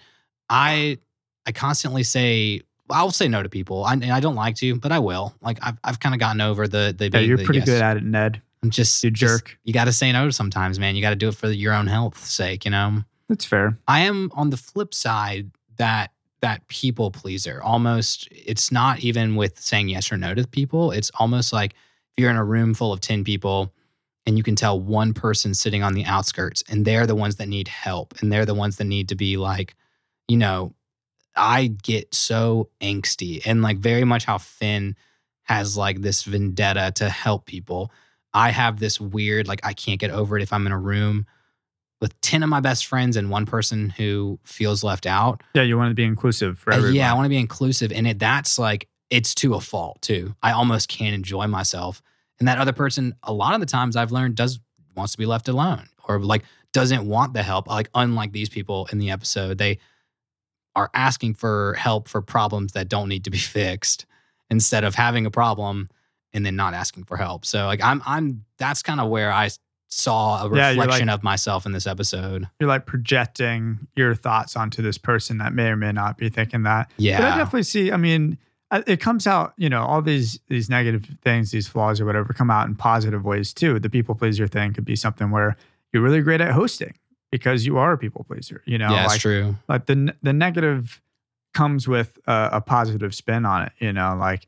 I 0.49 0.99
I 1.47 1.53
constantly 1.53 2.03
say 2.03 2.61
I'll 2.89 3.11
say 3.11 3.27
no 3.29 3.43
to 3.43 3.49
people. 3.49 3.85
I, 3.85 3.95
and 3.95 4.13
I 4.13 4.21
don't 4.21 4.37
like 4.37 4.55
to, 4.57 4.77
but 4.77 4.93
I 4.93 4.99
will. 4.99 5.35
Like 5.43 5.59
I've 5.63 5.79
I've 5.83 6.01
kind 6.01 6.15
of 6.15 6.19
gotten 6.21 6.41
over 6.41 6.69
the 6.69 6.95
the 6.97 7.11
yeah 7.11 7.21
you're 7.21 7.37
the 7.37 7.45
pretty 7.45 7.61
yes. 7.61 7.69
good 7.69 7.83
at 7.83 7.97
it 7.97 8.05
ned 8.05 8.43
I'm 8.63 8.71
just 8.71 9.03
you 9.05 9.11
just- 9.11 9.45
jerk. 9.45 9.59
you 9.65 9.73
got 9.73 9.85
to 9.85 9.93
say 9.93 10.11
no 10.13 10.31
sometimes, 10.31 10.79
man. 10.79 10.97
You 10.97 11.03
got 11.03 11.11
to 11.11 11.17
do 11.17 11.29
it 11.29 11.35
for 11.35 11.49
your 11.49 11.73
own 11.73 11.87
health's 11.87 12.33
sake. 12.33 12.65
You 12.65 12.71
know. 12.71 13.03
that's 13.29 13.45
fair 13.45 13.79
I 13.89 14.01
am 14.01 14.31
on 14.35 14.51
the 14.51 14.57
flip 14.57 14.95
side 14.95 15.51
that 15.77 16.13
that 16.41 16.67
people 16.69 17.11
pleaser. 17.11 17.61
Almost 17.63 18.29
it's 18.31 18.71
not 18.71 19.01
even 19.01 19.37
with 19.37 19.59
saying 19.59 19.89
yes 19.89 20.13
or 20.13 20.17
no 20.17 20.35
to 20.35 20.47
people. 20.47 20.93
It's 20.93 21.11
almost 21.19 21.53
like 21.53 21.73
if 21.73 22.23
you're 22.23 22.31
in 22.31 22.37
a 22.37 22.45
room 22.45 22.75
full 22.75 22.93
of 22.93 23.01
10 23.01 23.25
people 23.25 23.73
and 24.27 24.37
you 24.37 24.43
can 24.43 24.55
tell 24.57 24.79
one 24.79 25.13
person 25.13 25.55
sitting 25.55 25.83
on 25.83 25.95
the 25.95 26.05
outskirts 26.05 26.63
and 26.69 26.85
they're 26.85 27.07
the 27.07 27.15
ones 27.15 27.37
that 27.37 27.49
need 27.49 27.69
help 27.69 28.15
and 28.21 28.31
they're 28.31 28.47
the 28.47 28.55
ones 28.55 28.77
that 28.77 28.85
need 28.85 29.09
to 29.09 29.15
be 29.15 29.37
like, 29.37 29.75
you 30.29 30.37
know, 30.37 30.75
I 31.37 31.67
get 31.67 32.15
so 32.15 32.71
angsty 32.81 33.43
and 33.47 33.63
like 33.63 33.79
very 33.79 34.05
much 34.05 34.25
how 34.25 34.39
Finn 34.39 34.97
has 35.43 35.77
like 35.77 36.01
this 36.01 36.25
vendetta 36.25 36.93
to 36.97 37.09
help 37.09 37.47
people. 37.47 37.93
I 38.33 38.51
have 38.51 38.79
this 38.81 39.01
weird, 39.01 39.47
like, 39.49 39.61
I 39.65 39.73
can't 39.73 40.01
get 40.01 40.11
over 40.11 40.37
it 40.37 40.43
if 40.43 40.53
I'm 40.53 40.67
in 40.67 40.73
a 40.73 40.79
room 40.79 41.27
with 42.01 42.19
10 42.21 42.43
of 42.43 42.49
my 42.49 42.61
best 42.61 42.87
friends 42.87 43.17
and 43.17 43.31
one 43.31 43.47
person 43.47 43.89
who 43.91 44.39
feels 44.45 44.83
left 44.85 45.07
out. 45.07 45.43
Yeah, 45.55 45.63
you 45.63 45.79
want 45.79 45.91
to 45.91 45.95
be 45.95 46.05
inclusive 46.05 46.59
for 46.59 46.73
Uh, 46.73 46.77
everyone. 46.77 46.97
yeah, 46.97 47.11
I 47.11 47.15
want 47.15 47.25
to 47.27 47.31
be 47.31 47.39
inclusive. 47.39 47.93
And 47.93 48.07
it 48.07 48.19
that's 48.19 48.59
like 48.59 48.89
it's 49.09 49.35
to 49.37 49.55
a 49.55 49.61
fault 49.61 50.03
too. 50.03 50.35
I 50.43 50.53
almost 50.53 50.89
can't 50.89 51.15
enjoy 51.15 51.47
myself. 51.47 52.03
And 52.39 52.49
that 52.49 52.59
other 52.59 52.73
person, 52.73 53.15
a 53.23 53.33
lot 53.33 53.55
of 53.55 53.61
the 53.61 53.67
times 53.67 53.97
I've 53.97 54.13
learned 54.13 54.35
does 54.35 54.59
wants 54.95 55.13
to 55.13 55.19
be 55.19 55.27
left 55.27 55.49
alone 55.49 55.89
or 56.09 56.19
like 56.19 56.45
doesn't 56.73 57.07
want 57.07 57.33
the 57.33 57.43
help. 57.43 57.69
Like 57.69 57.89
unlike 57.95 58.33
these 58.33 58.49
people 58.49 58.89
in 58.93 58.99
the 58.99 59.11
episode, 59.11 59.57
they 59.59 59.79
are 60.77 60.91
asking 60.95 61.35
for 61.35 61.75
help 61.75 62.07
for 62.07 62.23
problems 62.23 62.73
that 62.73 62.89
don't 62.89 63.09
need 63.09 63.25
to 63.25 63.31
be 63.31 63.39
fixed 63.59 64.07
instead 64.51 64.85
of 64.85 64.95
having 64.95 65.27
a 65.27 65.31
problem 65.31 65.89
and 66.33 66.47
then 66.47 66.55
not 66.55 66.73
asking 66.75 67.03
for 67.05 67.17
help. 67.17 67.45
So 67.45 67.67
like 67.67 67.83
I'm 67.83 68.01
I'm 68.07 68.45
that's 68.59 68.83
kind 68.83 69.01
of 69.01 69.09
where 69.09 69.33
I 69.33 69.49
saw 69.89 70.45
a 70.47 70.55
Yeah, 70.57 70.69
like- 70.71 70.77
reflection 70.79 71.09
of 71.09 71.23
myself 71.23 71.65
in 71.67 71.73
this 71.73 71.87
episode. 71.87 72.49
You're 72.61 72.69
like 72.69 72.87
projecting 72.87 73.87
your 73.97 74.15
thoughts 74.15 74.55
onto 74.57 74.83
this 74.83 74.99
person 74.99 75.39
that 75.39 75.53
may 75.55 75.69
or 75.69 75.77
may 75.77 75.93
not 75.93 76.19
be 76.19 76.29
thinking 76.29 76.63
that. 76.65 76.91
Yeah. 76.99 77.19
But 77.21 77.27
I 77.33 77.37
definitely 77.39 77.63
see. 77.65 77.91
I 77.93 77.97
mean, 77.97 78.37
it 78.87 79.01
comes 79.01 79.27
out. 79.27 79.55
You 79.57 79.69
know, 79.71 79.83
all 79.85 80.03
these 80.03 80.39
these 80.49 80.69
negative 80.69 81.09
things, 81.23 81.53
these 81.53 81.67
flaws 81.69 82.01
or 82.01 82.05
whatever, 82.05 82.33
come 82.33 82.51
out 82.51 82.67
in 82.69 82.75
positive 82.75 83.25
ways 83.25 83.55
too. 83.55 83.79
The 83.79 83.89
people 83.89 84.15
pleaser 84.15 84.47
thing 84.47 84.75
could 84.75 84.85
be 84.85 84.97
something 84.97 85.31
where 85.31 85.57
you're 85.93 86.03
really 86.03 86.21
great 86.21 86.41
at 86.41 86.53
hosting 86.53 86.95
because 87.37 87.67
you 87.67 87.77
are 87.79 87.93
a 87.93 87.99
people 87.99 88.25
pleaser. 88.25 88.63
You 88.65 88.79
know, 88.79 88.91
yeah, 88.91 89.05
it's 89.05 89.13
like 89.15 89.21
true. 89.21 89.57
like 89.69 89.87
the 89.87 90.15
the 90.23 90.33
negative 90.33 91.01
comes 91.55 91.87
with 91.89 92.19
a, 92.27 92.49
a 92.55 92.61
positive 92.61 93.15
spin 93.15 93.45
on 93.45 93.63
it. 93.65 93.73
You 93.79 93.93
know, 93.93 94.17
like 94.19 94.47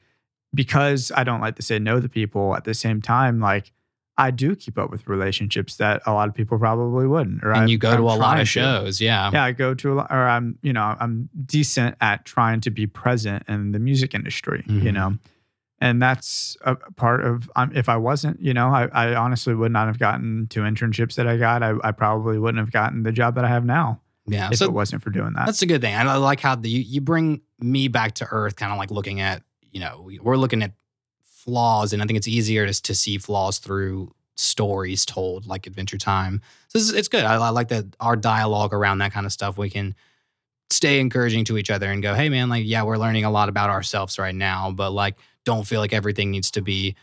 because 0.55 1.12
I 1.14 1.24
don't 1.24 1.40
like 1.40 1.57
to 1.57 1.62
say 1.62 1.79
no 1.79 2.01
to 2.01 2.09
people. 2.09 2.55
At 2.57 2.64
the 2.64 2.74
same 2.74 3.01
time, 3.03 3.40
like. 3.40 3.72
I 4.20 4.33
do 4.33 4.57
keep 4.57 4.77
up 4.81 4.90
with 4.90 5.07
relationships 5.07 5.77
that 5.77 6.03
a 6.05 6.12
lot 6.12 6.29
of 6.29 6.35
people 6.35 6.59
probably 6.59 7.07
wouldn't. 7.07 7.44
Or 7.44 7.53
And 7.53 7.61
I- 7.62 7.66
you 7.66 7.79
go 7.79 7.90
I'm 7.92 7.98
to 7.98 8.03
a 8.03 8.18
lot 8.18 8.35
of 8.40 8.40
to 8.40 8.46
shows. 8.46 9.01
Yeah. 9.01 9.31
yeah, 9.33 9.44
I 9.44 9.53
go 9.53 9.74
to 9.74 9.92
a 9.92 9.94
lot, 9.94 10.09
or 10.11 10.27
I'm, 10.27 10.59
you 10.61 10.72
know, 10.72 10.96
I'm 10.98 11.29
decent 11.46 11.94
at 12.01 12.24
trying 12.24 12.61
to 12.62 12.70
be 12.72 12.88
present 12.88 13.44
in 13.46 13.70
the 13.70 13.79
music 13.79 14.16
industry, 14.16 14.64
you 14.66 14.90
Mhm. 14.90 14.92
know, 14.94 15.18
and 15.80 16.02
that's 16.02 16.56
a 16.62 16.74
part 16.74 17.24
of. 17.24 17.50
Um, 17.56 17.70
if 17.74 17.88
I 17.88 17.96
wasn't, 17.96 18.40
you 18.40 18.52
know, 18.54 18.68
I, 18.68 18.86
I 18.92 19.14
honestly 19.14 19.54
would 19.54 19.72
not 19.72 19.86
have 19.86 19.98
gotten 19.98 20.46
two 20.48 20.60
internships 20.62 21.14
that 21.14 21.26
I 21.26 21.36
got. 21.36 21.62
I, 21.62 21.74
I 21.84 21.92
probably 21.92 22.38
wouldn't 22.38 22.58
have 22.58 22.72
gotten 22.72 23.02
the 23.04 23.12
job 23.12 23.34
that 23.36 23.44
I 23.44 23.48
have 23.48 23.64
now 23.64 24.00
Yeah. 24.26 24.48
if 24.50 24.58
So 24.58 24.64
it 24.64 24.72
wasn't 24.72 25.02
for 25.02 25.10
doing 25.10 25.32
that. 25.34 25.46
That's 25.46 25.62
a 25.62 25.66
good 25.66 25.80
thing. 25.80 25.94
I 25.94 26.16
like 26.16 26.40
how 26.40 26.54
the, 26.56 26.68
you, 26.68 26.80
you 26.80 27.00
bring 27.00 27.40
me 27.60 27.88
back 27.88 28.14
to 28.14 28.26
earth, 28.30 28.56
kind 28.56 28.72
of 28.72 28.78
like 28.78 28.90
looking 28.90 29.20
at, 29.20 29.42
you 29.70 29.80
know, 29.80 30.02
we- 30.04 30.18
we're 30.18 30.36
looking 30.36 30.62
at 30.62 30.72
flaws, 31.24 31.92
and 31.92 32.02
I 32.02 32.06
think 32.06 32.16
it's 32.16 32.28
easier 32.28 32.66
to, 32.66 32.82
to 32.82 32.94
see 32.94 33.18
flaws 33.18 33.58
through 33.58 34.12
stories 34.36 35.04
told 35.06 35.46
like 35.46 35.66
Adventure 35.66 35.98
Time. 35.98 36.40
So 36.68 36.78
it's, 36.78 36.90
it's 36.92 37.08
good. 37.08 37.24
I, 37.24 37.34
I 37.36 37.50
like 37.50 37.68
that 37.68 37.84
our 38.00 38.16
dialogue 38.16 38.72
around 38.74 38.98
that 38.98 39.12
kind 39.12 39.26
of 39.26 39.32
stuff, 39.32 39.56
we 39.58 39.70
can 39.70 39.94
stay 40.70 41.00
encouraging 41.00 41.44
to 41.46 41.56
each 41.56 41.70
other 41.70 41.90
and 41.90 42.02
go, 42.02 42.14
hey, 42.14 42.28
man, 42.28 42.48
like, 42.50 42.64
yeah, 42.66 42.82
we're 42.82 42.98
learning 42.98 43.24
a 43.24 43.30
lot 43.30 43.48
about 43.48 43.70
ourselves 43.70 44.18
right 44.18 44.34
now, 44.34 44.70
but 44.70 44.90
like, 44.90 45.16
don't 45.50 45.66
feel 45.66 45.80
like 45.80 45.92
everything 46.00 46.30
needs 46.30 46.50
to 46.50 46.62
be 46.62 46.94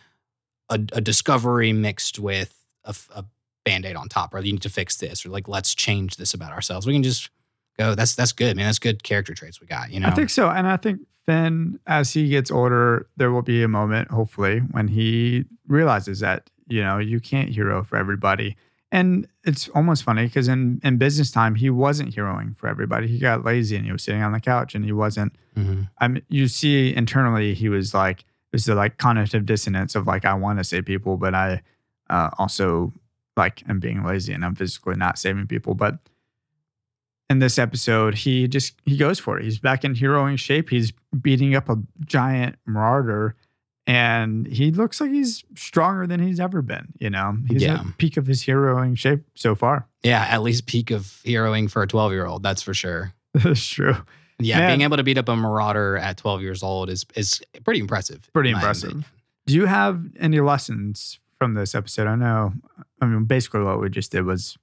a, 0.69 0.79
a 0.93 1.01
discovery 1.01 1.71
mixed 1.73 2.17
with 2.19 2.51
a 2.86 3.23
band-aid 3.65 3.95
on 3.95 4.08
top 4.08 4.34
or 4.34 4.39
you 4.39 4.53
need 4.53 4.62
to 4.62 4.69
fix 4.69 4.97
this 4.97 5.25
or 5.25 5.29
like 5.29 5.47
let's 5.47 5.73
change 5.73 6.17
this 6.17 6.34
about 6.36 6.51
ourselves 6.51 6.86
we 6.86 6.93
can 6.93 7.01
just 7.01 7.31
go 7.79 7.95
that's 7.95 8.13
that's 8.15 8.31
good 8.31 8.55
man 8.55 8.65
that's 8.67 8.77
good 8.88 9.01
character 9.01 9.34
traits 9.34 9.60
we 9.60 9.65
got 9.67 9.91
you 9.91 9.99
know 9.99 10.08
I 10.08 10.12
think 10.12 10.29
so, 10.29 10.49
and 10.49 10.67
I 10.67 10.77
think 10.77 10.99
Finn, 11.25 11.79
as 11.88 12.13
he 12.13 12.29
gets 12.29 12.51
older, 12.51 13.08
there 13.17 13.31
will 13.31 13.41
be 13.41 13.63
a 13.63 13.67
moment, 13.67 14.12
hopefully, 14.12 14.60
when 14.60 14.88
he 14.88 15.45
realizes 15.67 16.19
that 16.19 16.51
you 16.67 16.81
know 16.84 16.99
you 16.99 17.19
can't 17.19 17.49
hero 17.49 17.84
for 17.84 17.97
everybody. 17.97 18.55
And 18.91 19.27
it's 19.43 19.67
almost 19.69 20.03
funny 20.03 20.25
because 20.27 20.47
in 20.47 20.79
in 20.84 20.97
business 20.97 21.31
time, 21.31 21.55
he 21.55 21.69
wasn't 21.71 22.13
heroing 22.15 22.55
for 22.55 22.67
everybody. 22.69 23.08
He 23.08 23.17
got 23.17 23.43
lazy 23.43 23.75
and 23.75 23.86
he 23.88 23.91
was 23.91 24.03
sitting 24.03 24.21
on 24.21 24.34
the 24.34 24.39
couch 24.39 24.75
and 24.75 24.86
he 24.86 24.91
wasn't. 24.91 25.34
Mhm. 25.58 25.89
I 25.97 26.08
mean, 26.08 26.21
you 26.29 26.47
see 26.47 26.95
internally, 26.95 27.55
he 27.55 27.67
was 27.69 27.93
like, 27.95 28.23
was 28.56 28.65
the 28.65 28.76
like 28.76 28.98
cognitive 28.98 29.46
dissonance 29.46 29.96
of 29.96 30.08
like, 30.08 30.24
I 30.26 30.34
want 30.34 30.60
to 30.60 30.63
save 30.63 30.86
people, 30.86 31.18
but 31.18 31.36
I 31.36 31.62
uh, 32.10 32.30
also 32.38 32.94
like 33.36 33.68
am 33.68 33.80
being 33.80 34.04
lazy 34.04 34.32
and 34.34 34.46
I'm 34.46 34.56
physically 34.56 34.96
not 34.96 35.18
saving 35.20 35.48
people. 35.48 35.74
But 35.76 36.00
in 37.30 37.39
this 37.39 37.58
episode, 37.60 38.15
he 38.15 38.48
just 38.48 38.76
he 38.86 38.96
goes 38.98 39.20
for 39.20 39.38
it. 39.39 39.44
He's 39.44 39.60
back 39.60 39.84
in 39.84 39.94
heroing 39.96 40.38
shape. 40.39 40.70
He's 40.70 40.94
beating 41.22 41.56
up 41.56 41.68
a 41.70 41.78
giant 42.06 42.56
marauder, 42.68 43.36
and 43.88 44.46
he 44.48 44.72
looks 44.72 45.02
like 45.02 45.10
he's 45.12 45.44
stronger 45.56 46.06
than 46.08 46.20
he's 46.22 46.39
ever 46.39 46.62
been. 46.62 46.94
You 47.00 47.10
know, 47.10 47.38
he's 47.48 47.63
Yeah. 47.63 47.80
at 47.82 47.98
peak 47.98 48.15
of 48.18 48.28
his 48.28 48.44
heroing 48.44 48.98
shape 48.98 49.24
so 49.36 49.56
far. 49.56 49.88
yeah 50.04 50.26
at 50.30 50.44
least 50.44 50.68
peak 50.68 50.91
of 50.91 51.02
heroing 51.26 51.70
for 51.70 51.82
a 51.82 51.88
12 51.88 52.12
year 52.12 52.26
old 52.28 52.44
that's 52.44 52.62
for 52.62 52.74
sure 52.76 53.12
That's 53.34 53.68
true. 53.68 53.98
Yeah 54.39 54.60
Man. 54.60 54.69
being 54.69 54.82
able 54.82 54.98
to 54.98 55.04
beat 55.04 55.17
up 55.17 55.30
a 55.30 55.36
marauder 55.36 55.98
at 55.98 56.17
12 56.17 56.41
years 56.41 56.63
old 56.63 56.89
is 56.89 57.06
is 57.15 57.41
pretty 57.63 57.80
impressive 57.80 58.28
Pretty 58.34 58.50
in 58.50 58.56
impressive. 58.56 58.89
opinion. 58.89 59.06
Do 59.45 59.54
you 59.54 59.65
have 59.65 60.04
any 60.19 60.39
lessons 60.39 61.19
from 61.38 61.54
this 61.54 61.76
episode? 61.76 62.08
I 62.08 62.15
know. 62.15 62.54
I 63.02 63.06
mean, 63.06 63.26
basically, 63.26 63.62
what 63.62 63.80
we 63.80 63.89
just 63.89 64.12
did 64.12 64.26
was 64.26 64.58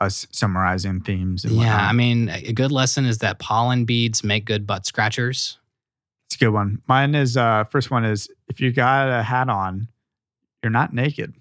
us 0.00 0.26
summarizing 0.30 1.00
themes. 1.00 1.44
And 1.44 1.54
yeah 1.54 1.60
whatnot. 1.74 1.80
i 1.90 1.92
mean 1.92 2.28
a 2.28 2.52
good 2.52 2.72
lesson 2.72 3.04
is 3.04 3.18
that 3.18 3.38
pollen 3.38 3.84
beads 3.84 4.24
make 4.24 4.44
good 4.44 4.66
butt 4.66 4.84
scratchers 4.86 5.58
it's 6.26 6.36
a 6.36 6.38
good 6.46 6.50
one. 6.52 6.80
Mine 6.88 7.14
is 7.14 7.36
uh 7.36 7.64
first 7.64 7.90
one 7.90 8.04
is 8.04 8.28
if 8.48 8.60
you 8.60 8.72
got 8.72 9.08
a 9.10 9.22
hat 9.22 9.48
on, 9.50 9.88
you're 10.62 10.70
not 10.70 10.92
naked. 10.94 11.34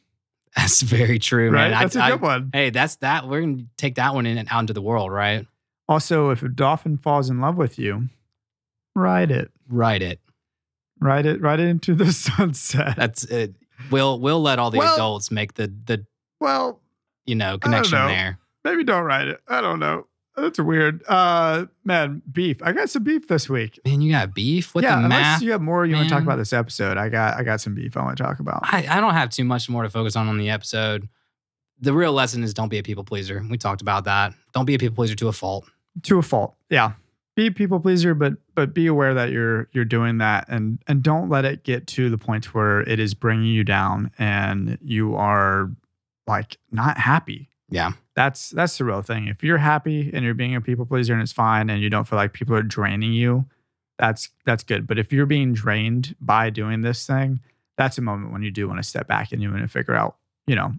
that's 0.56 0.82
very 0.82 1.18
true 1.18 1.50
Right? 1.50 1.72
man 1.72 1.80
That's 1.80 1.96
a 1.96 2.04
I- 2.04 2.12
good 2.12 2.22
one. 2.22 2.50
hey 2.54 2.70
that's 2.72 2.98
that 2.98 3.28
we're 3.28 3.42
gonna 3.42 3.64
take 3.78 3.96
that 3.96 4.14
one 4.14 4.26
in 4.26 4.38
and 4.38 4.48
out 4.52 4.60
into 4.60 4.74
the 4.74 4.82
world 4.82 5.12
right 5.12 5.48
Also, 5.92 6.30
if 6.30 6.42
a 6.44 6.50
dolphin 6.50 6.98
falls 6.98 7.30
in 7.30 7.40
love 7.42 7.58
with 7.58 7.78
you, 7.78 8.10
ride 8.96 9.32
it. 9.32 9.52
write 9.70 10.02
it 10.02 10.20
Ride 11.00 11.26
it 11.26 11.42
right 11.42 11.60
into 11.60 11.96
the 11.96 12.12
sunset. 12.28 12.96
that's 12.96 13.24
it 13.26 13.56
we'll 13.90 14.20
we'll 14.20 14.42
let 14.42 14.60
all 14.60 14.70
the 14.72 14.78
Well- 14.78 14.94
adults 14.96 15.32
make 15.32 15.56
the 15.56 15.68
the 15.86 16.06
well, 16.40 16.80
you 17.26 17.36
know 17.36 17.58
connection 17.58 17.98
know. 17.98 18.08
there 18.08 18.40
maybe 18.64 18.84
don't 18.84 19.04
ride 19.04 19.28
it. 19.28 19.40
I 19.48 19.62
don't 19.62 19.80
know. 19.80 20.06
That's 20.36 20.60
weird. 20.60 21.04
Uh 21.08 21.66
man, 21.84 22.22
beef. 22.32 22.58
I 22.64 22.72
got 22.72 22.90
some 22.90 23.04
beef 23.04 23.28
this 23.28 23.50
week. 23.50 23.80
Man, 23.86 24.02
you 24.02 24.12
got 24.12 24.34
beef 24.34 24.74
with 24.76 24.84
yeah, 24.84 25.02
the 25.02 25.08
math. 25.10 25.42
you 25.42 25.52
have 25.52 25.62
more 25.62 25.86
you 25.86 25.96
want 25.96 26.08
to 26.08 26.14
talk 26.14 26.24
about 26.24 26.38
this 26.38 26.54
episode. 26.54 26.98
I 26.98 27.10
got 27.10 27.38
I 27.38 27.44
got 27.44 27.60
some 27.62 27.74
beef 27.76 27.98
I 27.98 28.04
want 28.04 28.18
to 28.18 28.24
talk 28.24 28.40
about. 28.40 28.62
I, 28.64 28.86
I 28.90 29.00
don't 29.02 29.14
have 29.14 29.30
too 29.30 29.44
much 29.44 29.68
more 29.70 29.84
to 29.84 29.90
focus 29.90 30.16
on 30.16 30.28
on 30.30 30.38
the 30.38 30.50
episode. 30.50 31.10
The 31.80 31.94
real 31.94 32.14
lesson 32.14 32.44
is 32.44 32.54
don't 32.54 32.70
be 32.70 32.78
a 32.78 32.84
people 32.84 33.04
pleaser. 33.04 33.44
We 33.50 33.58
talked 33.58 33.82
about 33.82 34.06
that. 34.06 34.34
Don't 34.54 34.66
be 34.66 34.76
a 34.76 34.80
people 34.80 34.96
pleaser 34.96 35.16
to 35.16 35.28
a 35.28 35.34
fault. 35.34 35.68
To 36.04 36.18
a 36.18 36.22
fault. 36.22 36.56
Yeah. 36.70 36.94
Be 37.36 37.50
people 37.50 37.80
pleaser, 37.80 38.14
but 38.14 38.34
but 38.56 38.74
be 38.74 38.88
aware 38.88 39.14
that 39.14 39.32
you're 39.32 39.70
you're 39.72 39.86
doing 39.86 40.18
that 40.18 40.46
and 40.50 40.80
and 40.88 41.02
don't 41.02 41.30
let 41.30 41.46
it 41.46 41.64
get 41.64 41.88
to 41.88 42.10
the 42.10 42.18
point 42.18 42.54
where 42.54 42.82
it 42.82 43.00
is 43.00 43.14
bringing 43.14 43.46
you 43.48 43.64
down 43.64 44.12
and 44.20 44.78
you 44.84 45.16
are 45.16 45.72
like 46.28 46.58
not 46.72 46.98
happy. 46.98 47.50
Yeah. 47.70 47.92
That's 48.16 48.50
that's 48.50 48.78
the 48.78 48.84
real 48.84 49.02
thing. 49.02 49.28
If 49.28 49.44
you're 49.44 49.58
happy 49.58 50.12
and 50.14 50.26
you're 50.26 50.34
being 50.34 50.56
a 50.56 50.62
people 50.62 50.86
pleaser 50.86 51.14
and 51.14 51.22
it's 51.22 51.32
fine 51.32 51.70
and 51.70 51.82
you 51.82 51.90
don't 51.90 52.06
feel 52.06 52.18
like 52.18 52.34
people 52.34 52.54
are 52.56 52.62
draining 52.62 53.14
you, 53.14 53.46
that's 53.98 54.30
that's 54.46 54.64
good. 54.64 54.86
But 54.86 55.00
if 55.00 55.14
you're 55.14 55.26
being 55.26 55.54
drained 55.54 56.16
by 56.20 56.50
doing 56.50 56.82
this 56.82 57.08
thing, 57.08 57.40
that's 57.78 57.98
a 57.98 58.02
moment 58.02 58.34
when 58.34 58.44
you 58.44 58.52
do 58.52 58.68
want 58.68 58.80
to 58.80 58.88
step 58.88 59.08
back 59.08 59.32
and 59.32 59.42
you 59.42 59.50
want 59.50 59.62
to 59.62 59.70
figure 59.70 59.96
out, 59.96 60.18
you 60.48 60.56
know, 60.56 60.74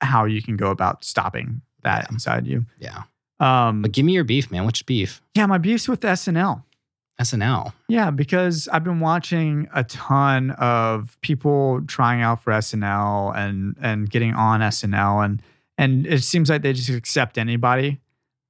how 0.00 0.24
you 0.24 0.40
can 0.40 0.56
go 0.56 0.70
about 0.70 1.04
stopping 1.04 1.60
that 1.82 2.04
Yeah. 2.08 2.14
inside 2.14 2.46
you. 2.46 2.64
Yeah. 2.78 3.02
Um 3.40 3.82
But 3.82 3.92
give 3.92 4.04
me 4.04 4.12
your 4.12 4.24
beef, 4.24 4.50
man. 4.50 4.64
Which 4.66 4.84
beef? 4.86 5.20
yeah, 5.34 5.46
my 5.46 5.58
beef's 5.58 5.88
with 5.88 6.00
SNL. 6.00 6.62
SNL. 7.20 7.72
Yeah, 7.88 8.10
because 8.12 8.68
I've 8.72 8.84
been 8.84 9.00
watching 9.00 9.68
a 9.74 9.82
ton 9.84 10.52
of 10.52 11.18
people 11.20 11.80
trying 11.88 12.22
out 12.22 12.42
for 12.42 12.52
SNL 12.52 13.34
and 13.36 13.76
and 13.80 14.08
getting 14.08 14.34
on 14.34 14.60
SNL 14.60 15.24
and 15.24 15.42
and 15.76 16.06
it 16.06 16.22
seems 16.24 16.48
like 16.50 16.62
they 16.62 16.72
just 16.72 16.88
accept 16.90 17.38
anybody. 17.38 18.00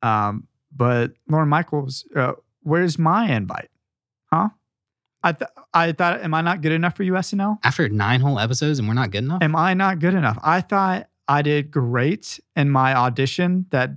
Um, 0.03 0.47
but 0.75 1.13
Lorne 1.29 1.49
Michaels, 1.49 2.05
uh, 2.15 2.33
where's 2.63 2.99
my 2.99 3.31
invite? 3.31 3.69
Huh? 4.33 4.49
I 5.23 5.33
th- 5.33 5.51
I 5.75 5.93
thought, 5.93 6.23
am 6.23 6.33
I 6.33 6.41
not 6.43 6.61
good 6.63 6.73
enough 6.73 6.97
for 6.97 7.03
you, 7.03 7.13
SNL? 7.15 7.59
After 7.65 7.89
nine 7.89 8.21
whole 8.21 8.39
episodes 8.39 8.79
and 8.79 8.87
we're 8.87 8.95
not 8.95 9.11
good 9.11 9.25
enough? 9.25 9.43
Am 9.43 9.57
I 9.57 9.75
not 9.75 9.99
good 9.99 10.15
enough? 10.15 10.39
I 10.43 10.61
thought 10.61 11.09
I 11.27 11.43
did 11.43 11.71
great 11.71 12.39
in 12.55 12.71
my 12.71 12.95
audition. 12.95 13.67
That 13.71 13.91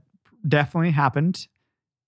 definitely 0.47 0.91
happened. 0.91 1.47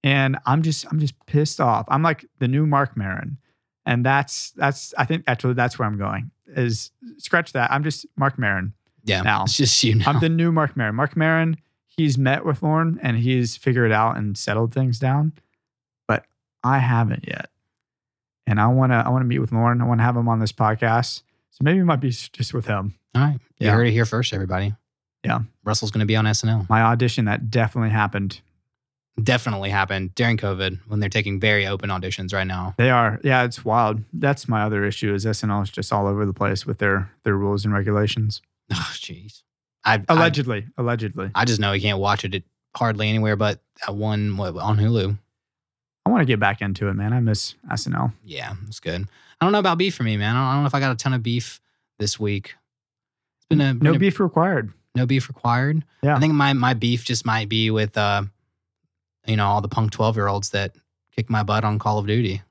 And 0.04 0.38
I'm 0.46 0.62
just 0.64 0.86
I'm 0.92 1.00
just 1.00 1.14
pissed 1.28 1.62
off. 1.62 1.86
I'm 1.88 2.04
like 2.04 2.26
the 2.40 2.48
new 2.48 2.66
Marc 2.66 2.98
Maron. 2.98 3.38
And 3.86 4.06
that's 4.06 4.52
that's 4.52 4.94
I 4.98 5.06
think 5.06 5.24
actually 5.28 5.54
that's 5.54 5.78
where 5.80 5.88
I'm 5.88 5.98
going. 5.98 6.32
Is 6.48 6.92
scratch 7.18 7.54
that. 7.54 7.72
I'm 7.72 7.84
just 7.84 8.06
Marc 8.18 8.38
Maron. 8.38 8.74
yeah. 9.06 9.22
now. 9.22 9.44
It's 9.44 9.58
just 9.58 9.82
you 9.84 9.96
now. 9.96 10.06
I'm 10.08 10.20
the 10.20 10.30
new 10.30 10.52
Marc 10.52 10.76
Maron. 10.76 10.96
Marc 10.96 11.16
Maron, 11.16 11.58
he's 11.88 12.18
met 12.18 12.46
with 12.46 12.62
Lorne 12.64 13.00
and 13.02 13.18
he's 13.18 13.56
figured 13.58 13.92
it 13.92 13.94
out 13.94 14.18
and 14.18 14.38
settled 14.38 14.74
things 14.74 15.00
down. 15.00 15.34
But 16.08 16.26
I 16.64 16.80
haven't 16.80 17.26
yet. 17.28 17.50
And 18.46 18.60
I 18.60 18.68
wanna 18.68 19.04
I 19.06 19.10
wanna 19.10 19.26
meet 19.26 19.40
with 19.40 19.52
Lorne. 19.54 19.82
I 19.82 19.86
wanna 19.86 20.04
have 20.04 20.18
him 20.18 20.28
on 20.28 20.40
this 20.40 20.52
podcast 20.52 21.22
So 21.52 21.60
maybe 21.62 21.80
it 21.80 21.86
might 21.86 22.02
be 22.02 22.10
just 22.10 22.54
with 22.54 22.66
him. 22.68 22.96
All 23.16 23.22
right. 23.22 23.40
You 23.58 23.68
Yeah. 23.68 23.74
heard 23.74 23.88
it 23.88 23.92
here 23.92 24.06
first, 24.06 24.34
everybody. 24.34 24.76
Yeah. 25.24 25.40
Russell's 25.64 25.92
going 25.92 26.00
to 26.02 26.06
be 26.06 26.16
on 26.16 26.26
SNL. 26.26 26.70
My 26.70 26.82
audition 26.82 27.26
that 27.26 27.50
definitely 27.50 27.90
happened. 27.92 28.42
Definitely 29.22 29.70
happened 29.70 30.16
during 30.16 30.38
COVID 30.38 30.80
when 30.88 31.00
they're 31.00 31.08
taking 31.08 31.40
very 31.40 31.68
open 31.68 31.92
auditions 31.92 32.34
right 32.34 32.48
now. 32.48 32.74
They 32.78 32.90
are. 32.90 33.20
Yeah, 33.24 33.44
it's 33.44 33.64
wild. 33.64 34.02
That's 34.12 34.48
my 34.48 34.64
other 34.64 34.84
issue 34.86 35.14
is 35.14 35.24
SNL 35.24 35.62
is 35.64 35.70
just 35.70 35.94
all 35.94 36.08
over 36.08 36.26
the 36.26 36.34
place 36.34 36.66
with 36.66 36.80
their 36.80 37.12
their 37.24 37.36
rules 37.36 37.64
and 37.66 37.74
regulations. 37.74 38.42
Oh, 38.72 38.92
jeez. 38.94 39.44
I, 39.86 39.96
I, 39.96 40.04
Allegedly. 40.08 40.66
allegedly. 40.78 41.30
I 41.36 41.46
just 41.46 41.60
know 41.60 41.74
you 41.74 41.82
can't 41.82 42.00
watch 42.00 42.24
it 42.24 42.44
hardly 42.76 43.08
anywhere 43.10 43.36
but 43.36 43.60
that 43.86 43.94
one 43.94 44.36
what, 44.38 44.56
on 44.58 44.78
Hulu. 44.78 45.16
I 46.06 46.10
want 46.10 46.22
to 46.22 46.26
get 46.26 46.40
back 46.40 46.62
into 46.62 46.88
it, 46.88 46.94
man. 46.94 47.14
I 47.14 47.20
miss 47.20 47.54
SNL. 47.72 48.14
Yeah, 48.24 48.54
it's 48.68 48.80
good. 48.80 49.02
I 49.42 49.46
don't 49.46 49.52
know 49.52 49.60
about 49.60 49.78
beef 49.78 49.94
for 49.96 50.04
me, 50.04 50.18
man. 50.18 50.36
I 50.36 50.40
don't, 50.40 50.48
I 50.48 50.54
don't 50.54 50.64
know 50.64 50.68
if 50.68 50.76
I 50.76 50.80
got 50.80 50.92
a 50.94 50.96
ton 50.96 51.14
of 51.14 51.22
beef 51.22 51.60
this 52.00 52.20
week. 52.20 52.56
It's 53.38 53.46
been 53.48 53.62
a, 53.62 53.74
been 53.76 53.80
No 53.84 53.94
a- 53.94 54.00
beef 54.00 54.20
required. 54.20 54.72
No 54.96 55.06
beef 55.06 55.28
required. 55.28 55.84
Yeah. 56.02 56.16
I 56.16 56.20
think 56.20 56.34
my 56.34 56.54
my 56.54 56.74
beef 56.74 57.04
just 57.04 57.26
might 57.26 57.50
be 57.50 57.72
with 57.72 57.98
uh, 57.98 58.24
you 59.26 59.36
know, 59.36 59.48
all 59.48 59.62
the 59.62 59.68
punk 59.70 59.92
twelve 59.92 60.16
year 60.16 60.28
olds 60.28 60.50
that 60.52 60.76
kick 61.16 61.30
my 61.30 61.44
butt 61.44 61.64
on 61.64 61.80
Call 61.80 61.98
of 62.00 62.08
Duty. 62.08 62.42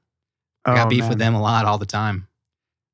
I 0.64 0.74
got 0.74 0.86
Oh, 0.86 0.90
beef 0.90 1.00
man. 1.00 1.08
with 1.10 1.18
them 1.18 1.34
a 1.34 1.40
lot 1.42 1.64
all 1.64 1.78
the 1.78 1.86
time. 1.86 2.28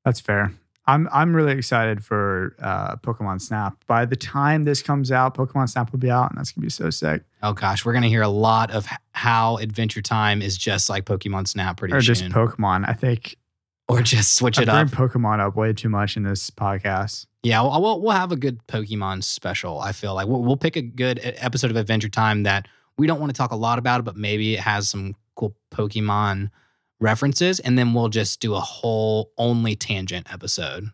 That's 0.04 0.20
fair. 0.20 0.52
I'm 0.86 1.06
I'm 1.12 1.36
really 1.36 1.52
excited 1.52 2.02
for 2.02 2.56
uh, 2.62 2.96
Pokemon 2.96 3.42
Snap. 3.42 3.76
By 3.86 4.06
the 4.06 4.16
time 4.16 4.64
this 4.64 4.80
comes 4.80 5.12
out, 5.12 5.36
Pokemon 5.36 5.68
Snap 5.68 5.92
will 5.92 5.98
be 5.98 6.10
out, 6.10 6.30
and 6.30 6.38
that's 6.38 6.50
gonna 6.52 6.64
be 6.64 6.70
so 6.70 6.88
sick. 6.88 7.22
Oh 7.42 7.52
gosh, 7.52 7.84
we're 7.84 7.92
gonna 7.92 8.08
hear 8.08 8.22
a 8.22 8.28
lot 8.28 8.70
of 8.70 8.86
how 9.12 9.58
Adventure 9.58 10.00
Time 10.00 10.40
is 10.40 10.56
just 10.56 10.88
like 10.88 11.04
Pokemon 11.04 11.46
Snap 11.46 11.76
pretty 11.76 11.92
or 11.92 12.00
soon, 12.00 12.14
just 12.14 12.24
Pokemon. 12.24 12.88
I 12.88 12.94
think 12.94 13.36
or 13.88 14.02
just 14.02 14.34
switch 14.34 14.58
it 14.58 14.66
bring 14.66 14.76
up. 14.76 14.88
Pokemon 14.88 15.40
up 15.40 15.56
way 15.56 15.72
too 15.72 15.88
much 15.88 16.16
in 16.16 16.22
this 16.22 16.50
podcast. 16.50 17.26
Yeah, 17.42 17.62
we'll, 17.62 17.80
we'll 17.80 18.00
we'll 18.02 18.16
have 18.16 18.32
a 18.32 18.36
good 18.36 18.60
Pokemon 18.66 19.24
special. 19.24 19.80
I 19.80 19.92
feel 19.92 20.14
like 20.14 20.28
we'll, 20.28 20.42
we'll 20.42 20.56
pick 20.56 20.76
a 20.76 20.82
good 20.82 21.20
episode 21.22 21.70
of 21.70 21.76
Adventure 21.76 22.08
Time 22.08 22.42
that 22.42 22.68
we 22.98 23.06
don't 23.06 23.20
want 23.20 23.30
to 23.30 23.36
talk 23.36 23.52
a 23.52 23.56
lot 23.56 23.78
about 23.78 24.00
it, 24.00 24.02
but 24.02 24.16
maybe 24.16 24.54
it 24.54 24.60
has 24.60 24.90
some 24.90 25.14
cool 25.36 25.56
Pokemon 25.70 26.50
references, 27.00 27.60
and 27.60 27.78
then 27.78 27.94
we'll 27.94 28.08
just 28.08 28.40
do 28.40 28.54
a 28.54 28.60
whole 28.60 29.30
only 29.38 29.76
tangent 29.76 30.32
episode. 30.32 30.90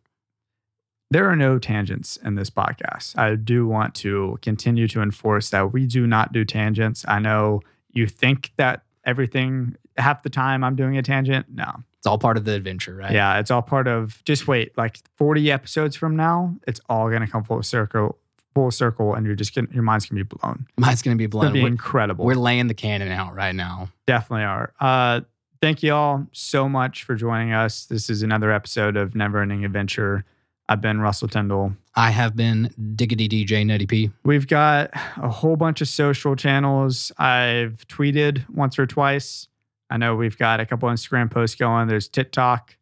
There 1.11 1.29
are 1.31 1.37
no 1.37 1.59
tangents 1.59 2.17
in 2.19 2.35
this 2.35 2.51
podcast. 2.51 3.17
I 3.17 3.37
do 3.37 3.67
want 3.67 3.95
to 3.97 4.39
continue 4.43 4.89
to 4.89 5.01
enforce 5.01 5.51
that 5.51 5.73
we 5.73 5.87
do 5.87 6.07
not 6.07 6.33
do 6.33 6.45
tangents. 6.45 7.05
I 7.07 7.21
know 7.21 7.61
you 7.91 8.07
think 8.07 8.53
that 8.57 8.83
everything 9.05 9.77
half 9.97 10.23
the 10.23 10.31
time 10.31 10.65
I'm 10.65 10.77
doing 10.77 10.97
a 10.97 11.03
tangent. 11.03 11.47
No. 11.53 11.73
It's 11.99 12.07
all 12.07 12.19
part 12.19 12.37
of 12.37 12.45
the 12.45 12.53
adventure, 12.53 12.95
right? 12.95 13.13
Yeah, 13.13 13.39
it's 13.39 13.51
all 13.51 13.63
part 13.63 13.89
of 13.89 14.23
just 14.25 14.47
wait, 14.47 14.77
like 14.77 14.99
40 15.17 15.51
episodes 15.51 15.97
from 15.97 16.17
now, 16.17 16.55
it's 16.67 16.81
all 16.89 17.09
gonna 17.11 17.27
come 17.27 17.45
full 17.45 17.63
circle, 17.63 18.19
full 18.55 18.71
circle, 18.71 19.15
and 19.15 19.25
you're 19.25 19.35
just 19.35 19.55
gonna 19.55 19.69
your 19.73 19.83
mind's 19.83 20.07
gonna 20.07 20.23
be 20.23 20.37
blown. 20.37 20.67
mine's 20.77 21.01
gonna 21.01 21.17
be 21.17 21.25
It's 21.25 21.33
gonna 21.33 21.45
blown. 21.45 21.53
be 21.55 21.63
We're, 21.63 21.69
incredible. 21.69 22.25
we're 22.27 22.35
laying 22.35 22.67
the 22.67 22.75
canon 22.75 23.11
out 23.11 23.35
right 23.35 23.55
now. 23.55 23.89
Definitely 24.07 24.45
are. 24.45 24.75
Uh, 24.79 25.23
thank 25.63 25.83
you 25.83 25.95
all 25.95 26.27
so 26.33 26.69
much 26.69 27.05
for 27.05 27.15
joining 27.15 27.53
us. 27.53 27.87
This 27.87 28.11
is 28.11 28.23
another 28.23 28.53
episode 28.53 28.97
of 28.99 29.15
Never 29.15 29.41
Ending 29.41 29.65
Adventure. 29.65 30.25
I've 30.69 30.81
been 30.83 31.01
Russell 31.01 31.29
Tyndall. 31.29 31.73
I 31.95 32.11
have 32.11 32.37
been 32.37 32.71
Diggity 32.97 33.29
DJ 33.29 33.65
Nutty 33.67 33.87
P. 33.87 34.11
We've 34.25 34.47
got 34.47 34.91
a 35.17 35.29
whole 35.31 35.57
bunch 35.57 35.81
of 35.81 35.89
social 35.89 36.37
channels. 36.37 37.13
I've 37.19 37.87
tweeted 37.89 38.49
once 38.51 38.79
or 38.79 38.87
twice. 38.87 39.49
I 39.91 39.97
know 39.97 40.17
we've 40.17 40.37
got 40.39 40.61
a 40.61 40.67
couple 40.67 40.89
Instagram 40.89 41.31
posts 41.31 41.57
going. 41.57 41.89
There's 41.89 42.09
TikTok 42.09 42.77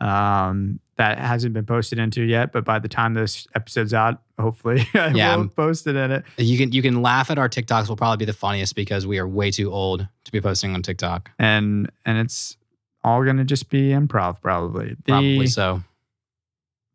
um, 0.00 0.80
that 0.96 1.18
hasn't 1.18 1.52
been 1.54 1.66
posted 1.66 1.98
into 1.98 2.22
yet, 2.22 2.52
but 2.52 2.64
by 2.64 2.78
the 2.78 2.88
time 2.88 3.14
this 3.14 3.46
episode's 3.54 3.92
out, 3.94 4.22
hopefully 4.38 4.86
I 4.94 5.08
Yeah, 5.08 5.34
will 5.34 5.42
I'm- 5.42 5.48
post 5.50 5.86
it 5.86 5.96
in 5.96 6.10
it. 6.10 6.24
You 6.36 6.56
can 6.58 6.72
you 6.72 6.82
can 6.82 7.02
laugh 7.02 7.30
at 7.30 7.38
our 7.38 7.48
TikToks. 7.48 7.88
Will 7.88 7.96
probably 7.96 8.18
be 8.18 8.24
the 8.24 8.32
funniest 8.32 8.74
because 8.76 9.06
we 9.06 9.18
are 9.18 9.26
way 9.28 9.50
too 9.50 9.72
old 9.72 10.06
to 10.24 10.32
be 10.32 10.40
posting 10.40 10.74
on 10.74 10.82
TikTok. 10.82 11.30
And 11.38 11.90
and 12.04 12.18
it's 12.18 12.56
all 13.04 13.24
gonna 13.24 13.44
just 13.44 13.70
be 13.70 13.90
improv, 13.90 14.40
probably. 14.40 14.90
The- 14.90 15.02
Probably 15.12 15.46
so. 15.48 15.82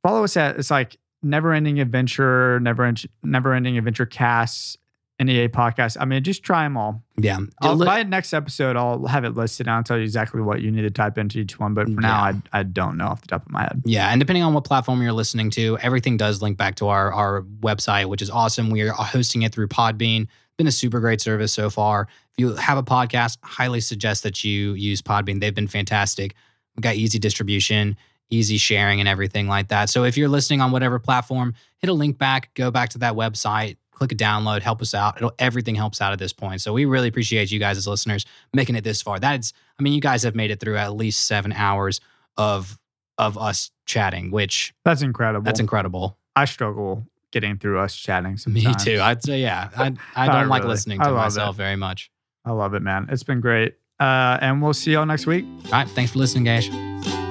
follow 0.01 0.23
us 0.23 0.35
at 0.37 0.57
it's 0.57 0.71
like 0.71 0.97
never 1.21 1.53
ending 1.53 1.79
adventure 1.79 2.59
never 2.59 2.83
End- 2.83 3.05
never 3.23 3.53
ending 3.53 3.77
adventure 3.77 4.05
casts 4.05 4.77
nea 5.19 5.47
podcast 5.47 5.95
i 5.99 6.05
mean 6.05 6.21
just 6.23 6.43
try 6.43 6.63
them 6.63 6.75
all 6.75 7.01
Yeah. 7.17 7.39
I'll, 7.61 7.75
Li- 7.75 7.85
by 7.85 8.03
next 8.03 8.33
episode 8.33 8.75
i'll 8.75 9.05
have 9.05 9.23
it 9.23 9.35
listed 9.35 9.67
and 9.67 9.75
i'll 9.75 9.83
tell 9.83 9.97
you 9.97 10.03
exactly 10.03 10.41
what 10.41 10.61
you 10.61 10.69
need 10.71 10.81
to 10.81 10.89
type 10.89 11.17
into 11.17 11.39
each 11.39 11.57
one 11.59 11.73
but 11.73 11.85
for 11.85 12.01
now 12.01 12.19
I, 12.23 12.33
I 12.51 12.63
don't 12.63 12.97
know 12.97 13.05
off 13.05 13.21
the 13.21 13.27
top 13.27 13.45
of 13.45 13.51
my 13.51 13.61
head 13.61 13.81
Yeah, 13.85 14.09
and 14.09 14.19
depending 14.19 14.43
on 14.43 14.53
what 14.53 14.65
platform 14.65 15.01
you're 15.01 15.13
listening 15.13 15.49
to, 15.51 15.77
everything 15.79 16.17
does 16.17 16.41
link 16.41 16.57
back 16.57 16.75
to 16.75 16.87
our 16.87 17.13
our 17.13 17.43
website, 17.61 18.07
which 18.07 18.21
is 18.21 18.29
awesome. 18.29 18.69
We 18.69 18.81
are 18.81 18.91
hosting 18.93 19.43
it 19.43 19.53
through 19.53 19.67
Podbean. 19.69 20.27
Been 20.57 20.67
a 20.67 20.71
super 20.71 20.99
great 20.99 21.21
service 21.21 21.53
so 21.53 21.69
far. 21.69 22.07
If 22.31 22.39
you 22.39 22.55
have 22.55 22.77
a 22.77 22.83
podcast, 22.83 23.37
highly 23.43 23.79
suggest 23.81 24.23
that 24.23 24.43
you 24.43 24.73
use 24.73 25.01
Podbean. 25.01 25.39
They've 25.39 25.55
been 25.55 25.67
fantastic. 25.67 26.35
We've 26.75 26.83
got 26.83 26.95
easy 26.95 27.19
distribution, 27.19 27.95
easy 28.29 28.57
sharing, 28.57 28.99
and 28.99 29.07
everything 29.07 29.47
like 29.47 29.69
that. 29.69 29.89
So 29.89 30.03
if 30.03 30.17
you're 30.17 30.29
listening 30.29 30.59
on 30.61 30.71
whatever 30.71 30.99
platform, 30.99 31.53
hit 31.77 31.89
a 31.89 31.93
link 31.93 32.17
back, 32.17 32.53
go 32.55 32.71
back 32.71 32.89
to 32.89 32.97
that 32.99 33.13
website, 33.13 33.77
click 33.93 34.11
a 34.11 34.15
download, 34.15 34.61
help 34.61 34.81
us 34.81 34.93
out. 34.93 35.17
It'll 35.17 35.33
everything 35.39 35.75
helps 35.75 36.01
out 36.01 36.11
at 36.13 36.19
this 36.19 36.33
point. 36.33 36.61
So 36.61 36.73
we 36.73 36.85
really 36.85 37.07
appreciate 37.07 37.51
you 37.51 37.59
guys 37.59 37.77
as 37.77 37.87
listeners 37.87 38.25
making 38.53 38.75
it 38.75 38.83
this 38.83 39.01
far. 39.01 39.19
That's 39.19 39.53
I 39.79 39.83
mean, 39.83 39.93
you 39.93 40.01
guys 40.01 40.23
have 40.23 40.35
made 40.35 40.51
it 40.51 40.59
through 40.59 40.77
at 40.77 40.95
least 40.95 41.25
seven 41.25 41.53
hours 41.53 42.01
of 42.37 42.77
of 43.17 43.37
us 43.37 43.69
chatting, 43.85 44.31
which 44.31 44.73
that's 44.83 45.01
incredible 45.01 45.43
that's 45.45 45.59
incredible. 45.59 46.17
i 46.35 46.45
struggle 46.45 47.05
getting 47.31 47.57
through 47.57 47.79
us 47.79 47.95
chatting 47.95 48.37
Me 48.47 48.65
too. 48.79 48.99
I'd 49.01 49.21
say, 49.23 49.39
yeah. 49.41 49.69
I, 49.75 49.93
I 50.15 50.27
I 50.27 50.39
don't 50.39 50.47
like 50.49 50.63
really- 50.63 50.73
listening 50.73 50.99
to 50.99 51.11
myself 51.11 51.55
it. 51.55 51.57
very 51.57 51.75
much. 51.75 52.09
i 52.45 52.51
love 52.51 52.73
it 52.73 52.81
man 52.81 53.07
it's 53.09 53.23
been 53.23 53.39
great 53.41 53.75
uh, 53.99 54.37
and 54.41 54.61
we'll 54.61 54.73
see 54.73 54.93
y'all 54.93 55.05
next 55.05 55.27
week 55.27 55.45
All 55.65 55.71
right. 55.71 55.87
Thanks 55.89 56.11
for 56.11 56.17
listening, 56.19 56.43
guys. 56.43 57.22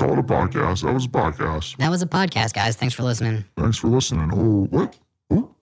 Call 0.00 0.14
it 0.14 0.18
a 0.18 0.22
podcast. 0.22 0.82
That 0.82 0.94
was 0.94 1.04
a 1.04 1.08
podcast. 1.10 1.76
That 1.76 1.90
was 1.90 2.00
a 2.00 2.06
podcast, 2.06 2.54
guys. 2.54 2.74
Thanks 2.74 2.94
for 2.94 3.02
listening. 3.02 3.44
Thanks 3.58 3.76
for 3.76 3.88
listening. 3.88 4.30
Oh, 4.32 4.64
what? 4.70 4.98
Oh, 5.28 5.54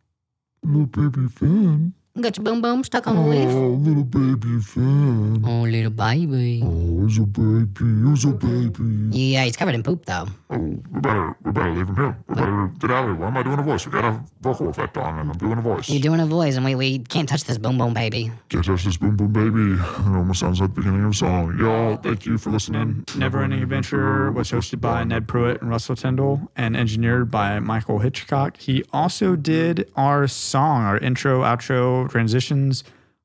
little 0.62 0.86
baby 0.86 1.26
fan. 1.26 1.92
Got 2.20 2.36
your 2.36 2.42
boom 2.42 2.60
boom 2.60 2.82
stuck 2.82 3.06
on 3.06 3.14
the 3.14 3.22
leaf? 3.22 3.48
Oh, 3.48 3.68
little 3.78 4.02
baby 4.02 4.60
fan. 4.60 5.40
Oh, 5.46 5.62
little 5.62 5.90
baby. 5.90 6.62
Oh, 6.64 7.06
he's 7.06 7.18
a 7.18 7.22
baby. 7.22 8.10
He's 8.10 8.24
a 8.24 8.32
baby. 8.32 9.16
Yeah, 9.16 9.44
he's 9.44 9.56
covered 9.56 9.76
in 9.76 9.84
poop 9.84 10.04
though. 10.04 10.26
Oh, 10.50 10.58
we 10.58 11.00
better, 11.00 11.36
we 11.44 11.52
better 11.52 11.70
leave 11.70 11.88
him 11.88 11.94
here. 11.94 12.18
We 12.26 12.34
better 12.34 12.72
get 12.80 12.90
out 12.90 13.04
of 13.04 13.10
here. 13.10 13.14
Why 13.14 13.28
am 13.28 13.36
I 13.36 13.42
doing 13.44 13.60
a 13.60 13.62
voice? 13.62 13.86
We 13.86 13.92
got 13.92 14.04
a 14.04 14.20
vocal 14.40 14.68
effect 14.68 14.96
on, 14.96 15.16
and 15.16 15.30
I'm 15.30 15.38
doing 15.38 15.58
a 15.58 15.62
voice. 15.62 15.88
You're 15.88 16.02
doing 16.02 16.18
a 16.18 16.26
voice, 16.26 16.56
and 16.56 16.64
we, 16.64 16.74
we 16.74 16.98
can't 16.98 17.28
touch 17.28 17.44
this 17.44 17.56
boom 17.56 17.78
boom 17.78 17.94
baby. 17.94 18.32
Can't 18.48 18.64
touch 18.64 18.84
this 18.84 18.96
boom 18.96 19.14
boom 19.16 19.32
baby. 19.32 19.80
It 19.80 20.16
almost 20.16 20.40
sounds 20.40 20.60
like 20.60 20.74
the 20.74 20.80
beginning 20.80 21.04
of 21.04 21.12
a 21.12 21.14
song. 21.14 21.56
Y'all, 21.56 21.96
thank 21.98 22.26
you 22.26 22.36
for 22.36 22.50
listening. 22.50 23.04
Never 23.16 23.42
Ending 23.42 23.62
Adventure 23.62 24.32
was 24.32 24.50
hosted 24.50 24.80
by 24.80 25.04
Ned 25.04 25.28
Pruitt 25.28 25.60
and 25.60 25.70
Russell 25.70 25.94
Tyndall 25.94 26.50
and 26.56 26.76
engineered 26.76 27.30
by 27.30 27.60
Michael 27.60 28.00
Hitchcock. 28.00 28.56
He 28.56 28.82
also 28.92 29.36
did 29.36 29.88
our 29.94 30.26
song, 30.26 30.82
our 30.82 30.98
intro, 30.98 31.42
outro, 31.42 32.07
transitions, 32.08 32.84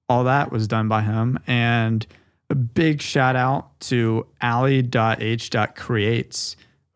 all 0.10 0.24
that 0.26 0.52
was 0.52 0.68
done 0.68 0.88
by 0.88 1.02
him. 1.02 1.40
And 1.48 2.06
a 2.50 2.56
big 2.56 3.02
shout 3.02 3.36
out 3.36 3.80
to 3.82 4.28
Allie.h.creates 4.42 4.96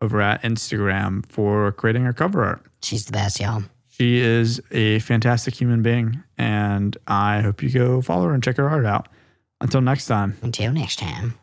over 0.00 0.20
at 0.20 0.42
Instagram 0.42 1.26
for 1.26 1.72
creating 1.72 2.04
our 2.06 2.12
cover 2.12 2.44
art. 2.44 2.64
She's 2.82 3.06
the 3.06 3.12
best, 3.12 3.40
y'all. 3.40 3.64
She 3.88 4.18
is 4.18 4.60
a 4.70 5.00
fantastic 5.00 5.54
human 5.54 5.82
being, 5.82 6.22
and 6.36 6.96
I 7.08 7.40
hope 7.40 7.62
you 7.64 7.70
go 7.70 8.00
follow 8.00 8.26
her 8.26 8.34
and 8.34 8.42
check 8.42 8.58
her 8.58 8.68
art 8.68 8.86
out. 8.86 9.08
Until 9.60 9.80
next 9.80 10.06
time. 10.06 10.36
Until 10.40 10.72
next 10.72 11.00
time. 11.00 11.34